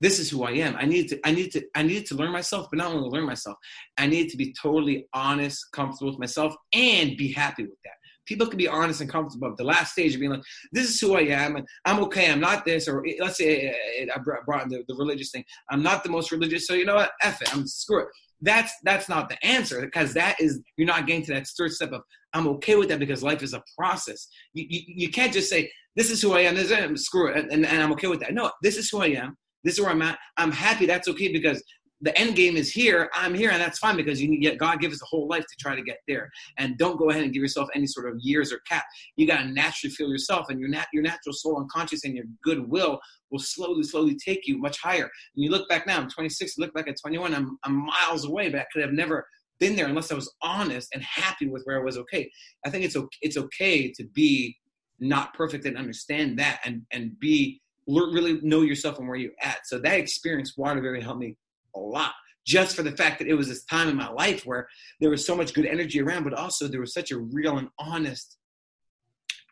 This 0.00 0.18
is 0.18 0.30
who 0.30 0.44
I 0.44 0.52
am. 0.52 0.76
I 0.76 0.86
need 0.86 1.08
to, 1.08 1.20
I 1.26 1.32
need 1.32 1.52
to, 1.52 1.62
I 1.74 1.82
needed 1.82 2.06
to 2.06 2.14
learn 2.14 2.32
myself, 2.32 2.68
but 2.70 2.78
not 2.78 2.90
only 2.90 3.10
learn 3.10 3.26
myself, 3.26 3.58
I 3.98 4.06
needed 4.06 4.30
to 4.30 4.38
be 4.38 4.54
totally 4.60 5.06
honest, 5.12 5.66
comfortable 5.72 6.10
with 6.10 6.18
myself, 6.18 6.54
and 6.72 7.18
be 7.18 7.32
happy 7.32 7.64
with 7.64 7.78
that 7.84 7.99
people 8.30 8.46
can 8.46 8.58
be 8.58 8.68
honest 8.68 9.00
and 9.00 9.10
comfortable. 9.10 9.48
But 9.48 9.56
the 9.56 9.64
last 9.64 9.92
stage 9.92 10.14
of 10.14 10.20
being 10.20 10.30
like, 10.30 10.42
this 10.70 10.88
is 10.88 11.00
who 11.00 11.16
I 11.16 11.22
am, 11.22 11.56
and 11.56 11.66
I'm 11.84 11.98
okay. 12.04 12.30
I'm 12.30 12.38
not 12.38 12.64
this, 12.64 12.86
or 12.86 13.04
eh, 13.04 13.14
let's 13.18 13.38
say 13.38 13.68
eh, 13.68 14.02
eh, 14.02 14.06
I 14.14 14.18
brought 14.46 14.68
the, 14.70 14.84
the 14.86 14.94
religious 14.94 15.32
thing. 15.32 15.44
I'm 15.68 15.82
not 15.82 16.04
the 16.04 16.10
most 16.10 16.30
religious, 16.30 16.66
so 16.66 16.74
you 16.74 16.84
know 16.84 16.94
what? 16.94 17.10
F 17.22 17.42
it. 17.42 17.52
I'm 17.52 17.66
screw 17.66 18.02
it. 18.02 18.08
That's 18.40 18.72
that's 18.84 19.08
not 19.08 19.28
the 19.28 19.44
answer 19.44 19.80
because 19.82 20.14
that 20.14 20.40
is 20.40 20.60
you're 20.76 20.86
not 20.86 21.06
getting 21.06 21.24
to 21.26 21.34
that 21.34 21.46
third 21.48 21.72
step 21.72 21.92
of 21.92 22.02
I'm 22.32 22.46
okay 22.54 22.76
with 22.76 22.88
that 22.90 23.00
because 23.00 23.22
life 23.22 23.42
is 23.42 23.52
a 23.52 23.62
process. 23.76 24.28
You 24.54 24.64
you, 24.70 24.80
you 24.86 25.10
can't 25.10 25.32
just 25.32 25.50
say 25.50 25.70
this 25.96 26.10
is 26.10 26.22
who 26.22 26.32
I 26.32 26.40
am. 26.42 26.54
This 26.54 26.70
is 26.70 27.04
screw 27.04 27.28
it, 27.28 27.36
and, 27.36 27.66
and 27.66 27.82
I'm 27.82 27.92
okay 27.92 28.06
with 28.06 28.20
that. 28.20 28.32
No, 28.32 28.52
this 28.62 28.76
is 28.76 28.88
who 28.88 29.02
I 29.02 29.08
am. 29.08 29.36
This 29.64 29.74
is 29.74 29.80
where 29.80 29.90
I'm 29.90 30.02
at. 30.02 30.18
I'm 30.38 30.52
happy. 30.52 30.86
That's 30.86 31.08
okay 31.08 31.30
because 31.32 31.62
the 32.02 32.18
end 32.18 32.34
game 32.34 32.56
is 32.56 32.72
here. 32.72 33.10
I'm 33.14 33.34
here, 33.34 33.50
and 33.50 33.60
that's 33.60 33.78
fine 33.78 33.96
because 33.96 34.20
you 34.20 34.40
get 34.40 34.58
God 34.58 34.80
gives 34.80 34.94
us 34.94 35.02
a 35.02 35.06
whole 35.06 35.28
life 35.28 35.42
to 35.42 35.56
try 35.58 35.74
to 35.74 35.82
get 35.82 35.98
there. 36.08 36.30
And 36.58 36.78
don't 36.78 36.98
go 36.98 37.10
ahead 37.10 37.22
and 37.22 37.32
give 37.32 37.42
yourself 37.42 37.68
any 37.74 37.86
sort 37.86 38.08
of 38.08 38.18
years 38.20 38.52
or 38.52 38.60
cap. 38.68 38.84
You 39.16 39.26
got 39.26 39.42
to 39.42 39.48
naturally 39.48 39.94
feel 39.94 40.08
yourself, 40.08 40.46
and 40.48 40.58
your 40.58 40.68
nat- 40.68 40.88
your 40.92 41.02
natural 41.02 41.34
soul 41.34 41.58
and 41.60 41.70
conscious 41.70 42.04
and 42.04 42.14
your 42.14 42.24
goodwill 42.42 43.00
will 43.30 43.38
slowly, 43.38 43.82
slowly 43.82 44.16
take 44.16 44.46
you 44.46 44.58
much 44.58 44.78
higher. 44.80 45.04
And 45.04 45.44
you 45.44 45.50
look 45.50 45.68
back 45.68 45.86
now, 45.86 45.98
I'm 45.98 46.08
26. 46.08 46.58
Look 46.58 46.72
back 46.74 46.88
at 46.88 46.96
21. 47.00 47.34
I'm 47.34 47.58
I'm 47.64 47.86
miles 47.86 48.24
away, 48.24 48.48
but 48.48 48.60
I 48.60 48.66
could 48.72 48.82
have 48.82 48.92
never 48.92 49.26
been 49.58 49.76
there 49.76 49.86
unless 49.86 50.10
I 50.10 50.14
was 50.14 50.32
honest 50.42 50.88
and 50.94 51.02
happy 51.02 51.48
with 51.48 51.62
where 51.64 51.78
I 51.78 51.84
was. 51.84 51.98
Okay, 51.98 52.30
I 52.64 52.70
think 52.70 52.84
it's 52.84 52.96
okay. 52.96 53.18
It's 53.20 53.36
okay 53.36 53.92
to 53.92 54.04
be 54.14 54.56
not 55.00 55.34
perfect 55.34 55.66
and 55.66 55.76
understand 55.76 56.38
that, 56.38 56.60
and 56.64 56.82
and 56.92 57.18
be 57.20 57.60
really 57.86 58.40
know 58.42 58.62
yourself 58.62 58.98
and 58.98 59.08
where 59.08 59.18
you're 59.18 59.32
at. 59.42 59.66
So 59.66 59.78
that 59.80 59.98
experience, 59.98 60.56
Waterbury, 60.56 61.02
helped 61.02 61.20
me 61.20 61.36
a 61.74 61.80
lot 61.80 62.12
just 62.46 62.74
for 62.74 62.82
the 62.82 62.96
fact 62.96 63.18
that 63.18 63.28
it 63.28 63.34
was 63.34 63.48
this 63.48 63.64
time 63.64 63.88
in 63.88 63.96
my 63.96 64.08
life 64.08 64.44
where 64.44 64.68
there 64.98 65.10
was 65.10 65.24
so 65.24 65.36
much 65.36 65.54
good 65.54 65.66
energy 65.66 66.00
around, 66.00 66.24
but 66.24 66.34
also 66.34 66.66
there 66.66 66.80
was 66.80 66.94
such 66.94 67.10
a 67.10 67.18
real 67.18 67.58
and 67.58 67.68
honest 67.78 68.38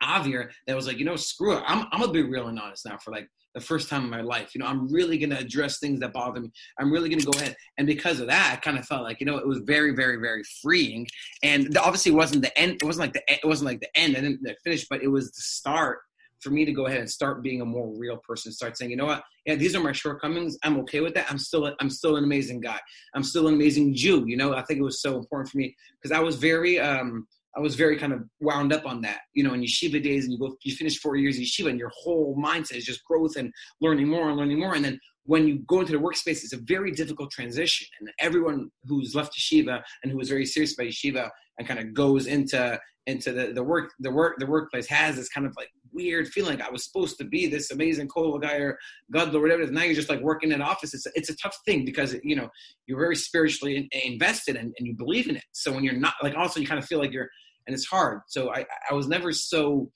Avir 0.02 0.50
that 0.66 0.76
was 0.76 0.86
like, 0.86 0.98
you 0.98 1.04
know, 1.04 1.16
screw 1.16 1.56
it. 1.56 1.62
I'm, 1.66 1.86
I'm 1.92 2.00
gonna 2.00 2.12
be 2.12 2.22
real 2.22 2.48
and 2.48 2.58
honest 2.58 2.86
now 2.86 2.96
for 2.98 3.10
like 3.10 3.28
the 3.54 3.60
first 3.60 3.88
time 3.88 4.04
in 4.04 4.10
my 4.10 4.20
life. 4.20 4.54
You 4.54 4.60
know, 4.60 4.66
I'm 4.66 4.92
really 4.92 5.18
gonna 5.18 5.38
address 5.38 5.80
things 5.80 6.00
that 6.00 6.12
bother 6.12 6.40
me. 6.40 6.50
I'm 6.78 6.92
really 6.92 7.08
gonna 7.08 7.22
go 7.22 7.36
ahead. 7.38 7.56
And 7.78 7.86
because 7.86 8.20
of 8.20 8.28
that, 8.28 8.52
I 8.52 8.56
kind 8.56 8.78
of 8.78 8.86
felt 8.86 9.02
like, 9.02 9.20
you 9.20 9.26
know, 9.26 9.38
it 9.38 9.46
was 9.46 9.58
very, 9.64 9.94
very, 9.94 10.16
very 10.16 10.42
freeing. 10.62 11.06
And 11.42 11.76
obviously 11.76 12.12
it 12.12 12.16
wasn't 12.16 12.42
the 12.42 12.56
end, 12.58 12.78
it 12.80 12.84
wasn't 12.84 13.06
like 13.06 13.12
the 13.12 13.22
it 13.32 13.44
wasn't 13.44 13.66
like 13.66 13.80
the 13.80 13.98
end, 13.98 14.16
I 14.16 14.20
didn't 14.20 14.40
finish, 14.62 14.86
but 14.88 15.02
it 15.02 15.08
was 15.08 15.30
the 15.32 15.42
start 15.42 15.98
for 16.40 16.50
me 16.50 16.64
to 16.64 16.72
go 16.72 16.86
ahead 16.86 17.00
and 17.00 17.10
start 17.10 17.42
being 17.42 17.60
a 17.60 17.64
more 17.64 17.92
real 17.96 18.18
person 18.18 18.52
start 18.52 18.76
saying 18.76 18.90
you 18.90 18.96
know 18.96 19.06
what? 19.06 19.22
Yeah 19.46 19.54
these 19.54 19.74
are 19.74 19.82
my 19.82 19.92
shortcomings. 19.92 20.56
I'm 20.62 20.78
okay 20.80 21.00
with 21.00 21.14
that. 21.14 21.30
I'm 21.30 21.38
still 21.38 21.74
i'm 21.80 21.90
still 21.90 22.16
an 22.16 22.24
amazing 22.24 22.60
guy. 22.60 22.78
I'm 23.14 23.22
still 23.22 23.48
an 23.48 23.54
amazing 23.54 23.94
jew 23.94 24.24
you 24.26 24.36
know? 24.36 24.54
I 24.54 24.62
think 24.62 24.80
it 24.80 24.84
was 24.84 25.02
so 25.02 25.16
important 25.18 25.50
for 25.50 25.58
me 25.58 25.74
because 26.00 26.16
i 26.16 26.20
was 26.20 26.36
very 26.36 26.78
um 26.78 27.26
i 27.56 27.60
was 27.60 27.74
very 27.74 27.96
kind 27.96 28.12
of 28.12 28.22
wound 28.40 28.72
up 28.72 28.86
on 28.86 29.00
that 29.00 29.20
you 29.34 29.42
know 29.42 29.54
in 29.54 29.60
yeshiva 29.60 30.02
days 30.02 30.24
and 30.24 30.32
you 30.32 30.38
go 30.38 30.56
you 30.62 30.74
finish 30.74 30.98
four 30.98 31.16
years 31.16 31.36
of 31.36 31.42
yeshiva 31.42 31.70
and 31.70 31.78
your 31.78 31.92
whole 31.94 32.36
mindset 32.36 32.76
is 32.76 32.84
just 32.84 33.04
growth 33.04 33.36
and 33.36 33.52
learning 33.80 34.08
more 34.08 34.28
and 34.28 34.36
learning 34.36 34.58
more 34.58 34.74
and 34.74 34.84
then 34.84 34.98
when 35.24 35.46
you 35.46 35.58
go 35.66 35.80
into 35.80 35.92
the 35.92 35.98
workspace 35.98 36.42
it's 36.44 36.52
a 36.52 36.60
very 36.64 36.90
difficult 36.90 37.30
transition 37.30 37.86
and 38.00 38.10
everyone 38.18 38.70
who's 38.84 39.14
left 39.14 39.38
yeshiva 39.38 39.82
and 40.02 40.10
who 40.10 40.18
was 40.18 40.28
very 40.28 40.46
serious 40.46 40.74
about 40.74 40.86
yeshiva 40.86 41.30
and 41.58 41.66
kind 41.66 41.80
of 41.80 41.92
goes 41.92 42.26
into 42.26 42.78
into 43.06 43.32
the, 43.32 43.52
the 43.52 43.62
work 43.62 43.90
the 44.00 44.10
work 44.10 44.36
the 44.38 44.46
workplace 44.46 44.86
has 44.86 45.16
this 45.16 45.28
kind 45.28 45.46
of 45.46 45.54
like 45.56 45.68
weird 45.92 46.28
feeling. 46.28 46.60
I 46.60 46.70
was 46.70 46.84
supposed 46.84 47.18
to 47.18 47.24
be 47.24 47.46
this 47.46 47.70
amazing 47.70 48.08
kollel 48.08 48.40
guy 48.40 48.56
or 48.56 48.78
God 49.10 49.34
or 49.34 49.40
whatever. 49.40 49.66
Now 49.66 49.82
you're 49.82 49.94
just 49.94 50.08
like 50.08 50.20
working 50.20 50.50
in 50.50 50.56
an 50.56 50.62
office. 50.62 50.94
It's 50.94 51.06
a, 51.06 51.10
it's 51.14 51.30
a 51.30 51.36
tough 51.36 51.56
thing 51.64 51.84
because 51.84 52.16
you 52.22 52.36
know 52.36 52.48
you're 52.86 52.98
very 52.98 53.16
spiritually 53.16 53.88
invested 54.04 54.56
and, 54.56 54.72
and 54.78 54.86
you 54.86 54.94
believe 54.94 55.28
in 55.28 55.36
it. 55.36 55.44
So 55.52 55.72
when 55.72 55.84
you're 55.84 55.94
not 55.94 56.14
like 56.22 56.36
also 56.36 56.60
you 56.60 56.66
kind 56.66 56.78
of 56.78 56.86
feel 56.86 56.98
like 56.98 57.12
you're 57.12 57.28
and 57.66 57.74
it's 57.74 57.86
hard. 57.86 58.20
So 58.26 58.52
I 58.52 58.66
I 58.90 58.94
was 58.94 59.08
never 59.08 59.32
so 59.32 59.90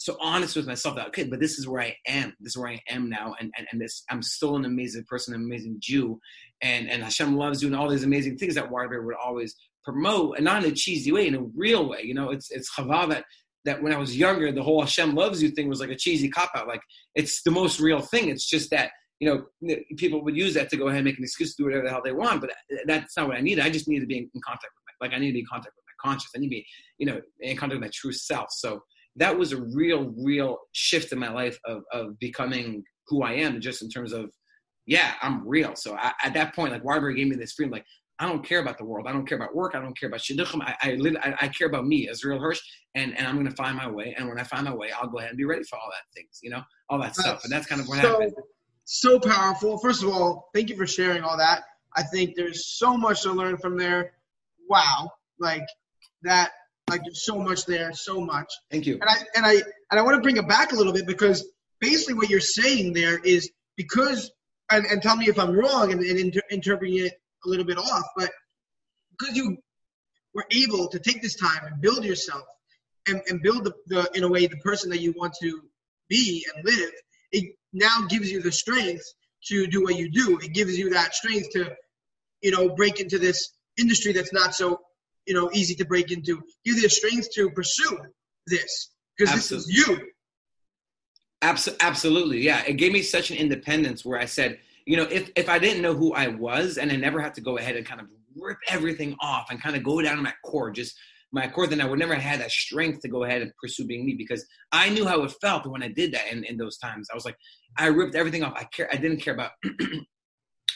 so 0.00 0.16
honest 0.18 0.56
with 0.56 0.66
myself 0.66 0.96
that 0.96 1.08
okay, 1.08 1.24
but 1.24 1.40
this 1.40 1.58
is 1.58 1.68
where 1.68 1.82
I 1.82 1.94
am. 2.06 2.32
This 2.40 2.52
is 2.52 2.56
where 2.56 2.70
I 2.70 2.80
am 2.88 3.08
now, 3.10 3.34
and 3.38 3.52
and, 3.56 3.66
and 3.70 3.80
this 3.80 4.02
I'm 4.10 4.22
still 4.22 4.56
an 4.56 4.64
amazing 4.64 5.04
person, 5.08 5.34
an 5.34 5.42
amazing 5.42 5.76
Jew, 5.80 6.20
and 6.62 6.88
and 6.88 7.02
Hashem 7.02 7.36
loves 7.36 7.60
doing 7.60 7.74
all 7.74 7.88
these 7.88 8.04
amazing 8.04 8.38
things 8.38 8.54
that 8.54 8.70
Waterbury 8.70 9.04
would 9.04 9.14
always 9.14 9.54
promote, 9.84 10.36
and 10.36 10.44
not 10.44 10.64
in 10.64 10.70
a 10.70 10.74
cheesy 10.74 11.12
way, 11.12 11.26
in 11.26 11.34
a 11.34 11.42
real 11.56 11.88
way. 11.88 12.02
You 12.02 12.14
know, 12.14 12.30
it's 12.30 12.50
it's 12.50 12.70
chava 12.74 13.08
that 13.10 13.24
that 13.64 13.82
when 13.82 13.92
I 13.92 13.98
was 13.98 14.16
younger, 14.16 14.52
the 14.52 14.62
whole 14.62 14.80
Hashem 14.80 15.14
loves 15.14 15.42
you 15.42 15.50
thing 15.50 15.68
was 15.68 15.80
like 15.80 15.90
a 15.90 15.96
cheesy 15.96 16.28
cop 16.28 16.50
out. 16.54 16.68
Like 16.68 16.82
it's 17.14 17.42
the 17.42 17.50
most 17.50 17.80
real 17.80 18.00
thing. 18.00 18.28
It's 18.28 18.48
just 18.48 18.70
that 18.70 18.90
you 19.18 19.28
know 19.28 19.44
people 19.96 20.24
would 20.24 20.36
use 20.36 20.54
that 20.54 20.70
to 20.70 20.76
go 20.76 20.88
ahead 20.88 20.98
and 20.98 21.04
make 21.04 21.18
an 21.18 21.24
excuse 21.24 21.54
to 21.54 21.62
do 21.62 21.66
whatever 21.66 21.84
the 21.84 21.90
hell 21.90 22.02
they 22.04 22.12
want. 22.12 22.40
But 22.40 22.50
uh, 22.50 22.76
that's 22.86 23.16
not 23.16 23.28
what 23.28 23.36
I 23.36 23.40
need. 23.40 23.60
I 23.60 23.70
just 23.70 23.88
need 23.88 24.00
to 24.00 24.06
be 24.06 24.18
in 24.18 24.30
contact 24.44 24.72
with 24.74 24.94
my, 25.00 25.06
like 25.06 25.14
I 25.14 25.20
need 25.20 25.28
to 25.28 25.34
be 25.34 25.40
in 25.40 25.46
contact 25.46 25.74
with 25.76 25.84
my 25.84 26.10
conscious. 26.10 26.30
I 26.34 26.38
need 26.38 26.46
to 26.46 26.50
be 26.50 26.66
you 26.98 27.06
know 27.06 27.20
in 27.40 27.56
contact 27.56 27.80
with 27.80 27.86
my 27.86 27.92
true 27.92 28.12
self. 28.12 28.48
So 28.50 28.82
that 29.16 29.36
was 29.36 29.52
a 29.52 29.60
real, 29.60 30.14
real 30.16 30.58
shift 30.72 31.12
in 31.12 31.18
my 31.18 31.30
life 31.30 31.58
of 31.64 31.82
of 31.92 32.18
becoming 32.18 32.84
who 33.08 33.22
I 33.22 33.32
am, 33.32 33.60
just 33.60 33.82
in 33.82 33.88
terms 33.88 34.12
of 34.12 34.30
yeah, 34.86 35.14
I'm 35.22 35.46
real. 35.46 35.76
So 35.76 35.94
I, 35.94 36.12
at 36.24 36.34
that 36.34 36.54
point, 36.54 36.72
like 36.72 36.84
Waterbury 36.84 37.14
gave 37.14 37.28
me 37.28 37.36
this 37.36 37.52
freedom, 37.52 37.72
like 37.72 37.84
I 38.20 38.28
don't 38.28 38.44
care 38.44 38.60
about 38.60 38.76
the 38.76 38.84
world. 38.84 39.06
I 39.08 39.12
don't 39.12 39.26
care 39.26 39.38
about 39.38 39.54
work. 39.54 39.74
I 39.74 39.80
don't 39.80 39.98
care 39.98 40.08
about 40.08 40.20
shidduchim. 40.20 40.60
I, 40.62 40.76
I, 40.82 40.94
live, 40.96 41.16
I, 41.22 41.34
I 41.40 41.48
care 41.48 41.66
about 41.66 41.86
me, 41.86 42.06
Azriel 42.06 42.38
Hirsch, 42.38 42.60
and, 42.94 43.16
and 43.16 43.26
I'm 43.26 43.34
going 43.34 43.48
to 43.48 43.56
find 43.56 43.74
my 43.78 43.88
way. 43.88 44.14
And 44.16 44.28
when 44.28 44.38
I 44.38 44.42
find 44.44 44.64
my 44.64 44.74
way, 44.74 44.90
I'll 44.92 45.08
go 45.08 45.18
ahead 45.18 45.30
and 45.30 45.38
be 45.38 45.46
ready 45.46 45.64
for 45.64 45.76
all 45.76 45.88
that 45.88 46.14
things, 46.14 46.38
you 46.42 46.50
know, 46.50 46.62
all 46.90 46.98
that 46.98 47.14
That's 47.14 47.20
stuff. 47.20 47.44
And 47.44 47.52
that's 47.52 47.66
kind 47.66 47.80
of 47.80 47.88
what 47.88 48.02
so, 48.02 48.10
happened. 48.10 48.34
So 48.84 49.18
powerful. 49.18 49.78
First 49.78 50.02
of 50.02 50.10
all, 50.10 50.50
thank 50.54 50.68
you 50.68 50.76
for 50.76 50.86
sharing 50.86 51.22
all 51.22 51.38
that. 51.38 51.62
I 51.96 52.02
think 52.02 52.36
there's 52.36 52.76
so 52.78 52.94
much 52.96 53.22
to 53.22 53.32
learn 53.32 53.56
from 53.56 53.78
there. 53.78 54.12
Wow, 54.68 55.10
like 55.38 55.64
that. 56.22 56.50
Like 56.90 57.02
there's 57.04 57.24
so 57.24 57.38
much 57.38 57.64
there, 57.64 57.92
so 57.94 58.20
much. 58.20 58.52
Thank 58.70 58.86
you. 58.86 58.94
And 58.94 59.04
I 59.04 59.14
and 59.36 59.46
I 59.46 59.52
and 59.52 59.98
I 59.98 60.02
want 60.02 60.16
to 60.16 60.20
bring 60.20 60.36
it 60.36 60.48
back 60.48 60.72
a 60.72 60.76
little 60.76 60.92
bit 60.92 61.06
because 61.06 61.48
basically 61.80 62.14
what 62.14 62.28
you're 62.28 62.40
saying 62.40 62.92
there 62.92 63.18
is 63.18 63.50
because, 63.76 64.30
and, 64.70 64.84
and 64.86 65.00
tell 65.00 65.16
me 65.16 65.28
if 65.28 65.38
I'm 65.38 65.52
wrong 65.52 65.92
and, 65.92 66.00
and 66.00 66.18
inter- 66.18 66.42
interpreting 66.50 67.06
it 67.06 67.19
a 67.44 67.48
little 67.48 67.64
bit 67.64 67.78
off, 67.78 68.04
but 68.16 68.30
because 69.18 69.36
you 69.36 69.56
were 70.34 70.46
able 70.50 70.88
to 70.88 70.98
take 70.98 71.22
this 71.22 71.36
time 71.36 71.64
and 71.66 71.80
build 71.80 72.04
yourself 72.04 72.42
and, 73.08 73.20
and 73.28 73.42
build 73.42 73.64
the, 73.64 73.72
the, 73.86 74.10
in 74.14 74.24
a 74.24 74.28
way, 74.28 74.46
the 74.46 74.56
person 74.58 74.90
that 74.90 75.00
you 75.00 75.12
want 75.16 75.34
to 75.40 75.60
be 76.08 76.46
and 76.54 76.64
live, 76.64 76.90
it 77.32 77.54
now 77.72 78.06
gives 78.08 78.30
you 78.30 78.42
the 78.42 78.52
strength 78.52 79.02
to 79.46 79.66
do 79.66 79.82
what 79.82 79.96
you 79.96 80.10
do. 80.10 80.38
It 80.42 80.52
gives 80.52 80.78
you 80.78 80.90
that 80.90 81.14
strength 81.14 81.50
to, 81.52 81.70
you 82.42 82.50
know, 82.50 82.68
break 82.70 83.00
into 83.00 83.18
this 83.18 83.50
industry 83.78 84.12
that's 84.12 84.32
not 84.32 84.54
so, 84.54 84.80
you 85.26 85.34
know, 85.34 85.50
easy 85.52 85.74
to 85.76 85.84
break 85.84 86.10
into. 86.10 86.36
Give 86.64 86.76
you 86.76 86.82
the 86.82 86.90
strength 86.90 87.28
to 87.34 87.50
pursue 87.50 87.98
this 88.46 88.90
because 89.16 89.34
this 89.34 89.52
is 89.52 89.68
you. 89.68 89.98
Absolutely, 91.42 92.40
yeah. 92.40 92.62
It 92.66 92.74
gave 92.74 92.92
me 92.92 93.02
such 93.02 93.30
an 93.30 93.38
independence 93.38 94.04
where 94.04 94.18
I 94.18 94.26
said, 94.26 94.58
you 94.90 94.96
know, 94.96 95.04
if 95.04 95.30
if 95.36 95.48
I 95.48 95.60
didn't 95.60 95.82
know 95.82 95.94
who 95.94 96.12
I 96.14 96.26
was 96.26 96.76
and 96.76 96.90
I 96.90 96.96
never 96.96 97.20
had 97.20 97.32
to 97.34 97.40
go 97.40 97.58
ahead 97.58 97.76
and 97.76 97.86
kind 97.86 98.00
of 98.00 98.08
rip 98.36 98.58
everything 98.68 99.14
off 99.20 99.46
and 99.48 99.62
kind 99.62 99.76
of 99.76 99.84
go 99.84 100.02
down 100.02 100.16
to 100.16 100.22
my 100.22 100.34
core, 100.44 100.72
just 100.72 100.98
my 101.30 101.46
core, 101.46 101.68
then 101.68 101.80
I 101.80 101.84
would 101.84 102.00
never 102.00 102.12
have 102.12 102.24
had 102.24 102.40
that 102.40 102.50
strength 102.50 103.00
to 103.02 103.08
go 103.08 103.22
ahead 103.22 103.40
and 103.40 103.52
pursue 103.62 103.86
being 103.86 104.04
me 104.04 104.16
because 104.18 104.44
I 104.72 104.88
knew 104.88 105.06
how 105.06 105.22
it 105.22 105.32
felt 105.40 105.64
when 105.64 105.84
I 105.84 105.86
did 105.86 106.12
that 106.14 106.26
in, 106.32 106.42
in 106.42 106.56
those 106.56 106.76
times. 106.78 107.06
I 107.08 107.14
was 107.14 107.24
like, 107.24 107.36
I 107.78 107.86
ripped 107.86 108.16
everything 108.16 108.42
off. 108.42 108.54
I 108.56 108.64
care. 108.64 108.88
I 108.92 108.96
didn't 108.96 109.18
care 109.18 109.34
about. 109.34 109.52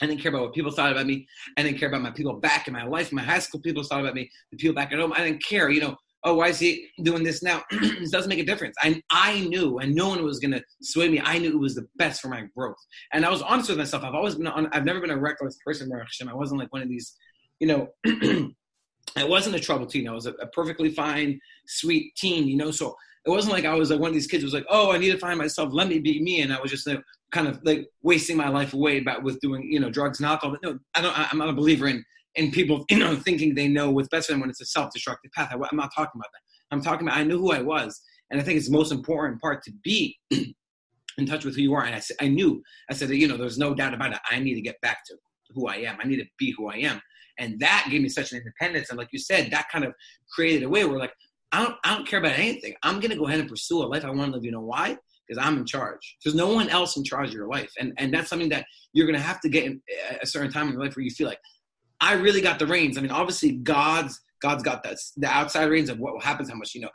I 0.01 0.07
didn't 0.07 0.21
care 0.21 0.31
about 0.31 0.43
what 0.43 0.55
people 0.55 0.71
thought 0.71 0.93
about 0.93 1.07
me. 1.07 1.27
I 1.59 1.65
didn't 1.65 1.79
care 1.79 1.89
about 1.89 2.03
my 2.03 2.13
people 2.13 2.35
back 2.35 2.69
in 2.69 2.73
my 2.73 2.85
life, 2.85 3.13
my 3.13 3.23
high 3.23 3.41
school 3.41 3.61
people 3.61 3.83
thought 3.83 4.01
about 4.01 4.15
me, 4.15 4.31
the 4.53 4.57
people 4.57 4.77
back 4.77 4.93
at 4.93 5.01
home. 5.01 5.13
I 5.13 5.25
didn't 5.25 5.43
care. 5.43 5.71
You 5.71 5.81
know, 5.81 5.97
oh, 6.25 6.35
why 6.35 6.49
is 6.49 6.59
he 6.59 6.89
doing 7.03 7.23
this 7.23 7.43
now? 7.43 7.63
this 7.71 8.11
doesn't 8.11 8.29
make 8.29 8.39
a 8.39 8.45
difference. 8.45 8.75
I, 8.81 9.03
I 9.11 9.41
knew, 9.41 9.79
and 9.79 9.95
no 9.95 10.09
one 10.09 10.25
was 10.25 10.39
going 10.39 10.53
to 10.53 10.63
sway 10.83 11.09
me. 11.09 11.21
I 11.23 11.39
knew 11.39 11.51
it 11.51 11.59
was 11.59 11.75
the 11.75 11.87
best 11.97 12.21
for 12.23 12.29
my 12.29 12.47
growth. 12.57 12.77
And 13.13 13.27
I 13.27 13.31
was 13.31 13.43
honest 13.43 13.69
with 13.69 13.79
myself. 13.79 14.05
I've 14.05 14.15
always 14.15 14.35
been, 14.35 14.47
on, 14.47 14.69
I've 14.73 14.85
never 14.85 15.01
been 15.01 15.11
a 15.11 15.19
reckless 15.19 15.59
person, 15.65 15.93
I 15.93 16.35
wasn't 16.35 16.61
like 16.61 16.73
one 16.73 16.83
of 16.83 16.89
these, 16.89 17.15
you 17.61 17.67
know, 17.67 17.89
I 19.17 19.25
wasn't 19.25 19.57
a 19.57 19.61
trouble 19.61 19.87
teen. 19.87 20.09
I 20.09 20.13
was 20.13 20.27
a, 20.27 20.33
a, 20.33 20.47
perfectly 20.47 20.91
fine, 20.91 21.39
sweet 21.67 22.15
teen, 22.17 22.49
you 22.49 22.57
know. 22.57 22.71
So 22.71 22.97
it 23.27 23.31
wasn't 23.31 23.53
like 23.53 23.65
I 23.65 23.75
was 23.75 23.91
like 23.91 24.01
one 24.01 24.09
of 24.09 24.15
these 24.15 24.27
kids 24.27 24.43
was 24.43 24.55
like, 24.55 24.67
oh, 24.71 24.93
I 24.93 24.99
need 24.99 25.13
to 25.13 25.19
find 25.19 25.39
myself. 25.39 25.71
Let 25.73 25.89
me 25.89 25.99
be 25.99 26.23
me. 26.23 26.41
And 26.41 26.53
I 26.53 26.61
was 26.61 26.71
just 26.71 26.87
like, 26.87 27.01
kind 27.31 27.47
of 27.47 27.61
like 27.65 27.87
wasting 28.03 28.37
my 28.37 28.49
life 28.49 28.75
away 28.75 28.99
about 28.99 29.23
with 29.23 29.41
doing, 29.41 29.71
you 29.71 29.79
know, 29.79 29.91
drugs 29.91 30.21
and 30.21 30.27
alcohol. 30.27 30.57
But 30.61 30.69
no, 30.69 30.79
I 30.95 31.03
don't. 31.03 31.33
I'm 31.33 31.39
not 31.39 31.51
a 31.51 31.53
believer 31.53 31.87
in 31.87 32.05
in 32.37 32.51
people, 32.51 32.85
you 32.91 32.99
know, 32.99 33.17
thinking 33.17 33.55
they 33.55 33.69
know 33.69 33.91
what's 33.91 34.09
best 34.09 34.27
for 34.27 34.33
them 34.33 34.41
when 34.41 34.51
it's 34.51 34.61
a 34.61 34.67
self-destructive 34.67 35.33
path. 35.33 35.51
I, 35.53 35.55
I'm 35.55 35.77
not 35.77 35.95
talking 35.95 36.21
about 36.21 36.31
that. 36.33 36.41
I'm 36.71 36.83
talking 36.83 37.07
about 37.07 37.19
I 37.19 37.25
knew 37.25 37.39
who 37.39 37.53
I 37.53 37.63
was, 37.63 38.01
and 38.31 38.41
I 38.41 38.45
think 38.45 38.57
it's 38.59 38.69
the 38.69 38.77
most 38.77 38.93
important 38.93 39.41
part 39.41 39.63
to 39.65 39.73
be 39.83 40.19
in 40.31 41.27
touch 41.27 41.45
with 41.45 41.57
who 41.57 41.63
you 41.63 41.75
are. 41.75 41.85
And 41.85 41.95
I 41.95 42.03
I 42.21 42.29
knew. 42.29 42.63
I 42.91 42.95
said, 42.95 43.11
you 43.11 43.29
know, 43.29 43.37
there's 43.37 43.59
no 43.59 43.75
doubt 43.75 43.95
about 43.95 44.13
it. 44.13 44.19
I 44.31 44.41
need 44.41 44.55
to 44.55 44.61
get 44.61 44.81
back 44.81 45.05
to 45.07 45.15
who 45.51 45.69
I 45.69 45.77
am. 45.77 45.99
I 46.03 46.07
need 46.07 46.17
to 46.17 46.27
be 46.39 46.55
who 46.57 46.69
I 46.69 46.77
am. 46.77 47.01
And 47.39 47.59
that 47.61 47.87
gave 47.91 48.01
me 48.01 48.09
such 48.09 48.33
an 48.33 48.39
independence. 48.39 48.91
And 48.91 48.99
like 48.99 49.09
you 49.13 49.19
said, 49.19 49.51
that 49.51 49.69
kind 49.71 49.85
of 49.85 49.93
created 50.31 50.63
a 50.63 50.69
way 50.69 50.85
where 50.85 50.99
like, 50.99 51.13
I 51.53 51.63
don't, 51.63 51.77
I 51.85 51.95
don't 51.95 52.07
care 52.07 52.19
about 52.19 52.39
anything. 52.39 52.75
I'm 52.83 53.01
to 53.01 53.17
go 53.17 53.27
ahead 53.27 53.41
and 53.41 53.49
pursue 53.49 53.83
a 53.83 53.87
life 53.87 54.05
I 54.05 54.11
want 54.11 54.31
to 54.31 54.37
live. 54.37 54.45
You 54.45 54.53
know 54.53 54.61
why? 54.61 54.97
Because 55.27 55.45
I'm 55.45 55.57
in 55.59 55.67
charge. 55.67 56.17
There's 56.25 56.35
no 56.35 56.53
one 56.53 56.69
else 56.69 56.97
in 56.97 57.05
charge 57.05 57.29
of 57.29 57.35
your 57.35 57.49
life. 57.49 57.73
And, 57.79 57.93
and 57.99 58.13
that's 58.13 58.29
something 58.29 58.49
that 58.51 58.67
you're 58.93 59.11
to 59.11 59.19
have 59.19 59.41
to 59.41 59.49
get 59.49 59.65
in 59.65 59.81
eh, 59.89 60.19
a 60.23 60.27
certain 60.27 60.51
time 60.51 60.67
in 60.67 60.75
your 60.75 60.83
life 60.83 60.97
where 60.97 61.05
you 61.05 61.11
feel 61.11 61.29
like, 61.29 61.41
I 62.05 62.13
really 62.13 62.43
got 62.43 62.59
the 62.59 62.67
reins. 62.67 62.99
I 62.99 63.01
mean, 63.01 63.11
obviously 63.11 63.53
God's, 63.53 64.21
God's 64.43 64.63
got 64.63 64.83
the, 64.83 64.95
the 65.17 65.27
outside 65.27 65.71
reins 65.71 65.89
of 65.89 65.99
what 65.99 66.23
happens, 66.23 66.51
how 66.51 66.55
much, 66.55 66.75
you 66.75 66.83
know, 66.83 66.91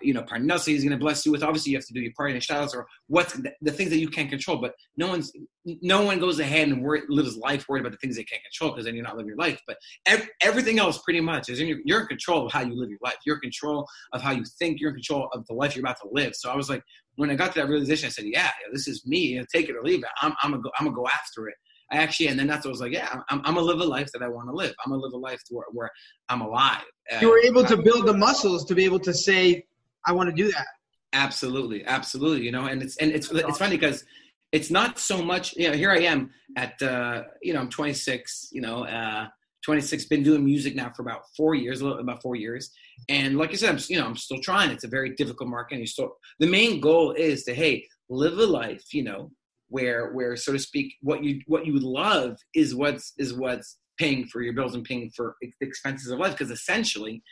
you 0.00 0.14
know, 0.14 0.22
parnassah 0.22 0.72
is 0.72 0.82
going 0.82 0.92
to 0.92 0.96
bless 0.96 1.26
you 1.26 1.30
with. 1.30 1.42
Obviously, 1.42 1.72
you 1.72 1.76
have 1.76 1.84
to 1.84 1.92
do 1.92 2.00
your 2.00 2.12
part 2.16 2.32
in 2.32 2.40
styles 2.40 2.74
or 2.74 2.86
what's 3.08 3.34
the, 3.34 3.52
the, 3.60 3.70
things 3.70 3.90
that 3.90 3.98
you 3.98 4.08
can't 4.08 4.30
control. 4.30 4.56
But 4.56 4.72
no 4.96 5.08
one's, 5.08 5.30
no 5.64 6.02
one 6.02 6.18
goes 6.18 6.40
ahead 6.40 6.68
and 6.68 6.82
worry, 6.82 7.02
lives 7.10 7.36
life 7.36 7.68
worried 7.68 7.80
about 7.80 7.92
the 7.92 7.98
things 7.98 8.16
they 8.16 8.24
can't 8.24 8.42
control 8.42 8.70
because 8.70 8.86
then 8.86 8.94
you're 8.94 9.04
not 9.04 9.16
living 9.16 9.28
your 9.28 9.36
life. 9.36 9.60
But 9.66 9.76
ev- 10.06 10.28
everything 10.40 10.78
else, 10.78 10.98
pretty 11.02 11.20
much, 11.20 11.50
is 11.50 11.60
in 11.60 11.68
your, 11.68 11.78
you're 11.84 12.00
in 12.00 12.06
control 12.06 12.46
of 12.46 12.52
how 12.52 12.62
you 12.62 12.74
live 12.74 12.88
your 12.88 12.98
life. 13.04 13.16
You're 13.26 13.36
in 13.36 13.42
control 13.42 13.86
of 14.14 14.22
how 14.22 14.30
you 14.30 14.44
think. 14.58 14.80
You're 14.80 14.90
in 14.90 14.96
control 14.96 15.28
of 15.34 15.46
the 15.46 15.54
life 15.54 15.76
you're 15.76 15.84
about 15.84 16.00
to 16.00 16.08
live. 16.10 16.34
So 16.34 16.50
I 16.50 16.56
was 16.56 16.70
like, 16.70 16.82
when 17.16 17.30
I 17.30 17.34
got 17.34 17.52
to 17.52 17.60
that 17.60 17.68
realization, 17.68 18.06
I 18.06 18.10
said, 18.10 18.24
yeah, 18.26 18.50
this 18.72 18.88
is 18.88 19.06
me. 19.06 19.18
You 19.18 19.40
know, 19.40 19.46
take 19.52 19.68
it 19.68 19.76
or 19.76 19.82
leave 19.82 20.02
it. 20.02 20.10
I'm, 20.22 20.32
I'm 20.42 20.52
gonna 20.52 20.62
go. 20.62 20.70
I'm 20.78 20.86
gonna 20.86 20.96
go 20.96 21.06
after 21.06 21.48
it. 21.48 21.54
I 21.90 21.98
actually, 21.98 22.28
and 22.28 22.38
then 22.38 22.46
that's 22.46 22.64
what 22.64 22.70
I 22.70 22.72
was 22.72 22.80
like, 22.80 22.92
yeah, 22.92 23.20
I'm, 23.28 23.40
I'm 23.44 23.54
gonna 23.54 23.60
live 23.60 23.80
a 23.80 23.84
life 23.84 24.10
that 24.12 24.22
I 24.22 24.28
want 24.28 24.48
to 24.48 24.54
live. 24.54 24.74
I'm 24.84 24.90
gonna 24.90 25.02
live 25.02 25.12
a 25.12 25.18
life 25.18 25.40
where, 25.50 25.66
where 25.72 25.90
I'm 26.28 26.40
alive. 26.40 26.84
You 27.20 27.30
were 27.30 27.38
able 27.38 27.64
to 27.64 27.76
build 27.76 28.06
the 28.06 28.14
muscles 28.14 28.64
to 28.64 28.74
be 28.74 28.84
able 28.84 28.98
to 29.00 29.14
say, 29.14 29.64
I 30.06 30.12
want 30.12 30.28
to 30.28 30.34
do 30.34 30.50
that. 30.50 30.66
Absolutely, 31.12 31.84
absolutely. 31.84 32.44
You 32.44 32.52
know, 32.52 32.66
and 32.66 32.82
it's 32.82 32.96
and 32.98 33.12
it's 33.12 33.30
it's 33.30 33.58
funny 33.58 33.76
because 33.76 34.04
it's 34.52 34.70
not 34.70 34.98
so 34.98 35.22
much. 35.22 35.56
You 35.56 35.70
know, 35.70 35.76
here 35.76 35.90
I 35.90 36.00
am 36.00 36.30
at 36.56 36.80
uh, 36.82 37.22
you 37.42 37.54
know 37.54 37.60
I'm 37.60 37.70
26. 37.70 38.50
You 38.52 38.60
know, 38.60 38.84
uh, 38.84 39.28
26. 39.64 40.04
Been 40.06 40.22
doing 40.22 40.44
music 40.44 40.74
now 40.74 40.92
for 40.94 41.02
about 41.02 41.22
four 41.36 41.54
years, 41.54 41.80
a 41.80 41.84
little 41.84 42.00
about 42.00 42.22
four 42.22 42.36
years. 42.36 42.70
And 43.08 43.38
like 43.38 43.50
I 43.50 43.54
said, 43.54 43.70
I'm 43.70 43.80
you 43.88 43.98
know 43.98 44.06
I'm 44.06 44.16
still 44.16 44.40
trying. 44.40 44.70
It's 44.70 44.84
a 44.84 44.88
very 44.88 45.14
difficult 45.14 45.48
market. 45.48 45.76
And 45.76 45.80
you 45.80 45.86
still 45.86 46.16
the 46.38 46.46
main 46.46 46.80
goal 46.80 47.12
is 47.12 47.44
to 47.44 47.54
hey 47.54 47.86
live 48.08 48.38
a 48.38 48.46
life. 48.46 48.92
You 48.92 49.04
know, 49.04 49.30
where 49.68 50.12
where 50.12 50.36
so 50.36 50.52
to 50.52 50.58
speak 50.58 50.94
what 51.02 51.24
you 51.24 51.40
what 51.46 51.66
you 51.66 51.78
love 51.78 52.36
is 52.54 52.74
what's 52.74 53.12
is 53.18 53.34
what's 53.34 53.78
paying 53.98 54.26
for 54.26 54.42
your 54.42 54.52
bills 54.52 54.74
and 54.74 54.84
paying 54.84 55.10
for 55.16 55.34
expenses 55.60 56.10
of 56.10 56.18
life 56.18 56.32
because 56.32 56.50
essentially 56.50 57.22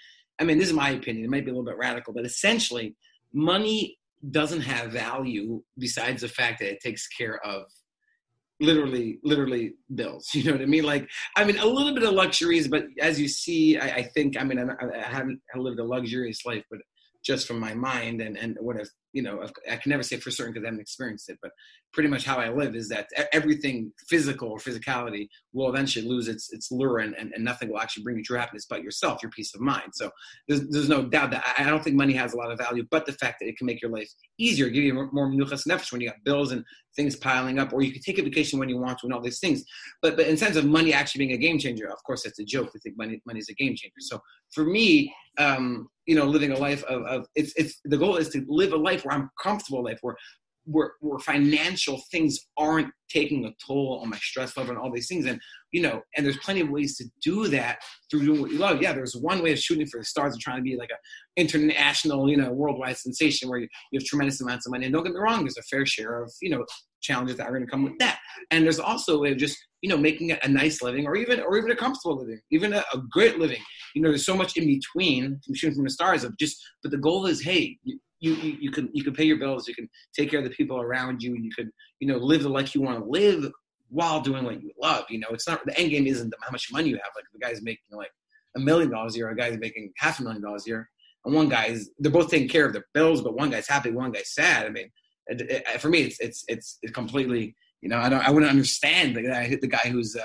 I 0.41 0.45
mean, 0.45 0.59
this 0.59 0.69
is 0.69 0.75
my 0.75 0.91
opinion. 0.91 1.25
It 1.25 1.31
might 1.31 1.45
be 1.45 1.51
a 1.51 1.55
little 1.55 1.65
bit 1.65 1.79
radical, 1.79 2.13
but 2.13 2.25
essentially, 2.25 2.97
money 3.33 3.99
doesn't 4.31 4.63
have 4.63 4.91
value 4.91 5.63
besides 5.79 6.23
the 6.23 6.29
fact 6.29 6.59
that 6.61 6.71
it 6.71 6.81
takes 6.81 7.07
care 7.09 7.39
of 7.45 7.65
literally 8.61 9.19
literally 9.23 9.75
bills 9.97 10.31
you 10.35 10.45
know 10.45 10.53
what 10.53 10.63
i 10.63 10.65
mean 10.65 10.85
like 10.85 11.07
i 11.37 11.45
mean 11.45 11.59
a 11.59 11.67
little 11.67 11.93
bit 11.93 12.05
of 12.05 12.13
luxuries 12.13 12.69
but 12.69 12.85
as 13.01 13.21
you 13.21 13.27
see 13.29 13.77
i, 13.77 13.97
I 13.97 14.03
think 14.15 14.41
i 14.41 14.45
mean 14.45 14.59
I, 14.59 14.73
I 14.97 15.03
haven't 15.03 15.41
lived 15.57 15.81
a 15.81 15.85
luxurious 15.85 16.47
life 16.47 16.63
but 16.71 16.79
just 17.23 17.49
from 17.49 17.59
my 17.59 17.75
mind 17.75 18.23
and 18.23 18.39
and 18.39 18.57
what 18.61 18.81
I've 18.81 18.89
you 19.15 19.23
know 19.23 19.47
I 19.71 19.77
can 19.77 19.91
never 19.91 20.03
say 20.03 20.17
for 20.19 20.31
certain 20.31 20.53
because 20.53 20.65
I 20.65 20.69
haven't 20.69 20.81
experienced 20.81 21.31
it, 21.31 21.39
but 21.41 21.53
pretty 21.95 22.09
much 22.09 22.25
how 22.25 22.39
I 22.39 22.51
live 22.51 22.75
is 22.75 22.89
that 22.89 23.07
everything 23.33 23.93
physical 24.09 24.51
or 24.51 24.59
physicality 24.59 25.29
will 25.53 25.71
eventually 25.71 26.07
lose 26.07 26.27
its 26.29 26.53
its 26.53 26.71
lure 26.71 26.99
and, 26.99 27.15
and, 27.15 27.33
and 27.35 27.45
nothing 27.45 27.71
will 27.71 27.79
actually 27.79 28.03
bring 28.03 28.19
you 28.19 28.25
true 28.25 28.37
happiness 28.37 28.67
but 28.69 28.83
yourself, 28.83 29.23
your 29.23 29.31
peace 29.31 29.55
of 29.55 29.61
mind. 29.61 29.93
So 29.95 30.11
there's, 30.49 30.69
there's 30.69 30.89
no 30.89 31.05
doubt 31.05 31.31
that 31.31 31.55
I 31.57 31.65
don't 31.71 31.83
think 31.83 31.97
money 31.97 32.13
has 32.15 32.35
a 32.35 32.37
lot 32.37 32.51
of 32.51 32.59
value, 32.59 32.85
but 32.91 33.07
the 33.07 33.13
fact 33.13 33.37
that 33.41 33.49
it 33.49 33.57
can 33.57 33.67
make 33.67 33.81
your 33.81 33.93
life 33.93 34.11
easier, 34.39 34.69
give 34.69 34.83
you 34.83 34.95
more 35.13 35.31
menuchas 35.31 35.67
nefesh 35.69 35.93
when 35.93 36.01
you 36.01 36.09
got 36.09 36.23
bills 36.25 36.51
and 36.51 36.65
things 36.97 37.17
piling 37.17 37.59
up, 37.61 37.73
or 37.73 37.83
you 37.83 37.93
can 37.93 38.03
take 38.03 38.19
a 38.19 38.23
vacation 38.23 38.59
when 38.59 38.69
you 38.69 38.79
want 38.79 38.99
to 38.99 39.07
and 39.07 39.15
all 39.15 39.23
these 39.23 39.39
things. 39.39 39.65
But 40.03 40.17
but 40.17 40.27
in 40.27 40.37
sense 40.37 40.57
of 40.57 40.65
money 40.65 40.93
actually 40.93 41.27
being 41.27 41.39
a 41.39 41.41
game 41.41 41.59
changer, 41.59 41.89
of 41.89 42.03
course 42.05 42.25
that's 42.25 42.41
a 42.41 42.45
joke 42.45 42.73
to 42.73 42.79
think 42.81 42.99
money 42.99 43.23
money 43.25 43.39
is 43.39 43.49
a 43.49 43.55
game 43.55 43.77
changer. 43.77 44.01
So 44.01 44.21
for 44.53 44.65
me, 44.65 45.15
um, 45.39 45.89
you 46.07 46.15
know, 46.15 46.27
living 46.27 46.53
a 46.53 46.59
life 46.59 46.85
of, 46.85 47.03
of 47.05 47.27
it's 47.35 47.53
it's 47.57 47.81
the 47.85 47.97
goal 47.97 48.17
is 48.17 48.29
to 48.31 48.45
live 48.49 48.73
a 48.73 48.77
life 48.77 49.04
where 49.05 49.17
I'm 49.17 49.31
comfortable 49.43 49.85
life 49.85 49.99
where 50.03 50.17
where, 50.67 50.93
where 51.01 51.19
financial 51.19 52.03
things 52.11 52.39
aren't 52.57 52.91
taking 53.11 53.45
a 53.45 53.53
toll 53.65 54.01
on 54.03 54.11
my 54.11 54.17
stress 54.17 54.57
level 54.57 54.73
and 54.73 54.81
all 54.81 54.91
these 54.91 55.07
things. 55.07 55.27
And, 55.27 55.39
you 55.73 55.83
know, 55.83 56.01
and 56.17 56.25
there's 56.25 56.39
plenty 56.39 56.61
of 56.61 56.71
ways 56.71 56.97
to 56.97 57.05
do 57.23 57.49
that 57.49 57.79
through 58.11 58.25
doing 58.25 58.41
what 58.41 58.51
you 58.51 58.59
love. 58.59 58.81
Yeah, 58.81 58.93
there's 58.93 59.15
one 59.15 59.43
way 59.43 59.53
of 59.53 59.59
shooting 59.59 59.87
for 59.87 59.99
the 59.99 60.05
stars 60.05 60.33
and 60.33 60.41
trying 60.41 60.57
to 60.57 60.63
be 60.63 60.77
like 60.77 60.91
an 60.91 60.97
international, 61.37 62.31
you 62.31 62.37
know, 62.37 62.51
worldwide 62.51 62.97
sensation 62.97 63.49
where 63.49 63.59
you, 63.59 63.69
you 63.93 64.01
have 64.01 64.07
tremendous 64.07 64.41
amounts 64.41 64.67
of 64.67 64.73
money. 64.73 64.87
And 64.87 64.95
don't 64.95 65.05
get 65.05 65.13
me 65.13 65.21
wrong, 65.21 65.41
there's 65.41 65.59
a 65.59 65.63
fair 65.63 65.85
share 65.85 66.23
of, 66.23 66.33
you 66.41 66.51
know, 66.51 66.65
challenges 67.03 67.37
that 67.37 67.47
are 67.47 67.51
going 67.51 67.67
to 67.67 67.71
come 67.71 67.85
with 67.85 67.99
that. 67.99 68.19
And 68.51 68.65
there's 68.65 68.79
also 68.79 69.17
a 69.17 69.21
way 69.21 69.33
of 69.33 69.39
just, 69.39 69.59
you 69.83 69.91
know, 69.91 69.99
making 69.99 70.33
a 70.33 70.49
nice 70.49 70.81
living 70.81 71.07
or 71.07 71.15
even, 71.15 71.41
or 71.41 71.59
even 71.59 71.71
a 71.71 71.77
comfortable 71.77 72.19
living, 72.19 72.41
even 72.51 72.73
a, 72.73 72.83
a 72.95 72.99
great 73.11 73.39
living. 73.39 73.61
You 73.95 74.01
know, 74.01 74.09
there's 74.09 74.25
so 74.25 74.37
much 74.37 74.57
in 74.57 74.67
between 74.67 75.39
from 75.45 75.55
shooting 75.55 75.75
from 75.75 75.85
the 75.85 75.91
stars 75.91 76.25
of 76.25 76.37
just, 76.39 76.57
but 76.83 76.91
the 76.91 76.97
goal 76.97 77.27
is, 77.27 77.43
hey, 77.43 77.77
you, 78.21 78.35
you, 78.35 78.57
you, 78.61 78.71
can 78.71 78.89
you 78.93 79.05
can 79.05 79.15
pay 79.15 79.25
your 79.25 79.39
bills, 79.39 79.69
you 79.69 79.75
can 79.75 79.89
take 80.15 80.31
care 80.31 80.39
of 80.39 80.45
the 80.45 80.51
people 80.51 80.81
around 80.81 81.23
you, 81.23 81.35
and 81.35 81.45
you 81.45 81.51
can 81.51 81.73
you 82.01 82.09
know 82.09 82.17
live 82.17 82.43
the 82.43 82.49
life 82.49 82.75
you 82.75 82.81
want 82.81 82.99
to 82.99 83.05
live 83.05 83.51
while 83.89 84.21
doing 84.21 84.45
what 84.45 84.63
you 84.63 84.71
love. 84.81 85.05
You 85.09 85.21
know, 85.21 85.29
it's 85.31 85.47
not 85.47 85.65
the 85.67 85.79
end 85.79 85.91
game 85.91 86.07
isn't 86.07 86.33
how 86.43 86.51
much 86.51 86.73
money 86.73 86.89
you 86.89 86.97
have. 86.97 87.13
Like 87.15 87.25
the 87.33 87.39
guy's 87.39 87.63
making 87.63 87.85
like 87.93 88.11
a 88.57 88.61
million 88.61 88.91
dollars 88.91 89.15
a 89.15 89.19
year, 89.19 89.31
a 89.31 89.37
guy's 89.37 89.59
making 89.59 89.93
half 89.97 90.21
a 90.21 90.23
million 90.23 90.43
dollars 90.43 90.67
a 90.67 90.71
year, 90.71 90.91
and 91.25 91.35
one 91.35 91.49
guy's 91.49 91.89
they're 91.99 92.13
both 92.13 92.31
taking 92.31 92.49
care 92.49 92.67
of 92.67 92.73
their 92.73 92.87
bills, 92.95 93.23
but 93.23 93.37
one 93.37 93.51
guy's 93.51 93.69
happy, 93.69 93.91
one 93.91 94.13
guy's 94.13 94.33
sad. 94.33 94.67
I 94.67 94.71
mean, 94.71 94.91
it, 95.27 95.41
it, 95.43 95.81
for 95.81 95.89
me, 95.89 96.03
it's 96.03 96.21
it's 96.21 96.45
it's, 96.49 96.79
it's 96.83 96.93
completely 96.93 97.55
you 97.83 97.89
know 97.89 97.99
I 97.99 98.09
don't 98.09 98.27
I 98.27 98.31
wouldn't 98.31 98.51
understand 98.51 99.17
the 99.17 99.23
guy 99.23 99.57
the 99.61 99.69
guy 99.69 99.89
who's 99.89 100.17
uh, 100.17 100.25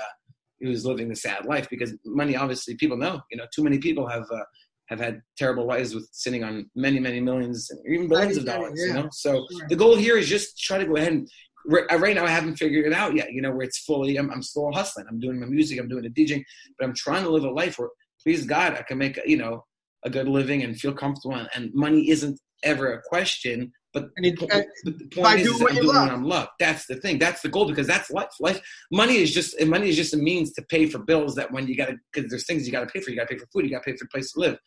who's 0.60 0.84
living 0.84 1.08
the 1.08 1.16
sad 1.16 1.46
life 1.46 1.68
because 1.70 1.94
money 2.04 2.36
obviously 2.36 2.76
people 2.76 2.96
know 2.96 3.20
you 3.30 3.36
know 3.36 3.46
too 3.54 3.62
many 3.62 3.78
people 3.78 4.06
have. 4.08 4.24
Uh, 4.30 4.44
have 4.90 5.00
had 5.00 5.22
terrible 5.38 5.66
lives 5.66 5.94
with 5.94 6.08
sitting 6.12 6.42
on 6.42 6.68
many, 6.74 6.98
many 6.98 7.20
millions, 7.20 7.70
even 7.88 8.08
billions 8.08 8.36
of 8.36 8.44
dollars. 8.44 8.74
Yeah. 8.76 8.86
You 8.86 8.94
know, 8.94 9.08
so 9.12 9.46
sure. 9.50 9.68
the 9.68 9.76
goal 9.76 9.96
here 9.96 10.18
is 10.18 10.28
just 10.28 10.58
try 10.58 10.78
to 10.78 10.84
go 10.84 10.96
ahead 10.96 11.12
and 11.12 11.28
uh, 11.72 11.98
right 11.98 12.14
now 12.14 12.24
I 12.24 12.30
haven't 12.30 12.56
figured 12.56 12.86
it 12.86 12.92
out 12.92 13.14
yet. 13.14 13.32
You 13.32 13.42
know, 13.42 13.52
where 13.52 13.62
it's 13.62 13.78
fully, 13.78 14.16
I'm, 14.16 14.30
I'm 14.30 14.42
still 14.42 14.70
hustling. 14.72 15.06
I'm 15.08 15.20
doing 15.20 15.38
my 15.38 15.46
music. 15.46 15.78
I'm 15.78 15.88
doing 15.88 16.02
the 16.02 16.10
DJing, 16.10 16.42
but 16.78 16.86
I'm 16.86 16.94
trying 16.94 17.22
to 17.22 17.30
live 17.30 17.44
a 17.44 17.50
life 17.50 17.78
where, 17.78 17.90
please 18.22 18.44
God, 18.44 18.74
I 18.74 18.82
can 18.82 18.98
make 18.98 19.18
you 19.26 19.36
know 19.36 19.64
a 20.04 20.10
good 20.10 20.28
living 20.28 20.62
and 20.62 20.78
feel 20.78 20.94
comfortable, 20.94 21.36
and, 21.36 21.48
and 21.54 21.70
money 21.74 22.10
isn't 22.10 22.40
ever 22.64 22.92
a 22.94 23.02
question 23.02 23.72
But, 23.92 24.08
And 24.16 24.26
it- 24.26 24.38
the, 24.38 24.46
but 24.84 24.98
the 24.98 25.06
point 25.06 25.40
is, 25.40 25.46
is 25.48 25.60
what 25.60 25.70
I'm 25.72 25.76
you 25.76 25.82
doing 25.82 25.94
love. 25.94 26.06
what 26.08 26.14
I'm 26.14 26.24
love. 26.24 26.48
That's 26.60 26.86
the 26.86 26.96
thing. 26.96 27.18
That's 27.18 27.42
the 27.42 27.48
goal 27.48 27.66
because 27.68 27.86
that's 27.88 28.10
life. 28.10 28.28
Life, 28.38 28.60
money 28.92 29.16
is 29.16 29.32
just 29.32 29.54
and 29.58 29.68
money 29.68 29.88
is 29.88 29.96
just 29.96 30.14
a 30.14 30.16
means 30.16 30.52
to 30.52 30.62
pay 30.62 30.86
for 30.86 30.98
bills. 30.98 31.34
That 31.34 31.50
when 31.52 31.66
you 31.66 31.76
got 31.76 31.86
to 31.86 31.96
because 32.12 32.30
there's 32.30 32.46
things 32.46 32.66
you 32.66 32.72
got 32.72 32.80
to 32.80 32.86
pay 32.86 33.00
for. 33.00 33.10
You 33.10 33.16
got 33.16 33.28
to 33.28 33.34
pay 33.34 33.38
for 33.38 33.46
food. 33.52 33.64
You 33.64 33.70
got 33.70 33.82
to 33.82 33.90
pay 33.90 33.96
for 33.96 34.04
a 34.04 34.08
place 34.08 34.32
to 34.32 34.40
live. 34.40 34.58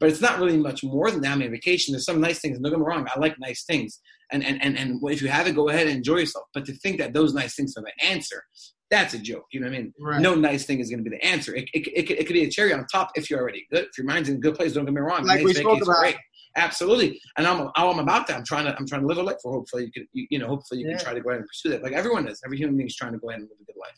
But 0.00 0.10
it's 0.10 0.20
not 0.20 0.38
really 0.38 0.56
much 0.58 0.84
more 0.84 1.10
than 1.10 1.22
that. 1.22 1.32
I 1.32 1.34
mean, 1.36 1.50
vacation. 1.50 1.92
There's 1.92 2.04
some 2.04 2.20
nice 2.20 2.38
things. 2.38 2.58
Don't 2.60 2.70
get 2.70 2.78
me 2.78 2.84
wrong. 2.86 3.08
I 3.12 3.18
like 3.18 3.34
nice 3.40 3.64
things, 3.64 4.00
and 4.30 4.44
and 4.44 4.62
and 4.62 4.78
and 4.78 5.00
if 5.10 5.20
you 5.20 5.26
have 5.28 5.48
it, 5.48 5.56
go 5.56 5.68
ahead 5.70 5.88
and 5.88 5.96
enjoy 5.96 6.18
yourself. 6.18 6.44
But 6.54 6.64
to 6.66 6.72
think 6.74 6.98
that 6.98 7.12
those 7.12 7.34
nice 7.34 7.56
things 7.56 7.74
are 7.76 7.82
the 7.82 8.06
answer, 8.06 8.44
that's 8.92 9.14
a 9.14 9.18
joke. 9.18 9.46
You 9.50 9.58
know 9.58 9.66
what 9.66 9.74
I 9.74 9.78
mean? 9.80 9.92
Right. 10.00 10.20
No 10.20 10.36
nice 10.36 10.66
thing 10.66 10.78
is 10.78 10.88
going 10.88 11.02
to 11.02 11.10
be 11.10 11.16
the 11.16 11.24
answer. 11.26 11.52
It, 11.56 11.68
it, 11.74 11.88
it, 11.96 12.02
could- 12.06 12.16
it 12.16 12.26
could 12.28 12.34
be 12.34 12.44
a 12.44 12.48
cherry 12.48 12.72
on 12.72 12.86
top 12.86 13.10
if 13.16 13.28
you're 13.28 13.40
already 13.40 13.66
good. 13.72 13.86
If 13.86 13.98
your 13.98 14.06
mind's 14.06 14.28
in 14.28 14.36
a 14.36 14.38
good 14.38 14.54
place, 14.54 14.72
don't 14.72 14.84
get 14.84 14.94
me 14.94 15.00
wrong. 15.00 15.24
Like 15.24 15.38
Nice 15.38 15.44
we 15.46 15.54
spoke 15.54 15.82
about. 15.82 15.98
great. 15.98 16.16
Absolutely, 16.56 17.20
and 17.36 17.46
I'm 17.46 17.68
I'm 17.76 17.98
about 17.98 18.26
that. 18.26 18.36
I'm 18.36 18.44
trying 18.44 18.64
to 18.66 18.76
I'm 18.76 18.86
trying 18.86 19.02
to 19.02 19.06
live 19.06 19.18
a 19.18 19.22
life 19.22 19.36
where 19.42 19.54
hopefully 19.54 19.84
you 19.84 19.92
can 19.92 20.08
you, 20.12 20.26
you 20.30 20.38
know 20.38 20.48
hopefully 20.48 20.80
you 20.80 20.88
Yeah. 20.88 20.96
can 20.96 21.04
try 21.04 21.14
to 21.14 21.20
go 21.20 21.30
ahead 21.30 21.40
and 21.40 21.48
pursue 21.48 21.70
that. 21.70 21.82
Like 21.82 21.92
everyone 21.92 22.26
is. 22.28 22.40
Every 22.44 22.56
human 22.58 22.76
being 22.76 22.88
is 22.88 22.96
trying 22.96 23.12
to 23.12 23.18
go 23.18 23.28
ahead 23.30 23.40
and 23.40 23.48
live 23.48 23.58
a 23.60 23.64
good 23.64 23.78
life. 23.80 23.92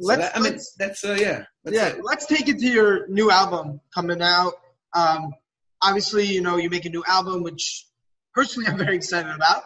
So 0.00 0.08
Let's, 0.08 0.22
that, 0.22 0.36
I 0.36 0.40
mean, 0.40 0.58
that's 0.78 1.04
uh, 1.04 1.16
yeah. 1.20 1.44
That's 1.64 1.76
yeah, 1.76 1.86
it. 1.88 2.04
let's 2.04 2.26
take 2.26 2.48
it 2.48 2.58
to 2.58 2.66
your 2.66 3.06
new 3.08 3.30
album 3.30 3.80
coming 3.94 4.20
out. 4.22 4.54
Um, 4.94 5.32
obviously, 5.82 6.26
you 6.26 6.40
know, 6.40 6.56
you 6.56 6.68
make 6.68 6.84
a 6.84 6.90
new 6.90 7.04
album, 7.06 7.42
which 7.42 7.86
personally 8.34 8.68
I'm 8.68 8.76
very 8.76 8.96
excited 8.96 9.32
about. 9.32 9.62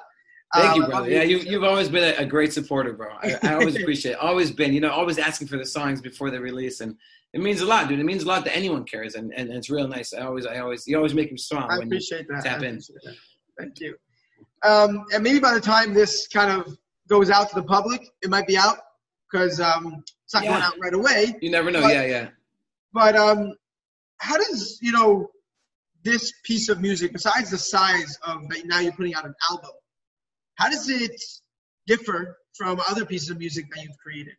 Thank 0.55 0.73
Um, 0.73 0.81
you, 0.81 0.87
brother. 0.87 1.11
Yeah, 1.11 1.23
you, 1.23 1.39
you've 1.39 1.65
always 1.65 1.89
been 1.89 2.15
a, 2.19 2.25
great 2.25 2.53
supporter, 2.53 2.95
bro. 2.95 3.09
I, 3.23 3.37
I 3.43 3.55
always 3.55 3.77
appreciate 3.81 4.13
it. 4.13 4.19
Always 4.19 4.51
been, 4.51 4.73
you 4.73 4.81
know, 4.81 4.91
always 4.91 5.19
asking 5.19 5.49
for 5.49 5.59
the 5.59 5.67
songs 5.67 6.01
before 6.01 6.31
they 6.31 6.39
release. 6.39 6.81
And 6.81 6.97
it 7.35 7.41
means 7.41 7.61
a 7.61 7.67
lot, 7.67 7.89
dude. 7.89 8.01
It 8.01 8.05
means 8.07 8.23
a 8.23 8.27
lot 8.27 8.45
that 8.45 8.57
anyone 8.57 8.85
cares. 8.85 9.15
And, 9.15 9.33
and, 9.35 9.51
it's 9.51 9.69
real 9.69 9.87
nice. 9.87 10.15
I 10.15 10.23
always, 10.23 10.47
I 10.47 10.59
always, 10.61 10.87
you 10.87 10.97
always 10.97 11.15
make 11.15 11.31
me 11.31 11.39
smile 11.39 11.67
I 11.69 11.79
when 11.79 11.89
you 11.89 11.97
appreciate 11.97 12.27
that. 12.29 12.45
tap 12.45 12.63
in. 12.63 12.77
that. 12.77 13.17
Thank 13.59 13.81
you. 13.81 13.95
Um, 14.65 15.05
and 15.13 15.23
maybe 15.23 15.39
by 15.39 15.53
the 15.55 15.61
time 15.61 15.93
this 15.93 16.29
kind 16.29 16.51
of 16.51 16.77
goes 17.09 17.31
out 17.31 17.51
to 17.51 17.55
the 17.55 17.63
public, 17.63 18.09
it 18.23 18.31
might 18.31 18.47
be 18.47 18.57
out 18.57 18.79
because 19.31 19.61
um, 19.61 20.03
it's 20.25 20.35
not 20.35 20.45
going 20.45 20.63
out 20.63 20.75
right 20.81 20.95
away. 20.95 21.35
You 21.41 21.51
never 21.51 21.71
know. 21.71 21.83
But- 21.83 21.93
yeah, 21.93 22.05
yeah. 22.05 22.29
But 22.93 23.17
um, 23.17 23.53
how 24.17 24.39
does 24.39 24.79
you 24.81 24.93
know 24.93 25.29
this 26.05 26.33
piece 26.45 26.69
of 26.69 26.81
music, 26.81 27.13
besides 27.13 27.51
the 27.51 27.59
size 27.59 28.19
of 28.27 28.49
that 28.49 28.65
now 28.67 28.81
you're 28.81 28.93
putting 28.93 29.15
out 29.15 29.25
an 29.25 29.35
album, 29.51 29.71
how 30.59 30.69
does 30.69 30.89
it 30.89 31.21
differ 31.87 32.39
from 32.55 32.81
other 32.89 33.05
pieces 33.05 33.31
of 33.31 33.39
music 33.39 33.67
that 33.75 33.83
you've 33.83 33.99
created? 33.99 34.35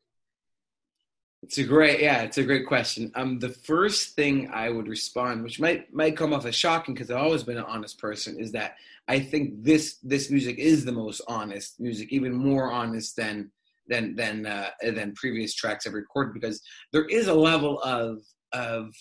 It's 1.41 1.57
a 1.57 1.63
great, 1.63 2.01
yeah, 2.01 2.23
it's 2.23 2.37
a 2.37 2.43
great 2.43 2.67
question. 2.67 3.11
Um, 3.15 3.39
the 3.39 3.49
first 3.49 4.15
thing 4.15 4.49
I 4.51 4.69
would 4.69 4.89
respond, 4.89 5.41
which 5.41 5.59
might 5.59 5.91
might 5.93 6.17
come 6.17 6.33
off 6.33 6.45
as 6.45 6.53
shocking 6.53 6.93
because 6.93 7.09
I've 7.09 7.23
always 7.23 7.43
been 7.43 7.57
an 7.57 7.63
honest 7.63 7.97
person, 7.97 8.37
is 8.37 8.51
that 8.51 8.75
I 9.07 9.19
think 9.19 9.63
this 9.63 9.97
this 10.03 10.29
music 10.29 10.57
is 10.57 10.83
the 10.83 10.91
most 10.91 11.21
honest 11.29 11.79
music, 11.79 12.11
even 12.11 12.33
more 12.33 12.69
honest 12.69 13.15
than 13.15 13.51
than 13.87 14.15
than 14.15 14.45
uh, 14.45 14.71
than 14.81 15.13
previous 15.13 15.53
tracks 15.53 15.87
I've 15.87 15.93
recorded 15.93 16.33
because 16.33 16.61
there 16.91 17.05
is 17.05 17.29
a 17.29 17.33
level 17.33 17.81
of 17.83 18.19
of 18.51 18.93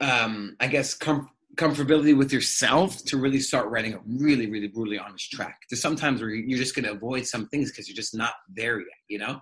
um, 0.00 0.56
I 0.60 0.68
guess 0.68 0.94
com- 0.94 1.28
comfortability 1.56 2.16
with 2.16 2.32
yourself 2.32 3.04
to 3.04 3.16
really 3.16 3.40
start 3.40 3.68
writing 3.68 3.94
a 3.94 3.98
really 4.06 4.50
really 4.50 4.68
brutally 4.68 4.98
honest 4.98 5.30
track. 5.30 5.60
There's 5.70 5.80
sometimes 5.82 6.20
where 6.20 6.30
you're 6.30 6.58
just 6.58 6.74
going 6.74 6.84
to 6.84 6.92
avoid 6.92 7.26
some 7.26 7.48
things 7.48 7.70
because 7.70 7.88
you're 7.88 7.96
just 7.96 8.14
not 8.14 8.32
there 8.48 8.78
yet, 8.78 8.88
you 9.08 9.18
know. 9.18 9.40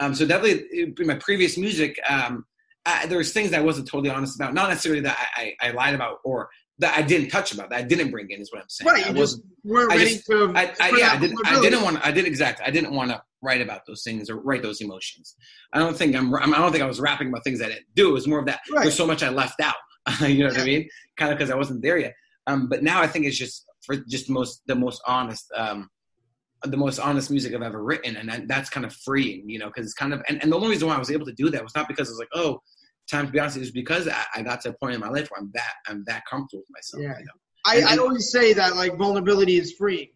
Um, 0.00 0.14
so 0.14 0.26
definitely 0.26 0.92
in 0.98 1.06
my 1.06 1.14
previous 1.16 1.56
music, 1.56 1.98
um, 2.08 2.44
I, 2.84 3.06
there 3.06 3.18
was 3.18 3.32
things 3.32 3.50
that 3.50 3.60
I 3.60 3.62
wasn't 3.62 3.88
totally 3.88 4.10
honest 4.10 4.36
about. 4.36 4.52
Not 4.52 4.68
necessarily 4.68 5.00
that 5.02 5.16
I, 5.36 5.54
I, 5.62 5.68
I 5.68 5.70
lied 5.70 5.94
about 5.94 6.18
or 6.24 6.50
that 6.80 6.98
I 6.98 7.02
didn't 7.02 7.30
touch 7.30 7.54
about. 7.54 7.70
That 7.70 7.78
I 7.78 7.82
didn't 7.82 8.10
bring 8.10 8.28
in 8.30 8.40
is 8.40 8.52
what 8.52 8.60
I'm 8.60 8.68
saying. 8.68 8.90
Right, 8.90 9.04
I 9.06 9.08
you 9.10 9.14
just 9.14 9.36
wasn't- 9.38 9.44
weren't 9.64 9.92
I 9.92 9.96
ready 9.96 10.10
just- 10.16 10.26
to. 10.26 10.52
I, 10.54 10.74
I, 10.80 10.90
yeah, 10.98 11.12
I 11.12 11.18
didn't. 11.18 11.38
I 11.46 11.60
didn't 11.60 11.82
want. 11.82 12.04
I 12.04 12.10
did 12.10 12.26
exactly. 12.26 12.66
I 12.66 12.70
didn't 12.70 12.92
want 12.92 13.10
to 13.10 13.22
write 13.42 13.60
about 13.60 13.86
those 13.86 14.02
things 14.02 14.28
or 14.28 14.36
write 14.36 14.62
those 14.62 14.80
emotions. 14.80 15.36
I 15.72 15.78
don't 15.78 15.96
think 15.96 16.14
I'm. 16.16 16.34
I 16.34 16.44
don't 16.46 16.72
think 16.72 16.82
I 16.82 16.86
was 16.86 17.00
rapping 17.00 17.28
about 17.28 17.44
things 17.44 17.62
I 17.62 17.68
didn't 17.68 17.86
do. 17.94 18.10
It 18.10 18.12
was 18.12 18.26
more 18.26 18.40
of 18.40 18.46
that. 18.46 18.60
Right. 18.72 18.82
There's 18.82 18.96
so 18.96 19.06
much 19.06 19.22
I 19.22 19.28
left 19.30 19.60
out. 19.60 19.76
you 20.20 20.44
know 20.44 20.48
what 20.50 20.60
I 20.60 20.64
mean? 20.64 20.88
Kind 21.16 21.32
of 21.32 21.38
because 21.38 21.50
I 21.50 21.56
wasn't 21.56 21.82
there 21.82 21.98
yet. 21.98 22.14
Um, 22.46 22.68
but 22.68 22.82
now 22.82 23.00
I 23.00 23.06
think 23.06 23.26
it's 23.26 23.38
just 23.38 23.64
for 23.84 23.96
just 23.96 24.28
most 24.28 24.62
the 24.66 24.74
most 24.74 25.02
honest. 25.06 25.46
Um, 25.56 25.90
the 26.66 26.76
most 26.78 26.98
honest 26.98 27.30
music 27.30 27.54
I've 27.54 27.60
ever 27.60 27.82
written, 27.84 28.16
and 28.16 28.48
that's 28.48 28.70
kind 28.70 28.86
of 28.86 28.92
freeing, 28.94 29.48
you 29.50 29.58
know, 29.58 29.66
because 29.66 29.84
it's 29.84 29.92
kind 29.92 30.14
of, 30.14 30.22
and, 30.30 30.42
and 30.42 30.50
the 30.50 30.56
only 30.56 30.68
reason 30.70 30.88
why 30.88 30.94
I 30.94 30.98
was 30.98 31.10
able 31.10 31.26
to 31.26 31.32
do 31.34 31.50
that 31.50 31.62
was 31.62 31.74
not 31.74 31.88
because 31.88 32.08
I 32.08 32.12
was 32.12 32.18
like, 32.18 32.30
oh, 32.32 32.58
time 33.10 33.26
to 33.26 33.32
be 33.32 33.38
honest, 33.38 33.58
it 33.58 33.60
was 33.60 33.70
because 33.70 34.08
I, 34.08 34.24
I 34.36 34.40
got 34.40 34.62
to 34.62 34.70
a 34.70 34.72
point 34.72 34.94
in 34.94 35.00
my 35.00 35.10
life 35.10 35.28
where 35.30 35.42
I'm 35.42 35.50
that, 35.52 35.72
I'm 35.86 36.04
that 36.06 36.22
comfortable 36.24 36.60
with 36.62 36.70
myself, 36.70 37.02
Yeah. 37.02 37.18
you 37.18 37.26
know, 37.26 37.32
I, 37.66 37.76
and- 37.76 38.00
I 38.00 38.02
always 38.02 38.30
say 38.30 38.54
that 38.54 38.76
like 38.76 38.96
vulnerability 38.96 39.58
is 39.58 39.72
free. 39.72 40.12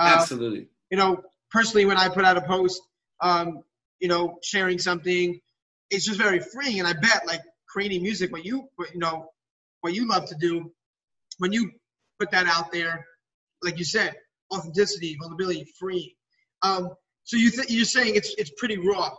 Uh, 0.00 0.16
absolutely, 0.18 0.68
you 0.90 0.96
know, 0.96 1.20
personally, 1.50 1.84
when 1.84 1.98
I 1.98 2.08
put 2.08 2.24
out 2.24 2.38
a 2.38 2.42
post, 2.42 2.80
um, 3.20 3.62
you 4.00 4.08
know, 4.08 4.38
sharing 4.42 4.78
something, 4.78 5.38
it's 5.90 6.06
just 6.06 6.18
very 6.18 6.40
freeing. 6.40 6.78
And 6.78 6.88
I 6.88 6.94
bet, 6.94 7.26
like, 7.26 7.42
creating 7.72 8.02
music, 8.02 8.30
what 8.32 8.44
you, 8.44 8.68
you 8.92 8.98
know, 8.98 9.30
what 9.80 9.94
you 9.94 10.06
love 10.06 10.26
to 10.26 10.34
do, 10.36 10.70
when 11.38 11.52
you 11.52 11.70
put 12.20 12.30
that 12.30 12.46
out 12.46 12.70
there, 12.70 13.06
like 13.62 13.78
you 13.78 13.84
said, 13.84 14.14
authenticity, 14.52 15.16
vulnerability, 15.20 15.66
free. 15.78 16.14
Um, 16.62 16.90
so 17.24 17.36
you 17.36 17.50
th- 17.50 17.70
you're 17.70 17.84
saying 17.84 18.14
it's 18.14 18.34
it's 18.36 18.52
pretty 18.56 18.78
raw. 18.78 19.10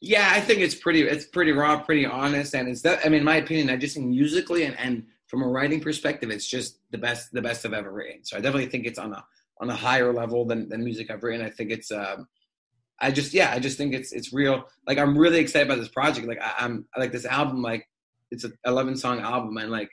Yeah, 0.00 0.28
I 0.30 0.40
think 0.40 0.60
it's 0.60 0.74
pretty 0.74 1.02
it's 1.02 1.26
pretty 1.26 1.52
raw, 1.52 1.80
pretty 1.80 2.04
honest, 2.04 2.54
and 2.54 2.68
it's 2.68 2.82
that. 2.82 3.00
I 3.04 3.08
mean, 3.08 3.20
in 3.20 3.24
my 3.24 3.36
opinion, 3.36 3.70
I 3.70 3.76
just 3.76 3.94
think 3.94 4.06
musically 4.08 4.64
and, 4.64 4.78
and 4.78 5.06
from 5.26 5.42
a 5.42 5.48
writing 5.48 5.80
perspective, 5.80 6.30
it's 6.30 6.46
just 6.46 6.78
the 6.90 6.98
best 6.98 7.32
the 7.32 7.42
best 7.42 7.64
I've 7.64 7.72
ever 7.72 7.92
written. 7.92 8.24
So 8.24 8.36
I 8.36 8.40
definitely 8.40 8.68
think 8.68 8.86
it's 8.86 8.98
on 8.98 9.12
a 9.12 9.24
on 9.60 9.70
a 9.70 9.76
higher 9.76 10.12
level 10.12 10.44
than, 10.44 10.68
than 10.68 10.82
music 10.82 11.10
I've 11.10 11.22
written. 11.22 11.46
I 11.46 11.50
think 11.50 11.70
it's 11.70 11.92
um, 11.92 12.26
I 13.00 13.10
just 13.10 13.34
yeah, 13.34 13.52
I 13.52 13.58
just 13.58 13.76
think 13.76 13.94
it's 13.94 14.12
it's 14.12 14.32
real. 14.32 14.64
Like 14.86 14.98
I'm 14.98 15.16
really 15.16 15.40
excited 15.40 15.66
about 15.66 15.80
this 15.80 15.88
project. 15.88 16.26
Like 16.26 16.40
I, 16.40 16.52
I'm 16.58 16.86
like 16.96 17.12
this 17.12 17.26
album. 17.26 17.62
Like 17.62 17.86
it's 18.30 18.44
an 18.44 18.52
11 18.64 18.96
song 18.96 19.20
album, 19.20 19.56
and 19.56 19.70
like 19.70 19.90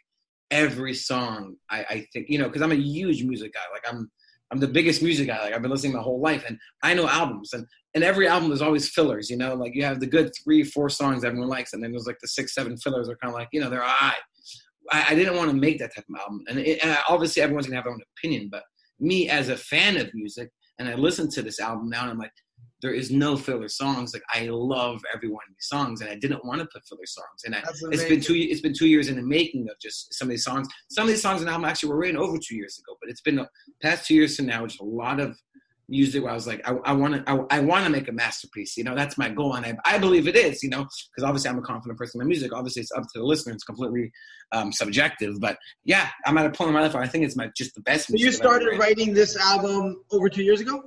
every 0.49 0.93
song, 0.93 1.56
I, 1.70 1.80
I 1.89 2.08
think 2.14 2.28
you 2.30 2.38
know 2.38 2.47
because 2.47 2.62
I'm 2.62 2.72
a 2.72 2.76
huge 2.76 3.24
music 3.24 3.54
guy. 3.54 3.62
Like 3.72 3.84
I'm 3.91 4.12
I'm 4.52 4.60
the 4.60 4.68
biggest 4.68 5.02
music 5.02 5.28
guy. 5.28 5.41
Like 5.41 5.54
I've 5.54 5.62
been 5.62 5.72
listening 5.72 5.93
my 5.93 6.02
whole 6.02 6.20
life, 6.20 6.45
and 6.47 6.58
I 6.84 6.93
know 6.93 7.08
albums, 7.08 7.54
and 7.54 7.66
and 7.95 8.04
every 8.04 8.28
album 8.28 8.49
there's 8.49 8.62
always 8.62 8.89
fillers. 8.89 9.30
You 9.30 9.38
know, 9.38 9.56
like 9.56 9.74
you 9.74 9.84
have 9.84 9.99
the 9.99 10.08
good 10.08 10.32
three, 10.43 10.64
four 10.64 10.89
songs 10.89 11.24
everyone 11.24 11.49
likes, 11.49 11.74
and 11.74 11.84
then 11.84 11.91
there's 11.91 12.08
like 12.08 12.20
the 12.22 12.28
six, 12.28 12.54
seven 12.54 12.78
fillers 12.78 13.10
are 13.10 13.16
kind 13.18 13.34
of 13.34 13.39
like 13.39 13.49
you 13.52 13.62
know 13.62 13.70
they're 13.70 13.84
all 13.84 13.97
right. 14.02 14.16
I, 14.91 15.06
I 15.10 15.16
didn't 15.16 15.38
want 15.38 15.49
to 15.49 15.56
make 15.56 15.80
that 15.80 15.95
type 15.95 16.06
of 16.14 16.20
album, 16.20 16.43
and, 16.49 16.60
it, 16.60 16.84
and 16.84 16.97
obviously 17.08 17.41
everyone's 17.41 17.66
gonna 17.66 17.78
have 17.78 17.86
their 17.86 17.93
own 17.93 18.02
opinion, 18.18 18.49
but 18.52 18.64
me 18.99 19.30
as 19.30 19.49
a 19.49 19.58
fan 19.58 19.97
of 19.97 20.14
music, 20.14 20.52
and 20.80 20.88
I 20.88 20.95
listen 20.95 21.30
to 21.32 21.41
this 21.41 21.60
album 21.60 21.89
now, 21.89 22.02
and 22.02 22.12
I'm 22.12 22.18
like, 22.18 22.32
there 22.82 22.94
is 22.94 23.12
no 23.12 23.38
filler 23.38 23.70
songs. 23.70 24.14
Like 24.14 24.24
I 24.34 24.48
love 24.50 25.02
every 25.14 25.30
one 25.30 25.44
of 25.48 25.56
these 25.56 25.68
songs, 25.68 26.02
and 26.02 26.10
I 26.10 26.16
didn't 26.16 26.44
want 26.44 26.60
to 26.60 26.68
put 26.74 26.84
filler 26.88 27.06
songs, 27.06 27.44
and 27.46 27.56
I, 27.56 27.62
it's 27.92 28.04
been 28.06 28.22
two. 28.22 28.36
It's 28.36 28.62
been 28.62 28.74
two 28.74 28.88
years 28.88 29.08
in 29.08 29.16
the 29.16 29.22
making 29.22 29.68
of 29.70 29.80
just 29.80 30.14
some 30.14 30.28
of 30.28 30.32
these 30.32 30.44
songs. 30.44 30.68
Some 30.90 31.04
of 31.04 31.10
these 31.10 31.22
songs 31.22 31.42
in 31.42 31.48
the 31.48 31.52
album 31.52 31.66
actually 31.66 31.90
were 31.90 31.98
written 31.98 32.18
over 32.18 32.38
two 32.38 32.56
years 32.56 32.80
ago, 32.80 32.98
but 33.02 33.10
it's 33.10 33.22
been 33.22 33.36
the 33.36 33.48
past 33.82 34.08
two 34.08 34.16
years 34.16 34.36
to 34.38 34.44
now. 34.44 34.66
Just 34.66 34.82
a 34.82 34.86
lot 34.86 35.20
of 35.20 35.38
music 35.90 36.24
where 36.24 36.32
I 36.32 36.36
was 36.36 36.48
like, 36.48 36.66
I 36.66 36.94
want 36.94 37.14
to, 37.14 37.30
I, 37.30 37.58
I 37.58 37.60
want 37.60 37.84
to 37.84 37.92
make 37.92 38.08
a 38.08 38.14
masterpiece. 38.14 38.78
You 38.78 38.86
know, 38.86 38.96
that's 38.96 39.18
my 39.18 39.30
goal, 39.30 39.56
and 39.56 39.66
I, 39.66 39.78
I 39.86 39.98
believe 39.98 40.28
it 40.28 40.36
is. 40.36 40.64
You 40.64 40.70
know, 40.70 40.84
because 40.84 41.24
obviously 41.24 41.50
I'm 41.50 41.60
a 41.60 41.62
confident 41.62 42.00
person 42.00 42.20
in 42.20 42.26
my 42.26 42.30
music. 42.30 42.52
Obviously, 42.54 42.82
it's 42.82 42.92
up 42.92 43.04
to 43.04 43.20
the 43.20 43.26
listener. 43.26 43.54
It's 43.54 43.64
completely 43.64 44.12
um, 44.52 44.72
subjective, 44.72 45.40
but 45.40 45.58
yeah, 45.84 46.10
I'm 46.26 46.38
at 46.38 46.46
a 46.46 46.52
point 46.52 46.70
in 46.70 46.74
my 46.74 46.82
life 46.82 46.94
where 46.94 47.04
I 47.04 47.08
think 47.08 47.26
it's 47.26 47.36
my 47.36 47.50
just 47.56 47.76
the 47.76 47.82
best. 47.82 48.08
So 48.08 48.16
you 48.16 48.32
started 48.32 48.78
writing 48.80 49.14
this 49.14 49.38
album 49.38 50.04
over 50.12 50.30
two 50.30 50.44
years 50.44 50.62
ago. 50.62 50.82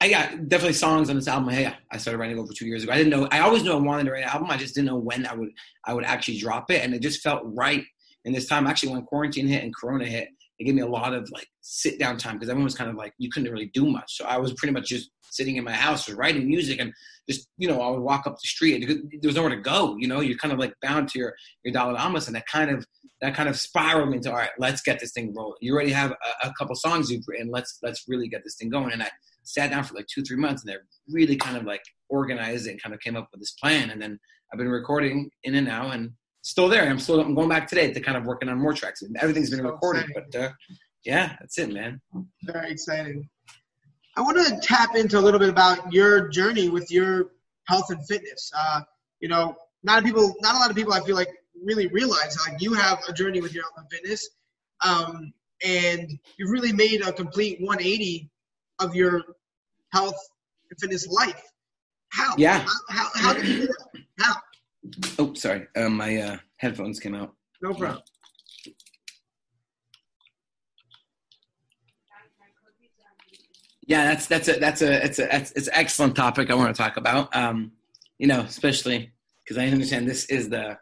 I 0.00 0.08
got 0.08 0.48
definitely 0.48 0.74
songs 0.74 1.10
on 1.10 1.16
this 1.16 1.26
album. 1.26 1.52
Yeah, 1.52 1.74
I 1.90 1.96
started 1.96 2.18
writing 2.18 2.38
over 2.38 2.52
two 2.52 2.66
years 2.66 2.84
ago. 2.84 2.92
I 2.92 2.96
didn't 2.96 3.10
know. 3.10 3.26
I 3.32 3.40
always 3.40 3.64
knew 3.64 3.72
I 3.72 3.76
wanted 3.76 4.04
to 4.04 4.12
write 4.12 4.22
an 4.22 4.28
album. 4.28 4.48
I 4.50 4.56
just 4.56 4.74
didn't 4.74 4.86
know 4.86 4.96
when 4.96 5.26
I 5.26 5.34
would 5.34 5.50
I 5.84 5.94
would 5.94 6.04
actually 6.04 6.38
drop 6.38 6.70
it, 6.70 6.84
and 6.84 6.94
it 6.94 7.02
just 7.02 7.20
felt 7.20 7.42
right 7.44 7.84
in 8.24 8.32
this 8.32 8.46
time. 8.46 8.66
Actually, 8.66 8.92
when 8.92 9.02
quarantine 9.02 9.48
hit 9.48 9.64
and 9.64 9.74
Corona 9.74 10.04
hit, 10.04 10.28
it 10.58 10.64
gave 10.64 10.74
me 10.74 10.82
a 10.82 10.86
lot 10.86 11.14
of 11.14 11.28
like 11.32 11.48
sit 11.62 11.98
down 11.98 12.16
time 12.16 12.34
because 12.34 12.48
everyone 12.48 12.64
was 12.64 12.76
kind 12.76 12.90
of 12.90 12.96
like 12.96 13.12
you 13.18 13.28
couldn't 13.28 13.50
really 13.50 13.70
do 13.74 13.86
much. 13.90 14.16
So 14.16 14.24
I 14.24 14.36
was 14.38 14.54
pretty 14.54 14.72
much 14.72 14.88
just 14.88 15.10
sitting 15.30 15.56
in 15.56 15.64
my 15.64 15.72
house, 15.72 16.08
writing 16.08 16.46
music, 16.46 16.78
and 16.78 16.92
just 17.28 17.48
you 17.58 17.66
know 17.66 17.80
I 17.82 17.90
would 17.90 18.00
walk 18.00 18.28
up 18.28 18.34
the 18.34 18.46
street. 18.46 18.82
and 18.82 19.02
There 19.20 19.28
was 19.28 19.34
nowhere 19.34 19.50
to 19.50 19.60
go. 19.60 19.96
You 19.98 20.06
know, 20.06 20.20
you're 20.20 20.38
kind 20.38 20.52
of 20.52 20.60
like 20.60 20.74
bound 20.80 21.08
to 21.08 21.18
your 21.18 21.34
your 21.64 21.72
dollar 21.72 21.98
and 21.98 22.36
that 22.36 22.46
kind 22.46 22.70
of 22.70 22.86
that 23.20 23.34
kind 23.34 23.48
of 23.48 23.58
spiraled 23.58 24.14
into 24.14 24.30
all 24.30 24.36
right, 24.36 24.50
let's 24.58 24.80
get 24.80 25.00
this 25.00 25.10
thing 25.10 25.34
rolling. 25.36 25.56
You 25.60 25.74
already 25.74 25.90
have 25.90 26.12
a, 26.12 26.48
a 26.48 26.52
couple 26.56 26.76
songs 26.76 27.10
you've 27.10 27.24
written. 27.26 27.50
Let's 27.50 27.80
let's 27.82 28.04
really 28.06 28.28
get 28.28 28.44
this 28.44 28.54
thing 28.54 28.70
going. 28.70 28.92
And 28.92 29.02
I 29.02 29.10
sat 29.48 29.70
down 29.70 29.84
for 29.84 29.94
like 29.94 30.06
two 30.12 30.22
three 30.22 30.36
months, 30.36 30.62
and 30.64 30.72
I 30.72 30.76
really 31.08 31.36
kind 31.36 31.56
of 31.56 31.64
like 31.64 31.82
organized 32.08 32.66
it 32.66 32.72
and 32.72 32.82
kind 32.82 32.94
of 32.94 33.00
came 33.00 33.16
up 33.16 33.28
with 33.32 33.40
this 33.40 33.52
plan. 33.52 33.90
And 33.90 34.00
then 34.00 34.18
I've 34.52 34.58
been 34.58 34.68
recording 34.68 35.30
in 35.44 35.54
and 35.54 35.68
out, 35.68 35.94
and 35.94 36.10
still 36.42 36.68
there. 36.68 36.88
I'm 36.88 36.98
still 36.98 37.20
I'm 37.20 37.34
going 37.34 37.48
back 37.48 37.66
today 37.68 37.92
to 37.92 38.00
kind 38.00 38.16
of 38.16 38.24
working 38.24 38.48
on 38.48 38.58
more 38.58 38.72
tracks. 38.74 39.02
Everything's 39.20 39.50
been 39.50 39.60
So 39.60 39.66
recorded, 39.70 40.04
exciting. 40.10 40.30
but 40.32 40.40
uh, 40.40 40.50
yeah, 41.04 41.36
that's 41.40 41.58
it, 41.58 41.72
man. 41.72 42.00
Very 42.44 42.70
exciting. 42.72 43.28
I 44.16 44.20
want 44.20 44.36
to 44.46 44.58
tap 44.60 44.96
into 44.96 45.18
a 45.18 45.20
little 45.22 45.38
bit 45.40 45.48
about 45.48 45.92
your 45.92 46.28
journey 46.28 46.68
with 46.68 46.90
your 46.90 47.30
health 47.68 47.90
and 47.90 48.04
fitness. 48.06 48.50
Uh, 48.56 48.80
you 49.20 49.28
know, 49.28 49.54
not 49.84 50.00
a 50.00 50.02
people, 50.02 50.34
not 50.40 50.56
a 50.56 50.58
lot 50.58 50.70
of 50.70 50.76
people. 50.76 50.92
I 50.92 51.00
feel 51.00 51.14
like 51.16 51.28
really 51.64 51.86
realize 51.88 52.36
like 52.48 52.60
you 52.60 52.72
have 52.74 52.98
a 53.08 53.12
journey 53.12 53.40
with 53.40 53.54
your 53.54 53.62
health 53.64 53.74
and 53.78 53.90
fitness. 53.90 54.28
Um, 54.84 55.32
and 55.64 56.18
you've 56.36 56.50
really 56.50 56.72
made 56.72 57.00
a 57.02 57.12
complete 57.12 57.60
180 57.60 58.30
of 58.80 58.94
your 58.94 59.22
health 59.92 60.18
and 60.70 60.80
fitness 60.80 61.06
life. 61.08 61.42
How? 62.10 62.34
Yeah. 62.36 62.58
How, 62.58 62.72
how, 62.88 63.08
how 63.14 63.32
did 63.34 63.46
you 63.46 63.60
do 63.60 63.66
that? 63.66 64.02
How? 64.18 64.34
Oh, 65.18 65.34
sorry. 65.34 65.66
Um, 65.76 65.96
my 65.96 66.16
uh, 66.16 66.36
headphones 66.56 67.00
came 67.00 67.14
out. 67.14 67.34
No 67.62 67.74
problem. 67.74 68.02
Yeah, 73.86 74.04
that's 74.04 74.26
that's 74.26 74.48
a 74.48 74.58
that's 74.58 74.82
a 74.82 75.02
it's 75.02 75.18
a 75.18 75.34
it's, 75.34 75.50
it's 75.52 75.66
an 75.66 75.74
excellent 75.74 76.14
topic 76.14 76.50
I 76.50 76.54
want 76.54 76.74
to 76.76 76.80
talk 76.82 76.98
about. 76.98 77.34
Um, 77.34 77.72
you 78.18 78.26
know, 78.26 78.40
especially 78.40 79.12
because 79.42 79.56
I 79.56 79.66
understand 79.68 80.06
this 80.06 80.26
is 80.26 80.50
the 80.50 80.76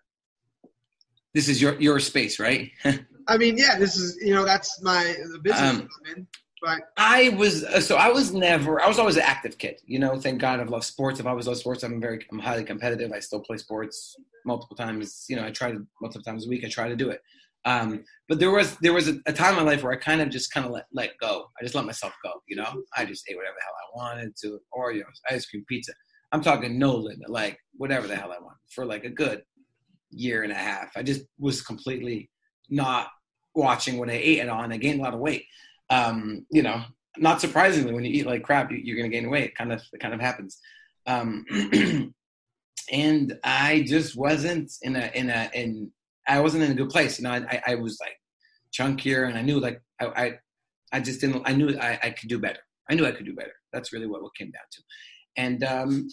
this 1.33 1.49
is 1.49 1.63
your 1.63 1.81
your 1.81 2.01
space, 2.01 2.41
right? 2.41 2.73
I 3.29 3.37
mean, 3.37 3.57
yeah, 3.59 3.79
this 3.79 3.97
is 3.97 4.19
you 4.21 4.35
know 4.35 4.45
that's 4.45 4.83
my 4.83 5.15
the 5.33 5.39
business 5.39 5.63
Um, 5.63 5.89
I'm 6.05 6.17
in, 6.17 6.27
but 6.63 6.81
I 6.97 7.31
was 7.31 7.65
uh, 7.65 7.81
so 7.81 7.97
I 7.97 8.09
was 8.09 8.33
never 8.33 8.81
I 8.81 8.89
was 8.89 8.99
always 8.99 9.17
an 9.17 9.23
active 9.23 9.59
kid. 9.59 9.81
You 9.85 9.99
know, 9.99 10.19
thank 10.19 10.41
God 10.41 10.61
I've 10.61 10.71
loved 10.71 10.85
sports. 10.85 11.21
If 11.21 11.27
I 11.27 11.33
was 11.33 11.47
loved 11.47 11.61
sports. 11.61 11.83
I'm 11.83 12.01
very 12.01 12.25
I'm 12.31 12.39
highly 12.39 12.65
competitive. 12.65 13.13
I 13.13 13.21
still 13.21 13.41
play 13.41 13.59
sports 13.59 14.17
multiple 14.45 14.77
times. 14.77 15.27
You 15.29 15.37
know, 15.37 15.45
I 15.45 15.51
try 15.51 15.71
to 15.73 15.87
multiple 16.01 16.25
times 16.25 16.47
a 16.47 16.49
week. 16.49 16.65
I 16.65 16.69
try 16.69 16.89
to 16.89 16.97
do 16.97 17.11
it. 17.11 17.21
Um, 17.67 18.05
but 18.29 18.39
there 18.39 18.53
was 18.53 18.77
there 18.77 18.93
was 18.93 19.09
a, 19.09 19.19
a 19.27 19.33
time 19.33 19.59
in 19.59 19.65
my 19.65 19.71
life 19.71 19.83
where 19.83 19.93
I 19.93 19.97
kind 19.97 20.21
of 20.21 20.31
just 20.31 20.53
kind 20.53 20.65
of 20.65 20.73
let 20.73 20.87
let 20.93 21.19
go. 21.21 21.51
I 21.61 21.65
just 21.65 21.75
let 21.75 21.85
myself 21.85 22.15
go. 22.23 22.33
You 22.47 22.57
know, 22.57 22.83
I 22.97 23.05
just 23.05 23.25
ate 23.29 23.37
whatever 23.37 23.57
the 23.59 23.65
hell 23.65 23.75
I 23.75 24.15
wanted 24.15 24.37
to 24.43 24.61
Oreos, 24.75 25.21
ice 25.29 25.47
cream, 25.47 25.65
pizza. 25.69 25.93
I'm 26.33 26.43
talking 26.43 26.79
no 26.79 26.95
limit, 26.95 27.29
like 27.29 27.59
whatever 27.75 28.07
the 28.07 28.17
hell 28.17 28.33
I 28.33 28.43
want 28.43 28.57
for 28.71 28.85
like 28.85 29.05
a 29.05 29.11
good 29.11 29.43
year 30.11 30.43
and 30.45 30.53
a 30.53 30.57
half. 30.57 30.97
I 30.97 31.03
just 31.03 31.23
was 31.39 31.61
completely 31.61 32.31
not 32.71 33.09
watching 33.55 33.99
what 33.99 34.11
I 34.11 34.15
ate 34.15 34.41
at 34.41 34.49
all, 34.49 34.63
and 34.63 34.73
I 34.73 34.77
gained 34.77 35.01
a 35.01 35.03
lot 35.03 35.15
of 35.15 35.21
weight. 35.21 35.45
Um, 35.91 36.47
you 36.51 36.63
know, 36.63 36.83
not 37.17 37.41
surprisingly, 37.41 37.93
when 37.93 38.05
you 38.05 38.11
eat 38.11 38.27
like 38.27 38.43
crap, 38.43 38.71
you, 38.71 38.79
you're 38.79 38.97
going 38.97 39.11
to 39.11 39.17
gain 39.17 39.31
weight. 39.31 39.51
It 39.51 39.57
kind 39.57 39.73
of, 39.73 39.83
it 39.93 40.01
kind 40.01 40.15
of 40.15 40.21
happens. 40.21 40.59
Um, 41.07 41.45
and 42.93 43.39
I 43.45 43.85
just 43.87 44.17
wasn't 44.17 44.73
in 44.83 44.97
a, 44.97 45.11
in 45.15 45.31
a, 45.31 45.51
in, 45.55 45.93
I 46.27 46.41
wasn't 46.41 46.65
in 46.65 46.73
a 46.73 46.75
good 46.75 46.91
place. 46.91 47.19
You 47.19 47.25
know, 47.25 47.31
I, 47.31 47.63
I, 47.67 47.75
was 47.77 47.99
like 48.01 48.19
chunkier, 48.77 49.29
and 49.29 49.39
I 49.39 49.43
knew 49.43 49.61
like 49.61 49.81
I, 50.01 50.07
I, 50.07 50.39
I 50.93 51.01
just 51.01 51.21
didn't. 51.21 51.43
I 51.47 51.53
knew 51.53 51.79
I, 51.79 51.99
I 52.03 52.11
could 52.11 52.29
do 52.29 52.39
better. 52.39 52.61
I 52.91 52.95
knew 52.95 53.07
I 53.07 53.13
could 53.13 53.27
do 53.27 53.35
better. 53.35 53.53
That's 53.73 53.93
really 53.93 54.07
what 54.07 54.23
what 54.23 54.35
came 54.35 54.51
down 54.51 54.63
to. 54.73 54.83
And 55.37 55.65
um, 55.65 56.09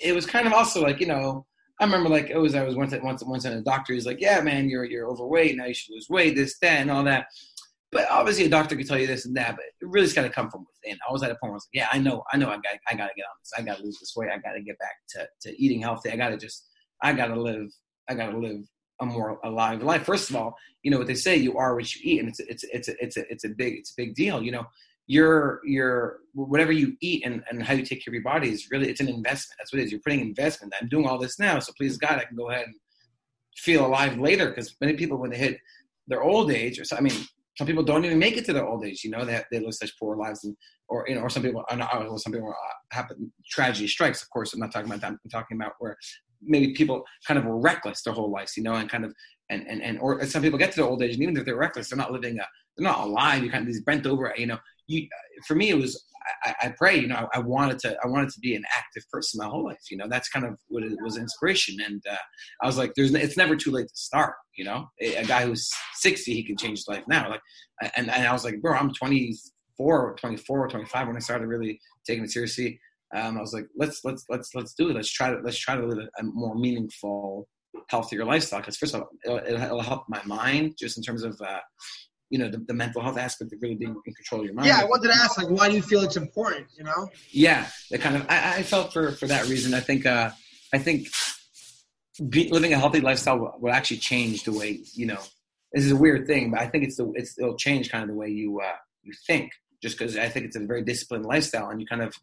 it 0.00 0.12
was 0.14 0.26
kind 0.26 0.46
of 0.46 0.52
also 0.52 0.82
like 0.82 1.00
you 1.00 1.06
know 1.06 1.46
I 1.80 1.84
remember 1.84 2.08
like 2.08 2.30
it 2.30 2.38
was 2.38 2.54
I 2.54 2.62
was 2.62 2.74
once 2.74 2.92
at 2.92 3.02
once 3.02 3.22
once 3.24 3.44
at 3.44 3.52
a 3.52 3.60
doctor. 3.60 3.92
He's 3.92 4.06
like, 4.06 4.20
yeah, 4.20 4.40
man, 4.40 4.68
you're 4.68 4.84
you're 4.84 5.08
overweight 5.08 5.56
now. 5.56 5.66
You 5.66 5.74
should 5.74 5.94
lose 5.94 6.08
weight. 6.08 6.34
This 6.34 6.58
that 6.60 6.80
and 6.80 6.90
all 6.90 7.04
that. 7.04 7.26
But 7.92 8.08
obviously, 8.10 8.44
a 8.44 8.48
doctor 8.48 8.76
could 8.76 8.88
tell 8.88 8.98
you 8.98 9.06
this 9.06 9.26
and 9.26 9.36
that, 9.36 9.56
but 9.56 9.64
it 9.64 9.72
really's 9.80 10.12
got 10.12 10.22
to 10.22 10.28
come 10.28 10.50
from 10.50 10.66
within. 10.66 10.98
I 11.08 11.12
was 11.12 11.22
at 11.22 11.30
a 11.30 11.34
point 11.34 11.42
where 11.42 11.52
I 11.52 11.54
was 11.54 11.68
like, 11.72 11.80
yeah, 11.82 11.88
I 11.92 11.98
know, 11.98 12.24
I 12.32 12.36
know, 12.36 12.48
I 12.48 12.56
got, 12.56 12.78
I 12.88 12.94
got 12.94 13.06
to 13.06 13.14
get 13.16 13.22
on 13.22 13.36
this. 13.40 13.52
I 13.56 13.62
got 13.62 13.78
to 13.78 13.84
lose 13.84 13.98
this 14.00 14.12
weight. 14.16 14.30
I 14.30 14.38
got 14.38 14.54
to 14.54 14.62
get 14.62 14.78
back 14.78 14.94
to, 15.10 15.28
to 15.42 15.62
eating 15.62 15.82
healthy. 15.82 16.10
I 16.10 16.16
got 16.16 16.30
to 16.30 16.36
just, 16.36 16.66
I 17.02 17.12
got 17.12 17.28
to 17.28 17.40
live, 17.40 17.68
I 18.08 18.14
got 18.14 18.30
to 18.30 18.38
live 18.38 18.62
a 19.00 19.06
more 19.06 19.38
alive 19.44 19.82
life. 19.82 20.04
First 20.04 20.30
of 20.30 20.36
all, 20.36 20.56
you 20.82 20.90
know 20.90 20.98
what 20.98 21.06
they 21.06 21.14
say, 21.14 21.36
you 21.36 21.56
are 21.58 21.74
what 21.74 21.94
you 21.94 22.00
eat, 22.02 22.20
and 22.20 22.28
it's, 22.28 22.40
it's, 22.40 22.64
it's, 22.64 22.88
a, 22.88 22.94
it's 23.02 23.16
a, 23.16 23.30
it's 23.30 23.44
a 23.44 23.50
big, 23.50 23.74
it's 23.74 23.90
a 23.90 23.94
big 23.96 24.14
deal. 24.14 24.42
You 24.42 24.52
know, 24.52 24.66
your, 25.06 25.60
your, 25.64 26.18
whatever 26.34 26.72
you 26.72 26.96
eat 27.00 27.24
and, 27.24 27.44
and 27.48 27.62
how 27.62 27.74
you 27.74 27.84
take 27.84 28.04
care 28.04 28.10
of 28.10 28.14
your 28.14 28.24
body 28.24 28.50
is 28.50 28.68
really, 28.70 28.88
it's 28.88 29.00
an 29.00 29.08
investment. 29.08 29.58
That's 29.58 29.72
what 29.72 29.80
it 29.80 29.84
is. 29.84 29.92
You're 29.92 30.00
putting 30.00 30.20
investment. 30.20 30.74
I'm 30.80 30.88
doing 30.88 31.06
all 31.06 31.18
this 31.18 31.38
now, 31.38 31.60
so 31.60 31.72
please 31.76 31.96
God, 31.98 32.18
I 32.18 32.24
can 32.24 32.36
go 32.36 32.50
ahead 32.50 32.66
and 32.66 32.74
feel 33.56 33.86
alive 33.86 34.18
later. 34.18 34.48
Because 34.48 34.74
many 34.80 34.94
people, 34.94 35.18
when 35.18 35.30
they 35.30 35.38
hit 35.38 35.58
their 36.08 36.22
old 36.22 36.50
age, 36.50 36.80
or 36.80 36.84
so, 36.84 36.96
I 36.96 37.00
mean, 37.00 37.14
some 37.56 37.66
people 37.66 37.82
don't 37.82 38.04
even 38.04 38.18
make 38.18 38.36
it 38.36 38.44
to 38.46 38.52
their 38.52 38.66
old 38.66 38.84
age. 38.84 39.02
You 39.02 39.10
know, 39.10 39.24
they 39.24 39.42
they 39.50 39.60
live 39.60 39.74
such 39.74 39.98
poor 39.98 40.16
lives, 40.16 40.44
and 40.44 40.56
or 40.88 41.04
you 41.08 41.14
know, 41.14 41.22
or 41.22 41.30
some 41.30 41.42
people, 41.42 41.64
or 41.70 41.76
not, 41.76 41.90
some 42.20 42.32
people 42.32 42.50
uh, 42.50 42.94
happen 42.94 43.32
tragedy 43.48 43.88
strikes. 43.88 44.22
Of 44.22 44.30
course, 44.30 44.52
I'm 44.52 44.60
not 44.60 44.72
talking 44.72 44.88
about 44.88 45.00
that. 45.00 45.12
I'm 45.12 45.30
talking 45.30 45.56
about 45.56 45.72
where 45.78 45.96
maybe 46.42 46.74
people 46.74 47.04
kind 47.26 47.38
of 47.38 47.44
were 47.44 47.58
reckless 47.58 48.02
their 48.02 48.12
whole 48.12 48.30
lives, 48.30 48.56
you 48.56 48.62
know, 48.62 48.74
and 48.74 48.90
kind 48.90 49.04
of 49.04 49.14
and 49.50 49.66
and 49.68 49.82
and 49.82 49.98
or 50.00 50.24
some 50.26 50.42
people 50.42 50.58
get 50.58 50.72
to 50.72 50.76
their 50.76 50.88
old 50.88 51.02
age, 51.02 51.14
and 51.14 51.22
even 51.22 51.36
if 51.36 51.44
they're 51.44 51.56
reckless, 51.56 51.88
they're 51.88 51.96
not 51.96 52.12
living 52.12 52.38
a, 52.38 52.46
they're 52.76 52.88
not 52.88 53.06
alive. 53.06 53.42
You 53.42 53.50
kind 53.50 53.62
of 53.62 53.66
these 53.66 53.82
bent 53.82 54.06
over, 54.06 54.32
you 54.36 54.46
know. 54.46 54.58
You 54.86 55.08
for 55.46 55.54
me, 55.54 55.70
it 55.70 55.76
was 55.76 56.06
I, 56.44 56.54
I 56.62 56.68
pray, 56.76 56.98
you 56.98 57.06
know, 57.06 57.28
I, 57.32 57.38
I 57.38 57.40
wanted 57.40 57.78
to 57.80 57.96
I 58.02 58.06
wanted 58.06 58.30
to 58.30 58.40
be 58.40 58.54
an 58.54 58.64
active 58.76 59.04
person 59.10 59.38
my 59.38 59.48
whole 59.48 59.64
life. 59.64 59.90
You 59.90 59.96
know, 59.96 60.06
that's 60.08 60.28
kind 60.28 60.44
of 60.44 60.56
what 60.68 60.82
it 60.82 60.92
was 61.02 61.16
inspiration, 61.16 61.76
and 61.84 62.02
uh, 62.10 62.16
I 62.62 62.66
was 62.66 62.76
like, 62.76 62.92
there's 62.94 63.14
it's 63.14 63.36
never 63.36 63.56
too 63.56 63.70
late 63.70 63.88
to 63.88 63.96
start. 63.96 64.34
You 64.56 64.64
know, 64.64 64.88
a, 65.00 65.24
guy 65.24 65.44
who's 65.44 65.70
60, 65.96 66.32
he 66.32 66.42
can 66.42 66.56
change 66.56 66.78
his 66.78 66.88
life 66.88 67.04
now. 67.08 67.30
Like, 67.30 67.42
and 67.96 68.10
and 68.10 68.26
I 68.26 68.32
was 68.32 68.44
like, 68.44 68.60
bro, 68.60 68.74
I'm 68.74 68.92
24, 68.92 70.16
24, 70.18 70.58
or 70.58 70.68
25 70.68 71.06
when 71.06 71.16
I 71.16 71.20
started 71.20 71.46
really 71.46 71.78
taking 72.06 72.24
it 72.24 72.30
seriously. 72.30 72.80
Um, 73.14 73.38
I 73.38 73.40
was 73.40 73.52
like, 73.52 73.66
let's 73.76 74.00
let's 74.04 74.24
let's 74.28 74.54
let's 74.54 74.74
do 74.74 74.90
it. 74.90 74.94
Let's 74.94 75.10
try 75.10 75.30
to 75.30 75.40
let's 75.44 75.58
try 75.58 75.76
to 75.76 75.86
live 75.86 75.98
a, 75.98 76.20
a 76.20 76.24
more 76.24 76.54
meaningful, 76.56 77.48
healthier 77.88 78.24
lifestyle. 78.24 78.60
Because 78.60 78.76
first 78.76 78.94
of 78.94 79.02
all, 79.02 79.08
it'll, 79.24 79.64
it'll, 79.64 79.80
help 79.80 80.04
my 80.08 80.20
mind 80.24 80.74
just 80.78 80.96
in 80.96 81.02
terms 81.02 81.22
of 81.22 81.40
uh, 81.40 81.60
you 82.30 82.38
know 82.38 82.48
the, 82.48 82.58
the 82.58 82.74
mental 82.74 83.02
health 83.02 83.18
aspect 83.18 83.52
of 83.52 83.62
really 83.62 83.74
being 83.74 83.94
in 84.04 84.14
control 84.14 84.40
of 84.40 84.46
your 84.46 84.54
mind. 84.54 84.68
yeah, 84.68 84.80
I 84.80 84.84
wanted 84.84 85.08
to 85.08 85.14
ask 85.14 85.38
like, 85.38 85.48
why 85.48 85.68
do 85.68 85.76
you 85.76 85.82
feel 85.82 86.02
it's 86.02 86.16
important? 86.16 86.66
You 86.76 86.84
know? 86.84 87.08
yeah 87.30 87.68
the 87.90 87.98
kind 87.98 88.16
of 88.16 88.26
I, 88.28 88.56
I 88.58 88.62
felt 88.62 88.92
for 88.92 89.12
for 89.12 89.26
that 89.26 89.48
reason 89.48 89.74
i 89.74 89.80
think 89.80 90.06
uh 90.06 90.30
i 90.72 90.78
think 90.78 91.08
be, 92.28 92.48
living 92.50 92.72
a 92.72 92.78
healthy 92.78 93.00
lifestyle 93.00 93.38
will, 93.38 93.54
will 93.60 93.72
actually 93.72 93.98
change 93.98 94.44
the 94.44 94.52
way 94.52 94.80
you 94.94 95.06
know 95.06 95.20
this 95.72 95.84
is 95.84 95.92
a 95.92 95.96
weird 95.96 96.26
thing 96.26 96.50
but 96.50 96.60
i 96.60 96.66
think 96.66 96.84
it's 96.84 96.96
the 96.96 97.10
it's 97.14 97.38
it'll 97.38 97.56
change 97.56 97.90
kind 97.90 98.02
of 98.02 98.08
the 98.08 98.14
way 98.14 98.28
you 98.28 98.60
uh 98.60 98.76
you 99.02 99.12
think 99.26 99.52
just 99.82 99.98
because 99.98 100.16
i 100.16 100.28
think 100.28 100.46
it's 100.46 100.56
a 100.56 100.60
very 100.60 100.82
disciplined 100.82 101.24
lifestyle 101.24 101.68
and 101.68 101.80
you 101.80 101.86
kind 101.86 102.02
of 102.02 102.14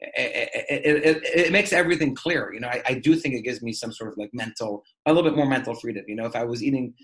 it, 0.00 0.48
it, 0.68 1.04
it, 1.04 1.46
it 1.46 1.52
makes 1.52 1.72
everything 1.72 2.14
clear 2.14 2.52
you 2.52 2.60
know 2.60 2.68
I, 2.68 2.82
I 2.86 2.94
do 2.94 3.16
think 3.16 3.34
it 3.34 3.42
gives 3.42 3.62
me 3.62 3.72
some 3.72 3.92
sort 3.92 4.12
of 4.12 4.18
like 4.18 4.30
mental 4.32 4.84
a 5.06 5.12
little 5.12 5.28
bit 5.28 5.36
more 5.36 5.46
mental 5.46 5.74
freedom 5.74 6.04
you 6.06 6.16
know 6.16 6.26
if 6.26 6.36
i 6.36 6.44
was 6.44 6.62
eating 6.62 6.94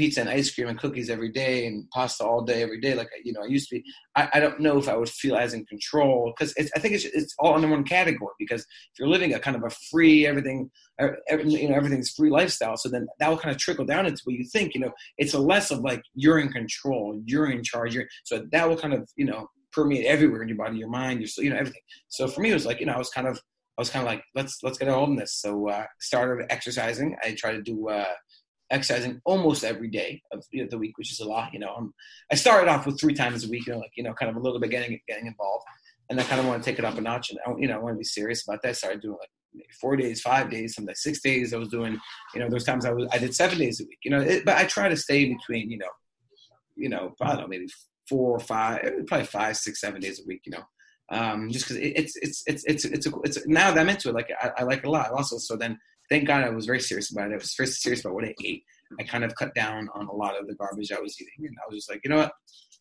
pizza 0.00 0.20
and 0.22 0.30
ice 0.30 0.50
cream 0.54 0.66
and 0.66 0.78
cookies 0.78 1.10
every 1.10 1.30
day 1.30 1.66
and 1.66 1.84
pasta 1.90 2.24
all 2.24 2.40
day 2.40 2.62
every 2.62 2.80
day 2.80 2.94
like 2.94 3.10
you 3.22 3.34
know 3.34 3.42
I 3.42 3.46
used 3.46 3.68
to 3.68 3.74
be 3.74 3.84
I, 4.16 4.30
I 4.34 4.40
don't 4.40 4.58
know 4.58 4.78
if 4.78 4.88
I 4.88 4.96
would 4.96 5.10
feel 5.10 5.36
as 5.36 5.52
in 5.52 5.66
control 5.66 6.32
because 6.34 6.54
I 6.74 6.78
think 6.78 6.94
it's 6.94 7.04
it's 7.04 7.34
all 7.38 7.54
under 7.54 7.68
one 7.68 7.84
category 7.84 8.32
because 8.38 8.62
if 8.62 8.98
you're 8.98 9.08
living 9.08 9.34
a 9.34 9.38
kind 9.38 9.58
of 9.58 9.62
a 9.62 9.70
free 9.90 10.26
everything 10.26 10.70
every, 10.98 11.50
you 11.50 11.68
know 11.68 11.76
everything's 11.76 12.12
free 12.12 12.30
lifestyle 12.30 12.78
so 12.78 12.88
then 12.88 13.06
that 13.18 13.28
will 13.28 13.36
kind 13.36 13.54
of 13.54 13.60
trickle 13.60 13.84
down 13.84 14.06
into 14.06 14.22
what 14.24 14.36
you 14.36 14.44
think 14.44 14.74
you 14.74 14.80
know 14.80 14.92
it's 15.18 15.34
a 15.34 15.38
less 15.38 15.70
of 15.70 15.80
like 15.80 16.02
you're 16.14 16.38
in 16.38 16.48
control 16.48 17.20
you're 17.26 17.50
in 17.50 17.62
charge 17.62 17.94
you're, 17.94 18.06
so 18.24 18.46
that 18.52 18.66
will 18.66 18.78
kind 18.78 18.94
of 18.94 19.06
you 19.16 19.26
know 19.26 19.46
permeate 19.70 20.06
everywhere 20.06 20.40
in 20.42 20.48
your 20.48 20.56
body 20.56 20.78
your 20.78 20.88
mind 20.88 21.20
your 21.20 21.28
you 21.44 21.50
know 21.50 21.56
everything. 21.56 21.82
So 22.08 22.26
for 22.26 22.40
me 22.40 22.50
it 22.50 22.54
was 22.54 22.66
like 22.66 22.80
you 22.80 22.86
know 22.86 22.94
I 22.94 22.98
was 22.98 23.10
kind 23.10 23.26
of 23.26 23.36
I 23.78 23.82
was 23.82 23.90
kind 23.90 24.06
of 24.06 24.12
like 24.12 24.22
let's 24.34 24.62
let's 24.62 24.78
get 24.78 24.88
a 24.88 24.94
hold 24.94 25.10
of 25.10 25.18
this. 25.18 25.34
So 25.34 25.68
uh 25.68 25.84
started 26.00 26.46
exercising. 26.50 27.16
I 27.22 27.34
tried 27.34 27.52
to 27.52 27.62
do 27.62 27.88
uh 27.88 28.14
exercising 28.70 29.20
almost 29.24 29.64
every 29.64 29.88
day 29.88 30.22
of 30.32 30.44
you 30.50 30.62
know, 30.62 30.68
the 30.70 30.78
week, 30.78 30.96
which 30.96 31.12
is 31.12 31.20
a 31.20 31.28
lot. 31.28 31.52
You 31.52 31.58
know, 31.58 31.74
I'm, 31.76 31.92
I 32.30 32.36
started 32.36 32.70
off 32.70 32.86
with 32.86 33.00
three 33.00 33.14
times 33.14 33.44
a 33.44 33.48
week. 33.48 33.66
You 33.66 33.74
know, 33.74 33.78
like 33.80 33.92
you 33.96 34.02
know, 34.02 34.14
kind 34.14 34.30
of 34.30 34.36
a 34.36 34.40
little 34.40 34.60
bit 34.60 34.70
getting 34.70 34.98
getting 35.08 35.26
involved, 35.26 35.64
and 36.08 36.20
I 36.20 36.24
kind 36.24 36.40
of 36.40 36.46
want 36.46 36.62
to 36.62 36.70
take 36.70 36.78
it 36.78 36.84
up 36.84 36.96
a 36.96 37.00
notch. 37.00 37.30
And 37.30 37.38
I, 37.46 37.58
you 37.58 37.68
know, 37.68 37.76
I 37.76 37.78
want 37.78 37.94
to 37.94 37.98
be 37.98 38.04
serious 38.04 38.46
about 38.46 38.62
that. 38.62 38.70
I 38.70 38.72
started 38.72 39.02
doing 39.02 39.16
like 39.18 39.64
four 39.80 39.96
days, 39.96 40.20
five 40.20 40.50
days, 40.50 40.74
sometimes 40.74 41.02
six 41.02 41.20
days. 41.20 41.52
I 41.52 41.58
was 41.58 41.68
doing, 41.68 41.98
you 42.34 42.40
know, 42.40 42.48
those 42.48 42.64
times 42.64 42.84
I 42.84 42.92
was 42.92 43.08
I 43.12 43.18
did 43.18 43.34
seven 43.34 43.58
days 43.58 43.80
a 43.80 43.84
week. 43.84 43.98
You 44.04 44.12
know, 44.12 44.20
it, 44.20 44.44
but 44.44 44.56
I 44.56 44.64
try 44.64 44.88
to 44.88 44.96
stay 44.96 45.26
between, 45.26 45.70
you 45.70 45.78
know, 45.78 45.90
you 46.76 46.88
know, 46.88 47.14
I 47.20 47.28
don't 47.28 47.42
know, 47.42 47.48
maybe 47.48 47.68
four 48.08 48.36
or 48.36 48.40
five, 48.40 48.80
probably 49.06 49.26
five, 49.26 49.56
six, 49.56 49.80
seven 49.80 50.00
days 50.00 50.20
a 50.20 50.26
week. 50.26 50.42
You 50.44 50.52
know. 50.52 50.64
Um, 51.12 51.50
just 51.50 51.64
because 51.64 51.82
it, 51.82 51.92
it's 51.96 52.14
it's 52.22 52.44
it's 52.46 52.64
it's 52.66 52.84
it's 52.84 53.06
a, 53.06 53.10
it's 53.24 53.46
now 53.48 53.72
that 53.72 53.80
I'm 53.80 53.88
into 53.88 54.10
it, 54.10 54.14
like 54.14 54.30
I, 54.40 54.52
I 54.58 54.62
like 54.62 54.78
it 54.78 54.84
a 54.84 54.90
lot. 54.90 55.10
Also, 55.10 55.38
so 55.38 55.56
then 55.56 55.76
thank 56.10 56.26
God 56.26 56.44
I 56.44 56.50
was 56.50 56.66
very 56.66 56.80
serious 56.80 57.10
about 57.12 57.30
it. 57.30 57.34
I 57.34 57.36
was 57.36 57.54
very 57.56 57.68
serious 57.68 58.00
about 58.00 58.14
what 58.14 58.24
I 58.24 58.34
ate. 58.44 58.64
I 58.98 59.04
kind 59.04 59.24
of 59.24 59.34
cut 59.36 59.54
down 59.54 59.88
on 59.94 60.08
a 60.08 60.12
lot 60.12 60.38
of 60.38 60.48
the 60.48 60.54
garbage 60.54 60.90
I 60.90 61.00
was 61.00 61.16
eating, 61.20 61.46
and 61.46 61.56
I 61.58 61.66
was 61.68 61.76
just 61.78 61.90
like, 61.90 62.00
you 62.02 62.10
know 62.10 62.16
what, 62.16 62.32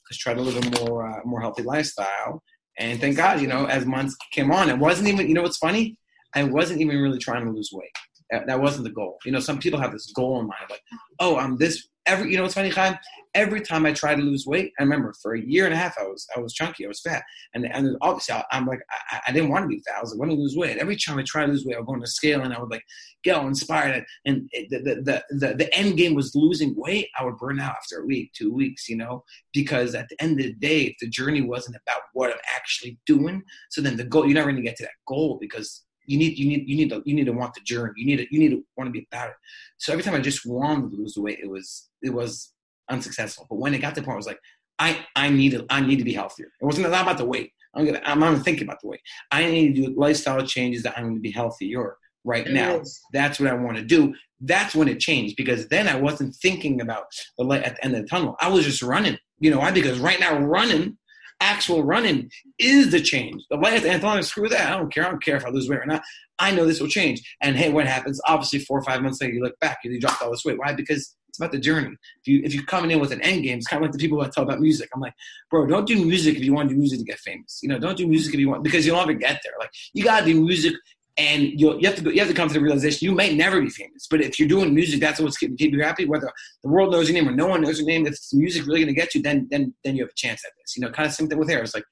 let's 0.10 0.18
try 0.18 0.34
to 0.34 0.42
live 0.42 0.58
a 0.58 0.86
more 0.86 1.08
uh, 1.08 1.22
more 1.24 1.40
healthy 1.40 1.64
lifestyle. 1.64 2.42
And 2.80 3.00
thank 3.00 3.18
God, 3.18 3.42
you 3.42 3.48
know, 3.48 3.66
as 3.66 3.86
months 3.86 4.16
came 4.32 4.52
on, 4.52 4.70
it 4.70 4.78
wasn't 4.78 5.10
even. 5.10 5.28
You 5.28 5.36
know 5.36 5.44
what's 5.44 5.58
funny? 5.58 5.98
I 6.36 6.44
wasn't 6.44 6.82
even 6.82 6.98
really 6.98 7.20
trying 7.20 7.46
to 7.46 7.52
lose 7.52 7.70
weight. 7.72 8.46
That 8.48 8.62
wasn't 8.62 8.84
the 8.84 8.92
goal. 8.92 9.18
You 9.26 9.32
know, 9.32 9.40
some 9.40 9.60
people 9.60 9.80
have 9.80 9.92
this 9.92 10.12
goal 10.12 10.40
in 10.40 10.48
mind, 10.48 10.66
like, 10.70 10.82
oh, 11.20 11.38
I'm 11.38 11.58
this. 11.58 11.88
Every, 12.10 12.32
you 12.32 12.38
know, 12.38 12.44
what's 12.44 12.56
funny, 12.56 12.70
Chaim? 12.70 12.98
Every 13.36 13.62
time 13.62 13.86
I 13.86 13.94
try 13.94 14.16
to 14.16 14.22
lose 14.22 14.48
weight, 14.48 14.74
I 14.80 14.84
remember 14.84 15.14
for 15.22 15.36
a 15.36 15.42
year 15.42 15.66
and 15.66 15.74
a 15.74 15.78
half, 15.78 15.96
I 16.00 16.04
was 16.04 16.26
I 16.36 16.40
was 16.40 16.52
chunky, 16.52 16.84
I 16.84 16.88
was 16.88 17.02
fat, 17.02 17.22
and 17.54 17.72
and 17.72 17.96
obviously 18.02 18.34
I, 18.34 18.44
am 18.52 18.66
like 18.66 18.80
I, 19.12 19.20
I, 19.28 19.32
didn't 19.32 19.50
want 19.50 19.66
to 19.66 19.68
be 19.68 19.84
fat. 19.86 19.98
I 19.98 20.02
was 20.02 20.12
like, 20.12 20.20
want 20.20 20.32
to 20.32 20.36
lose 20.38 20.58
weight. 20.58 20.78
Every 20.78 20.96
time 20.96 21.20
I 21.20 21.24
try 21.24 21.46
to 21.46 21.52
lose 21.52 21.64
weight, 21.64 21.76
I 21.76 21.80
would 21.80 21.86
go 21.86 21.94
on 21.94 22.00
the 22.00 22.08
scale 22.08 22.42
and 22.42 22.52
I 22.52 22.60
would 22.60 22.72
like 22.72 22.84
get 23.24 23.36
all 23.36 23.48
inspired. 23.48 24.04
And 24.26 24.50
the, 24.52 24.80
the 24.80 24.96
the, 25.04 25.24
the 25.30 25.54
the 25.54 25.78
end 25.78 25.98
game 25.98 26.16
was 26.16 26.34
losing 26.34 26.74
weight. 26.76 27.10
I 27.20 27.24
would 27.24 27.38
burn 27.38 27.60
out 27.60 27.76
after 27.76 28.00
a 28.00 28.06
week, 28.06 28.32
two 28.34 28.52
weeks, 28.52 28.90
you 28.90 28.98
know, 28.98 29.24
because 29.54 29.94
at 29.94 30.10
the 30.10 30.20
end 30.20 30.40
of 30.40 30.48
the 30.48 30.54
day, 30.54 30.82
if 30.86 30.96
the 31.00 31.08
journey 31.08 31.42
wasn't 31.42 31.76
about 31.76 32.02
what 32.14 32.32
I'm 32.32 32.40
actually 32.56 32.98
doing, 33.06 33.44
so 33.70 33.82
then 33.82 33.96
the 33.96 34.06
goal 34.06 34.26
you're 34.26 34.34
never 34.34 34.52
going 34.52 34.64
to 34.64 34.68
get 34.68 34.78
to 34.78 34.84
that 34.84 35.06
goal 35.08 35.38
because 35.40 35.86
you 36.10 36.18
need 36.18 36.38
you 36.38 36.48
need 36.48 36.64
you 36.70 36.76
need 36.76 36.90
to 36.90 37.02
you 37.06 37.14
need 37.16 37.26
to 37.26 37.34
want 37.34 37.54
the 37.54 37.62
journey. 37.62 37.94
You 37.98 38.06
need 38.06 38.18
to 38.18 38.28
you 38.32 38.40
need 38.40 38.50
to 38.52 38.64
want 38.76 38.88
to 38.88 38.92
be 38.92 39.08
about 39.12 39.30
it. 39.30 39.36
So 39.78 39.94
every 39.94 40.04
time 40.04 40.16
I 40.16 40.20
just 40.20 40.46
wanted 40.46 40.92
to 40.92 40.98
lose 40.98 41.14
the 41.14 41.22
weight, 41.22 41.40
it 41.42 41.50
was 41.50 41.90
it 42.02 42.14
was 42.14 42.54
unsuccessful. 42.90 43.46
But 43.50 43.58
when 43.60 43.74
it 43.74 43.80
got 43.80 43.96
to 43.96 44.02
the 44.02 44.06
point, 44.06 44.16
I 44.16 44.18
was 44.18 44.26
like, 44.28 44.40
I 44.80 45.06
I 45.16 45.30
need 45.30 45.52
to 45.52 45.66
I 45.70 45.82
need 45.82 45.98
to 45.98 46.04
be 46.04 46.14
healthier. 46.14 46.48
It 46.62 46.66
wasn't 46.66 46.90
not 46.90 47.04
about 47.04 47.18
the 47.18 47.26
weight. 47.26 47.52
I'm 47.76 47.86
gonna 47.86 48.02
I'm 48.04 48.20
not 48.20 48.44
thinking 48.44 48.64
about 48.64 48.82
the 48.82 48.88
weight. 48.88 49.02
I 49.32 49.46
need 49.46 49.76
to 49.76 49.86
do 49.88 49.94
lifestyle 49.96 50.46
changes 50.46 50.84
that 50.84 50.98
I'm 50.98 51.04
going 51.04 51.16
to 51.16 51.22
be 51.22 51.32
healthier 51.32 51.98
right 52.24 52.48
It 52.48 52.54
now. 52.54 52.80
is. 52.80 53.00
That's 53.14 53.40
what 53.40 53.50
I 53.50 53.54
want 53.54 53.78
to 53.78 53.84
do. 53.84 54.14
That's 54.42 54.74
when 54.76 54.88
it 54.88 55.00
changed 55.00 55.36
because 55.38 55.68
then 55.68 55.88
I 55.88 55.96
wasn't 55.96 56.36
thinking 56.36 56.82
about 56.82 57.06
the 57.38 57.44
light 57.44 57.64
at 57.64 57.76
the 57.76 57.86
end 57.86 57.96
of 57.96 58.02
the 58.02 58.08
tunnel. 58.08 58.36
I 58.40 58.50
was 58.50 58.66
just 58.66 58.82
running. 58.82 59.18
You 59.40 59.52
know 59.52 59.60
why? 59.60 59.72
Because 59.72 60.00
right 60.00 60.20
now 60.20 60.38
running, 60.40 60.98
actual 61.40 61.84
running 61.84 62.30
is 62.58 62.92
the 62.92 63.02
change. 63.02 63.44
The 63.50 63.58
the 63.58 64.00
tunnel, 64.00 64.24
screw 64.24 64.50
that. 64.50 64.74
I 64.74 64.78
don't 64.78 64.94
care. 64.94 65.06
I 65.06 65.10
don't 65.10 65.24
care 65.24 65.38
if 65.38 65.46
I 65.46 65.50
lose 65.50 65.70
weight 65.70 65.80
or 65.80 65.86
not. 65.86 66.04
I 66.40 66.52
know 66.52 66.66
this 66.66 66.80
will 66.80 66.88
change. 66.88 67.22
And 67.42 67.56
hey, 67.56 67.70
what 67.70 67.86
happens? 67.86 68.20
Obviously, 68.28 68.60
four 68.60 68.80
or 68.80 68.84
five 68.84 69.02
months 69.02 69.22
later, 69.22 69.34
you 69.34 69.44
look 69.44 69.60
back 69.60 69.80
and 69.84 69.94
you 69.94 70.00
dropped 70.00 70.22
all 70.22 70.32
this 70.32 70.46
weight. 70.46 70.58
Why? 70.58 70.74
Because 70.74 71.16
it's 71.28 71.38
about 71.38 71.52
the 71.52 71.60
journey. 71.60 71.96
If 72.22 72.28
you 72.28 72.42
if 72.44 72.54
you're 72.54 72.66
coming 72.66 72.92
in 72.92 73.00
with 73.00 73.12
an 73.12 73.22
end 73.22 73.44
game, 73.44 73.58
it's 73.58 73.68
kind 73.68 73.84
of 73.84 73.88
like 73.88 73.94
the 73.94 74.00
people 74.00 74.20
that 74.22 74.34
talk 74.34 74.46
about 74.46 74.60
music. 74.60 74.90
I'm 74.94 75.02
like, 75.02 75.14
bro, 75.50 75.66
don't 75.68 75.88
do 75.88 76.04
music 76.06 76.38
if 76.38 76.44
you 76.44 76.54
want 76.54 76.70
to 76.70 76.76
do 76.76 76.80
music 76.80 77.00
to 77.00 77.06
get 77.06 77.20
famous. 77.20 77.60
You 77.62 77.70
know, 77.70 77.80
don't 77.80 77.98
do 77.98 78.08
music 78.08 78.34
if 78.34 78.40
you 78.40 78.50
want 78.50 78.64
because 78.64 78.86
you'll 78.86 78.98
never 78.98 79.14
get 79.14 79.42
there. 79.44 79.54
Like 79.60 79.72
you 79.94 80.04
gotta 80.04 80.26
do 80.26 80.42
music 80.42 80.74
and 81.20 81.60
you'll, 81.60 81.78
you 81.80 81.88
have 81.88 81.98
to 81.98 82.02
go, 82.02 82.10
you 82.10 82.20
have 82.20 82.30
to 82.30 82.34
come 82.34 82.48
to 82.48 82.54
the 82.54 82.62
realization 82.62 83.06
you 83.06 83.14
may 83.14 83.36
never 83.36 83.60
be 83.60 83.70
famous. 83.70 84.08
But 84.10 84.22
if 84.22 84.40
you're 84.40 84.48
doing 84.48 84.74
music, 84.74 85.02
that's 85.02 85.20
what's 85.20 85.38
keeping 85.38 85.58
keep 85.58 85.74
you 85.74 85.84
happy. 85.84 86.06
Whether 86.06 86.32
the 86.64 86.70
world 86.70 86.94
knows 86.94 87.10
your 87.10 87.22
name 87.22 87.28
or 87.28 87.36
no 87.36 87.48
one 87.48 87.62
knows 87.62 87.78
your 87.78 87.88
name, 87.88 88.08
if 88.08 88.14
it's 88.14 88.34
music 88.34 88.66
really 88.66 88.80
going 88.80 88.96
to 88.96 89.00
get 89.00 89.14
you, 89.14 89.22
then 89.22 89.48
then 89.52 89.74
then 89.84 89.98
you 89.98 90.04
have 90.04 90.12
a 90.12 90.16
chance 90.16 90.46
at 90.46 90.52
this. 90.58 90.78
You 90.78 90.82
know, 90.82 90.92
kind 90.92 91.06
of 91.06 91.14
same 91.14 91.28
thing 91.28 91.38
with 91.38 91.50
hair. 91.50 91.62
It's 91.62 91.74
like 91.74 91.84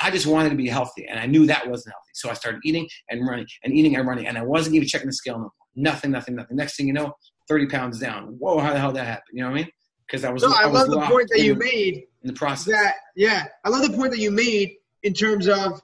I 0.00 0.10
just 0.10 0.26
wanted 0.26 0.50
to 0.50 0.56
be 0.56 0.68
healthy, 0.68 1.06
and 1.08 1.20
I 1.20 1.26
knew 1.26 1.46
that 1.46 1.68
wasn't 1.68 1.94
healthy, 1.94 2.10
so 2.14 2.28
I 2.28 2.34
started 2.34 2.60
eating 2.64 2.88
and 3.08 3.26
running 3.26 3.46
and 3.62 3.72
eating 3.72 3.94
and 3.94 4.06
running, 4.06 4.26
and 4.26 4.36
I 4.36 4.42
wasn't 4.42 4.74
even 4.74 4.88
checking 4.88 5.06
the 5.06 5.12
scale 5.12 5.34
no 5.34 5.42
more. 5.42 5.50
Nothing, 5.76 6.10
nothing, 6.10 6.34
nothing. 6.34 6.56
Next 6.56 6.76
thing 6.76 6.88
you 6.88 6.92
know, 6.92 7.12
thirty 7.48 7.66
pounds 7.66 8.00
down. 8.00 8.34
Whoa, 8.38 8.58
how 8.58 8.72
the 8.72 8.80
hell 8.80 8.90
did 8.90 8.98
that 8.98 9.06
happen? 9.06 9.24
You 9.32 9.42
know 9.42 9.50
what 9.50 9.58
I 9.58 9.62
mean? 9.62 9.70
Because 10.06 10.24
I 10.24 10.30
was. 10.30 10.42
No, 10.42 10.52
I, 10.52 10.66
was 10.66 10.88
love 10.88 10.90
the 10.90 11.06
point 11.06 11.28
that 11.30 11.42
you 11.42 11.54
made. 11.54 12.04
in 12.22 12.26
the 12.26 12.32
process. 12.32 12.72
That 12.72 12.94
yeah, 13.14 13.46
I 13.64 13.68
love 13.68 13.88
the 13.88 13.96
point 13.96 14.10
that 14.10 14.18
you 14.18 14.32
made 14.32 14.74
in 15.04 15.14
terms 15.14 15.46
of 15.46 15.80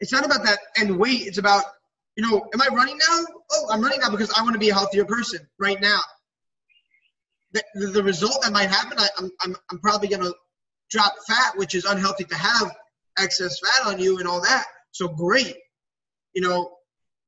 it's 0.00 0.12
not 0.12 0.26
about 0.26 0.44
that 0.44 0.58
end 0.78 0.96
weight. 0.96 1.22
It's 1.26 1.38
about 1.38 1.64
you 2.18 2.28
know, 2.28 2.44
am 2.52 2.60
I 2.60 2.66
running 2.74 2.98
now? 2.98 3.24
Oh, 3.52 3.68
I'm 3.70 3.80
running 3.80 4.00
now 4.00 4.10
because 4.10 4.32
I 4.36 4.42
want 4.42 4.54
to 4.54 4.58
be 4.58 4.70
a 4.70 4.74
healthier 4.74 5.04
person 5.04 5.38
right 5.56 5.80
now. 5.80 6.00
The, 7.52 7.62
the, 7.92 8.02
result 8.02 8.42
that 8.42 8.52
might 8.52 8.68
happen, 8.68 8.98
I, 8.98 9.08
I'm, 9.18 9.30
I'm, 9.40 9.56
I'm 9.70 9.78
probably 9.78 10.08
going 10.08 10.22
to 10.22 10.34
drop 10.90 11.14
fat, 11.28 11.56
which 11.56 11.76
is 11.76 11.84
unhealthy 11.84 12.24
to 12.24 12.34
have 12.34 12.74
excess 13.20 13.60
fat 13.60 13.86
on 13.86 14.00
you 14.00 14.18
and 14.18 14.26
all 14.26 14.40
that. 14.40 14.64
So 14.90 15.06
great. 15.06 15.54
You 16.34 16.42
know, 16.42 16.72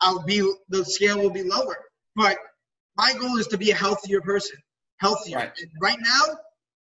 I'll 0.00 0.24
be, 0.24 0.40
the 0.70 0.84
scale 0.84 1.20
will 1.20 1.30
be 1.30 1.44
lower. 1.44 1.76
But 2.16 2.36
my 2.96 3.12
goal 3.12 3.38
is 3.38 3.46
to 3.48 3.58
be 3.58 3.70
a 3.70 3.76
healthier 3.76 4.20
person, 4.20 4.56
healthier. 4.96 5.36
Right. 5.36 5.52
And 5.56 5.70
right 5.80 5.98
now, 6.00 6.36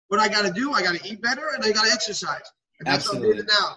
what 0.09 0.19
I 0.19 0.27
got 0.27 0.45
to 0.45 0.53
do, 0.53 0.73
I 0.73 0.83
got 0.83 0.95
to 0.95 1.09
eat 1.09 1.23
better 1.23 1.49
and 1.55 1.63
I 1.63 1.71
got 1.71 1.85
to 1.85 1.91
exercise. 1.91 2.45
And 2.79 2.87
that's 2.87 3.07
what 3.07 3.17
I'm 3.17 3.23
Absolutely. 3.23 3.43
doing 3.45 3.59
now. 3.59 3.75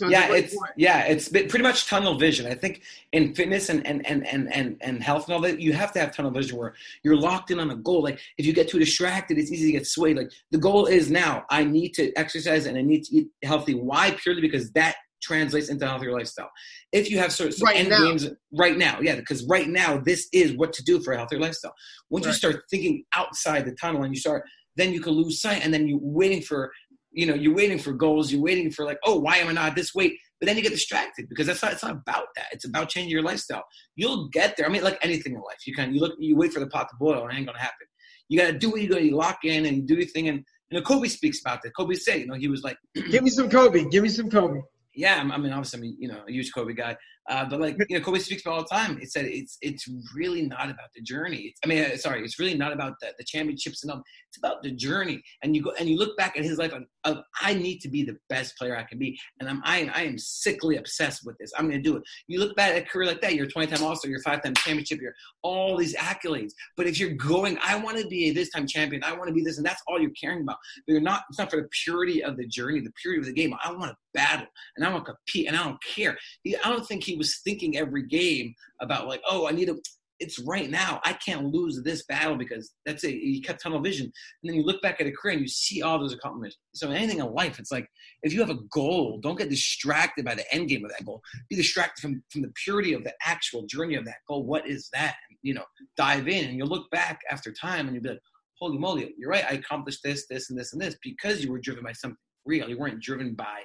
So 0.00 0.06
it's 0.06 0.12
yeah, 0.12 0.32
it's 0.32 0.54
point. 0.56 0.70
yeah, 0.76 1.04
it's 1.04 1.28
been 1.28 1.46
pretty 1.46 1.62
much 1.62 1.86
tunnel 1.86 2.16
vision. 2.18 2.46
I 2.46 2.54
think 2.54 2.80
in 3.12 3.34
fitness 3.34 3.68
and 3.68 3.86
and, 3.86 4.06
and, 4.06 4.26
and, 4.26 4.50
and 4.50 4.78
and 4.80 5.02
health 5.02 5.26
and 5.26 5.34
all 5.34 5.42
that, 5.42 5.60
you 5.60 5.74
have 5.74 5.92
to 5.92 6.00
have 6.00 6.16
tunnel 6.16 6.30
vision 6.30 6.56
where 6.56 6.72
you're 7.02 7.18
locked 7.18 7.50
in 7.50 7.60
on 7.60 7.70
a 7.70 7.76
goal. 7.76 8.02
Like 8.02 8.18
if 8.38 8.46
you 8.46 8.54
get 8.54 8.66
too 8.70 8.78
distracted, 8.78 9.36
it's 9.36 9.52
easy 9.52 9.66
to 9.66 9.72
get 9.72 9.86
swayed. 9.86 10.16
Like 10.16 10.32
the 10.52 10.56
goal 10.56 10.86
is 10.86 11.10
now 11.10 11.44
I 11.50 11.64
need 11.64 11.92
to 11.96 12.10
exercise 12.14 12.64
and 12.64 12.78
I 12.78 12.80
need 12.80 13.04
to 13.04 13.16
eat 13.16 13.28
healthy. 13.42 13.74
Why? 13.74 14.12
Purely 14.12 14.40
because 14.40 14.70
that 14.72 14.96
translates 15.20 15.68
into 15.68 15.84
a 15.84 15.88
healthier 15.88 16.12
lifestyle. 16.12 16.50
If 16.92 17.10
you 17.10 17.18
have 17.18 17.30
certain 17.30 17.62
Right 17.62 17.76
end 17.76 17.90
now. 17.90 17.98
games 17.98 18.26
right 18.56 18.78
now, 18.78 19.00
yeah, 19.02 19.16
because 19.16 19.44
right 19.44 19.68
now 19.68 19.98
this 19.98 20.28
is 20.32 20.54
what 20.54 20.72
to 20.72 20.82
do 20.82 20.98
for 21.00 21.12
a 21.12 21.18
healthier 21.18 21.40
lifestyle. 21.40 21.74
Once 22.08 22.24
you 22.24 22.32
start 22.32 22.62
thinking 22.70 23.04
outside 23.14 23.66
the 23.66 23.72
tunnel 23.72 24.04
and 24.04 24.14
you 24.14 24.18
start, 24.18 24.44
then 24.76 24.94
you 24.94 25.00
can 25.02 25.12
lose 25.12 25.42
sight, 25.42 25.62
and 25.62 25.74
then 25.74 25.86
you're 25.86 25.98
waiting 26.00 26.40
for, 26.40 26.72
you 27.12 27.26
know, 27.26 27.34
you're 27.34 27.54
waiting 27.54 27.78
for 27.78 27.92
goals. 27.92 28.32
You're 28.32 28.42
waiting 28.42 28.70
for 28.70 28.84
like, 28.84 28.98
oh, 29.04 29.18
why 29.18 29.36
am 29.36 29.48
I 29.48 29.52
not 29.52 29.74
this 29.74 29.94
weight? 29.94 30.16
But 30.38 30.46
then 30.46 30.56
you 30.56 30.62
get 30.62 30.72
distracted 30.72 31.28
because 31.28 31.46
that's 31.46 31.62
not. 31.62 31.72
It's 31.72 31.82
not 31.82 31.92
about 31.92 32.26
that. 32.36 32.46
It's 32.52 32.64
about 32.64 32.88
changing 32.88 33.10
your 33.10 33.22
lifestyle. 33.22 33.64
You'll 33.96 34.28
get 34.28 34.56
there. 34.56 34.66
I 34.66 34.70
mean, 34.70 34.82
like 34.82 34.98
anything 35.02 35.34
in 35.34 35.40
life, 35.40 35.66
you 35.66 35.74
can. 35.74 35.92
You 35.92 36.00
look. 36.00 36.14
You 36.18 36.36
wait 36.36 36.52
for 36.52 36.60
the 36.60 36.68
pot 36.68 36.88
to 36.88 36.96
boil, 36.98 37.22
and 37.24 37.32
it 37.32 37.36
ain't 37.36 37.46
gonna 37.46 37.58
happen. 37.58 37.86
You 38.28 38.38
gotta 38.38 38.56
do 38.56 38.70
what 38.70 38.80
you 38.80 38.88
gotta. 38.88 39.04
You 39.04 39.16
lock 39.16 39.40
in 39.44 39.66
and 39.66 39.86
do 39.86 39.96
your 39.96 40.06
thing. 40.06 40.28
And 40.28 40.44
you 40.70 40.78
know, 40.78 40.82
Kobe 40.82 41.08
speaks 41.08 41.40
about 41.40 41.62
that. 41.62 41.76
Kobe 41.76 41.94
said, 41.94 42.20
you 42.20 42.26
know, 42.26 42.34
he 42.34 42.48
was 42.48 42.62
like, 42.62 42.78
Give 42.94 43.22
me 43.22 43.30
some 43.30 43.50
Kobe. 43.50 43.84
Give 43.90 44.02
me 44.02 44.08
some 44.08 44.30
Kobe. 44.30 44.60
yeah, 44.94 45.18
I 45.18 45.38
mean, 45.38 45.52
obviously, 45.52 45.78
I 45.78 45.82
mean, 45.82 45.96
you 45.98 46.08
know, 46.08 46.22
a 46.26 46.32
huge 46.32 46.52
Kobe 46.54 46.72
guy, 46.72 46.96
uh, 47.30 47.44
but 47.44 47.60
like, 47.60 47.76
you 47.88 47.96
know, 47.96 48.04
Kobe 48.04 48.18
speaks 48.18 48.42
about 48.42 48.54
all 48.54 48.62
the 48.62 48.68
time. 48.68 48.98
It 49.00 49.12
said 49.12 49.24
it's 49.24 49.56
it's 49.62 49.88
really 50.14 50.42
not 50.42 50.64
about 50.64 50.88
the 50.96 51.00
journey. 51.00 51.36
It's, 51.36 51.60
I 51.64 51.68
mean, 51.68 51.84
uh, 51.84 51.96
sorry, 51.96 52.24
it's 52.24 52.40
really 52.40 52.56
not 52.56 52.72
about 52.72 52.94
the, 53.00 53.12
the 53.18 53.24
championships 53.24 53.84
and 53.84 53.92
all. 53.92 54.02
It's 54.28 54.38
about 54.38 54.64
the 54.64 54.72
journey. 54.72 55.22
And 55.44 55.54
you 55.54 55.62
go 55.62 55.72
and 55.78 55.88
you 55.88 55.96
look 55.96 56.16
back 56.16 56.36
at 56.36 56.44
his 56.44 56.58
life 56.58 56.72
of, 56.72 56.82
of 57.04 57.22
I 57.40 57.54
need 57.54 57.78
to 57.82 57.88
be 57.88 58.02
the 58.04 58.16
best 58.28 58.58
player 58.58 58.76
I 58.76 58.82
can 58.82 58.98
be, 58.98 59.16
and 59.38 59.48
I'm 59.48 59.62
I, 59.64 59.88
I 59.94 60.02
am 60.02 60.18
sickly 60.18 60.76
obsessed 60.76 61.24
with 61.24 61.38
this. 61.38 61.52
I'm 61.56 61.68
going 61.70 61.80
to 61.80 61.88
do 61.88 61.96
it. 61.96 62.02
You 62.26 62.40
look 62.40 62.56
back 62.56 62.72
at 62.72 62.82
a 62.82 62.84
career 62.84 63.06
like 63.06 63.20
that. 63.20 63.36
You're 63.36 63.46
a 63.46 63.50
20 63.50 63.68
time 63.68 63.84
All 63.84 63.94
Star. 63.94 64.10
You're 64.10 64.22
five 64.22 64.42
time 64.42 64.54
championship. 64.54 65.00
You're 65.00 65.14
all 65.42 65.76
these 65.76 65.94
accolades. 65.94 66.50
But 66.76 66.88
if 66.88 66.98
you're 66.98 67.14
going, 67.14 67.58
I 67.62 67.76
want 67.76 67.96
to 67.98 68.08
be 68.08 68.30
a 68.30 68.32
this 68.32 68.50
time 68.50 68.66
champion. 68.66 69.04
I 69.04 69.12
want 69.12 69.28
to 69.28 69.34
be 69.34 69.44
this, 69.44 69.56
and 69.56 69.64
that's 69.64 69.82
all 69.86 70.00
you're 70.00 70.10
caring 70.20 70.42
about. 70.42 70.56
But 70.84 70.94
you're 70.94 71.00
not. 71.00 71.22
It's 71.28 71.38
not 71.38 71.48
for 71.48 71.58
the 71.62 71.68
purity 71.84 72.24
of 72.24 72.36
the 72.36 72.46
journey, 72.48 72.80
the 72.80 72.92
purity 73.00 73.20
of 73.20 73.26
the 73.26 73.40
game. 73.40 73.54
I 73.64 73.70
want 73.70 73.92
to 73.92 73.96
battle 74.14 74.46
and 74.76 74.84
I 74.84 74.90
want 74.90 75.06
to 75.06 75.12
compete 75.12 75.46
and 75.46 75.56
I 75.56 75.64
don't 75.64 75.82
care. 75.82 76.16
I 76.46 76.68
don't 76.68 76.86
think 76.86 77.04
he 77.04 77.16
was 77.20 77.40
thinking 77.44 77.76
every 77.76 78.06
game 78.06 78.54
about 78.80 79.06
like, 79.06 79.22
oh, 79.28 79.46
I 79.46 79.52
need 79.52 79.66
to. 79.66 79.80
It's 80.18 80.38
right 80.40 80.68
now. 80.68 81.00
I 81.02 81.14
can't 81.14 81.46
lose 81.46 81.80
this 81.82 82.04
battle 82.04 82.36
because 82.36 82.74
that's 82.84 83.04
it. 83.04 83.12
He 83.12 83.40
kept 83.40 83.62
tunnel 83.62 83.80
vision, 83.80 84.04
and 84.04 84.44
then 84.44 84.54
you 84.54 84.64
look 84.64 84.82
back 84.82 85.00
at 85.00 85.06
a 85.06 85.12
career 85.12 85.32
and 85.32 85.40
you 85.40 85.48
see 85.48 85.80
all 85.80 85.98
those 85.98 86.12
accomplishments. 86.12 86.58
So 86.74 86.90
anything 86.90 87.20
in 87.20 87.32
life, 87.32 87.58
it's 87.58 87.72
like 87.72 87.86
if 88.22 88.34
you 88.34 88.40
have 88.40 88.50
a 88.50 88.58
goal, 88.70 89.18
don't 89.22 89.38
get 89.38 89.48
distracted 89.48 90.26
by 90.26 90.34
the 90.34 90.44
end 90.54 90.68
game 90.68 90.84
of 90.84 90.90
that 90.90 91.06
goal. 91.06 91.22
Be 91.48 91.56
distracted 91.56 92.02
from 92.02 92.22
from 92.30 92.42
the 92.42 92.52
purity 92.64 92.92
of 92.92 93.04
the 93.04 93.14
actual 93.24 93.64
journey 93.66 93.94
of 93.94 94.04
that 94.04 94.18
goal. 94.28 94.44
What 94.44 94.68
is 94.68 94.90
that? 94.92 95.16
You 95.42 95.54
know, 95.54 95.64
dive 95.96 96.28
in, 96.28 96.48
and 96.48 96.58
you'll 96.58 96.68
look 96.68 96.90
back 96.90 97.20
after 97.30 97.50
time, 97.52 97.86
and 97.86 97.94
you'll 97.94 98.02
be 98.02 98.10
like, 98.10 98.20
holy 98.60 98.76
moly, 98.76 99.14
you're 99.16 99.30
right. 99.30 99.46
I 99.48 99.54
accomplished 99.54 100.00
this, 100.04 100.26
this, 100.28 100.50
and 100.50 100.58
this, 100.58 100.74
and 100.74 100.82
this 100.82 100.96
because 101.02 101.42
you 101.42 101.50
were 101.50 101.60
driven 101.60 101.82
by 101.82 101.92
something 101.92 102.18
real. 102.44 102.68
You 102.68 102.78
weren't 102.78 103.02
driven 103.02 103.34
by 103.34 103.60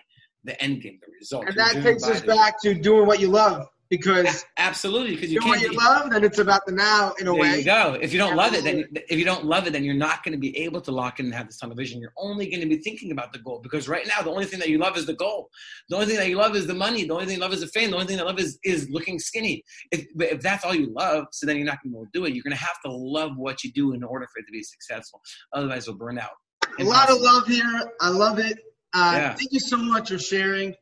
the 0.45 0.61
end 0.61 0.81
game, 0.81 0.99
the 1.05 1.11
result. 1.19 1.47
And 1.47 1.57
that 1.57 1.73
takes 1.83 2.03
us 2.03 2.21
back 2.21 2.61
to 2.61 2.73
doing 2.73 3.05
what 3.07 3.19
you 3.19 3.27
love 3.27 3.67
because 3.89 4.45
Absolutely, 4.57 5.15
because 5.15 5.31
you 5.31 5.39
doing 5.39 5.53
can't. 5.53 5.63
you 5.63 5.69
be- 5.71 5.77
love, 5.77 6.09
then 6.09 6.23
it's 6.23 6.39
about 6.39 6.65
the 6.65 6.71
now 6.71 7.13
in 7.19 7.27
a 7.27 7.33
way. 7.33 7.41
there 7.41 7.51
way. 7.51 7.57
you 7.59 7.65
go. 7.65 7.97
If 8.01 8.13
you 8.13 8.19
don't 8.19 8.35
love 8.35 8.53
it, 8.53 8.63
then 8.63 8.85
if 9.09 9.19
you 9.19 9.25
don't 9.25 9.45
love 9.45 9.67
it, 9.67 9.73
then 9.73 9.83
you're 9.83 9.93
not 9.93 10.23
going 10.23 10.33
to 10.33 10.39
be 10.39 10.57
able 10.57 10.81
to 10.81 10.91
lock 10.91 11.19
in 11.19 11.27
and 11.27 11.35
have 11.35 11.45
this 11.47 11.57
tunnel 11.57 11.75
vision. 11.75 12.01
You're 12.01 12.13
only 12.17 12.49
going 12.49 12.61
to 12.61 12.67
be 12.67 12.77
thinking 12.77 13.11
about 13.11 13.31
the 13.31 13.39
goal 13.39 13.59
because 13.61 13.87
right 13.87 14.07
now 14.07 14.21
the 14.23 14.31
only 14.31 14.45
thing 14.45 14.59
that 14.59 14.69
you 14.69 14.79
love 14.79 14.97
is 14.97 15.05
the 15.05 15.13
goal. 15.13 15.49
The 15.89 15.95
only 15.95 16.07
thing 16.07 16.17
that 16.17 16.29
you 16.29 16.37
love 16.37 16.55
is 16.55 16.65
the 16.65 16.73
money. 16.73 17.05
The 17.05 17.13
only 17.13 17.25
thing 17.25 17.35
you 17.35 17.41
love 17.41 17.53
is 17.53 17.61
the 17.61 17.67
fame. 17.67 17.91
The 17.91 17.97
only 17.97 18.07
thing 18.07 18.17
that 18.17 18.23
you 18.23 18.29
love 18.29 18.39
is 18.39 18.57
is 18.63 18.89
looking 18.89 19.19
skinny. 19.19 19.63
If 19.91 20.05
but 20.15 20.31
if 20.31 20.41
that's 20.41 20.65
all 20.65 20.73
you 20.73 20.91
love, 20.91 21.27
so 21.31 21.45
then 21.45 21.57
you're 21.57 21.65
not 21.65 21.77
going 21.83 21.91
to 21.91 21.95
be 21.95 21.97
able 21.97 22.05
to 22.05 22.11
do 22.13 22.25
it. 22.25 22.33
You're 22.33 22.43
going 22.43 22.57
to 22.57 22.63
have 22.63 22.81
to 22.85 22.91
love 22.91 23.31
what 23.37 23.63
you 23.63 23.71
do 23.71 23.93
in 23.93 24.03
order 24.03 24.27
for 24.33 24.39
it 24.39 24.45
to 24.47 24.51
be 24.51 24.63
successful. 24.63 25.21
Otherwise, 25.53 25.85
you'll 25.85 25.97
burn 25.97 26.17
out. 26.17 26.31
A 26.79 26.83
lot 26.83 27.09
of 27.09 27.21
love 27.21 27.47
here. 27.47 27.91
I 28.01 28.09
love 28.09 28.39
it. 28.39 28.57
Uh, 28.95 29.11
Yeah. 29.15 29.35
Thank 29.35 29.51
you 29.51 29.59
so 29.59 29.77
much 29.77 30.09
for 30.09 30.17
sharing. 30.17 30.73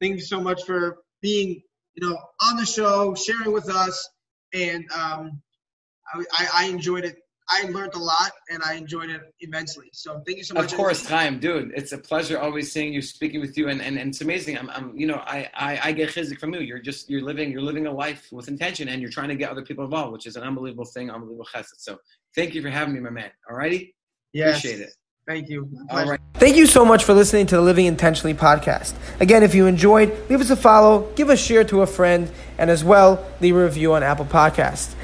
Thank 0.00 0.14
you 0.16 0.20
so 0.20 0.40
much 0.40 0.64
for 0.64 0.98
being, 1.22 1.62
you 1.94 2.08
know, 2.08 2.18
on 2.46 2.56
the 2.56 2.66
show, 2.66 3.14
sharing 3.14 3.52
with 3.52 3.70
us, 3.70 4.10
and 4.52 4.84
um, 4.92 5.40
I, 6.12 6.48
I, 6.54 6.64
enjoyed 6.66 7.04
it. 7.04 7.16
I 7.48 7.62
learned 7.68 7.94
a 7.94 7.98
lot, 7.98 8.32
and 8.50 8.62
I 8.62 8.74
enjoyed 8.74 9.08
it 9.08 9.22
immensely. 9.40 9.88
So 9.92 10.20
thank 10.26 10.38
you 10.38 10.44
so 10.44 10.54
much. 10.54 10.72
Of 10.72 10.76
course, 10.76 11.06
time, 11.06 11.38
dude. 11.38 11.72
It's 11.74 11.92
a 11.92 11.98
pleasure 11.98 12.38
always 12.38 12.70
seeing 12.72 12.92
you, 12.92 13.00
speaking 13.00 13.40
with 13.40 13.56
you, 13.56 13.68
and, 13.68 13.80
and, 13.80 13.98
and 13.98 14.10
it's 14.10 14.20
amazing. 14.20 14.58
I'm, 14.58 14.68
I'm 14.70 14.96
you 14.96 15.06
know, 15.06 15.22
I, 15.24 15.48
I, 15.54 15.80
I 15.84 15.92
get 15.92 16.10
chizuk 16.10 16.38
from 16.38 16.52
you. 16.54 16.60
You're 16.60 16.80
just 16.80 17.08
you're 17.08 17.22
living 17.22 17.50
you're 17.50 17.62
living 17.62 17.86
a 17.86 17.92
life 17.92 18.28
with 18.32 18.48
intention, 18.48 18.88
and 18.88 19.00
you're 19.00 19.10
trying 19.10 19.28
to 19.28 19.36
get 19.36 19.50
other 19.50 19.62
people 19.62 19.84
involved, 19.84 20.12
which 20.12 20.26
is 20.26 20.36
an 20.36 20.42
unbelievable 20.42 20.84
thing, 20.84 21.10
unbelievable 21.10 21.46
chesed. 21.54 21.78
So 21.78 21.98
thank 22.34 22.54
you 22.54 22.60
for 22.60 22.70
having 22.70 22.92
me, 22.92 23.00
my 23.00 23.10
man. 23.10 23.30
Alrighty, 23.50 23.94
Yes. 24.32 24.58
appreciate 24.58 24.80
it. 24.80 24.92
Thank 25.26 25.50
you. 25.50 25.70
All 25.88 26.04
right. 26.04 26.20
Thank 26.34 26.56
you 26.56 26.66
so 26.66 26.84
much 26.84 27.04
for 27.04 27.14
listening 27.14 27.46
to 27.46 27.56
the 27.56 27.62
Living 27.62 27.86
Intentionally 27.86 28.34
podcast. 28.34 28.92
Again, 29.20 29.44
if 29.44 29.54
you 29.54 29.66
enjoyed, 29.66 30.10
leave 30.28 30.40
us 30.40 30.50
a 30.50 30.56
follow, 30.56 31.12
give 31.14 31.30
a 31.30 31.36
share 31.36 31.62
to 31.64 31.82
a 31.82 31.86
friend, 31.86 32.28
and 32.58 32.68
as 32.68 32.82
well, 32.82 33.24
leave 33.40 33.54
a 33.54 33.62
review 33.62 33.92
on 33.94 34.02
Apple 34.02 34.24
Podcast. 34.24 34.96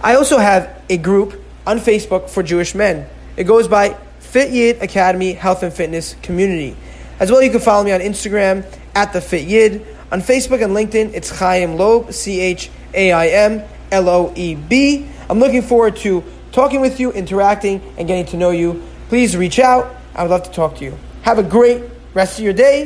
I 0.00 0.14
also 0.14 0.38
have 0.38 0.80
a 0.88 0.96
group 0.96 1.42
on 1.66 1.78
Facebook 1.78 2.30
for 2.30 2.44
Jewish 2.44 2.76
men. 2.76 3.08
It 3.36 3.44
goes 3.44 3.66
by 3.66 3.94
Fit 4.20 4.52
Yid 4.52 4.80
Academy 4.80 5.32
Health 5.32 5.64
and 5.64 5.72
Fitness 5.72 6.14
Community. 6.22 6.76
As 7.18 7.32
well, 7.32 7.42
you 7.42 7.50
can 7.50 7.60
follow 7.60 7.82
me 7.82 7.90
on 7.90 8.00
Instagram 8.00 8.64
at 8.94 9.12
the 9.12 9.20
Fit 9.20 9.44
Yid. 9.44 9.84
On 10.12 10.20
Facebook 10.20 10.62
and 10.62 10.72
LinkedIn, 10.72 11.14
it's 11.14 11.36
Chaim 11.36 11.76
Loeb, 11.76 12.12
C 12.12 12.38
H 12.38 12.70
A 12.92 13.10
I 13.10 13.26
M 13.26 13.62
L 13.90 14.08
O 14.08 14.32
E 14.36 14.54
B. 14.54 15.08
I'm 15.28 15.40
looking 15.40 15.62
forward 15.62 15.96
to 15.96 16.22
talking 16.52 16.80
with 16.80 17.00
you, 17.00 17.10
interacting, 17.10 17.82
and 17.98 18.06
getting 18.06 18.26
to 18.26 18.36
know 18.36 18.50
you. 18.50 18.80
Please 19.08 19.36
reach 19.36 19.58
out. 19.58 19.94
I 20.14 20.22
would 20.22 20.30
love 20.30 20.44
to 20.44 20.50
talk 20.50 20.76
to 20.76 20.84
you. 20.84 20.98
Have 21.22 21.38
a 21.38 21.42
great 21.42 21.82
rest 22.14 22.38
of 22.38 22.44
your 22.44 22.52
day 22.52 22.82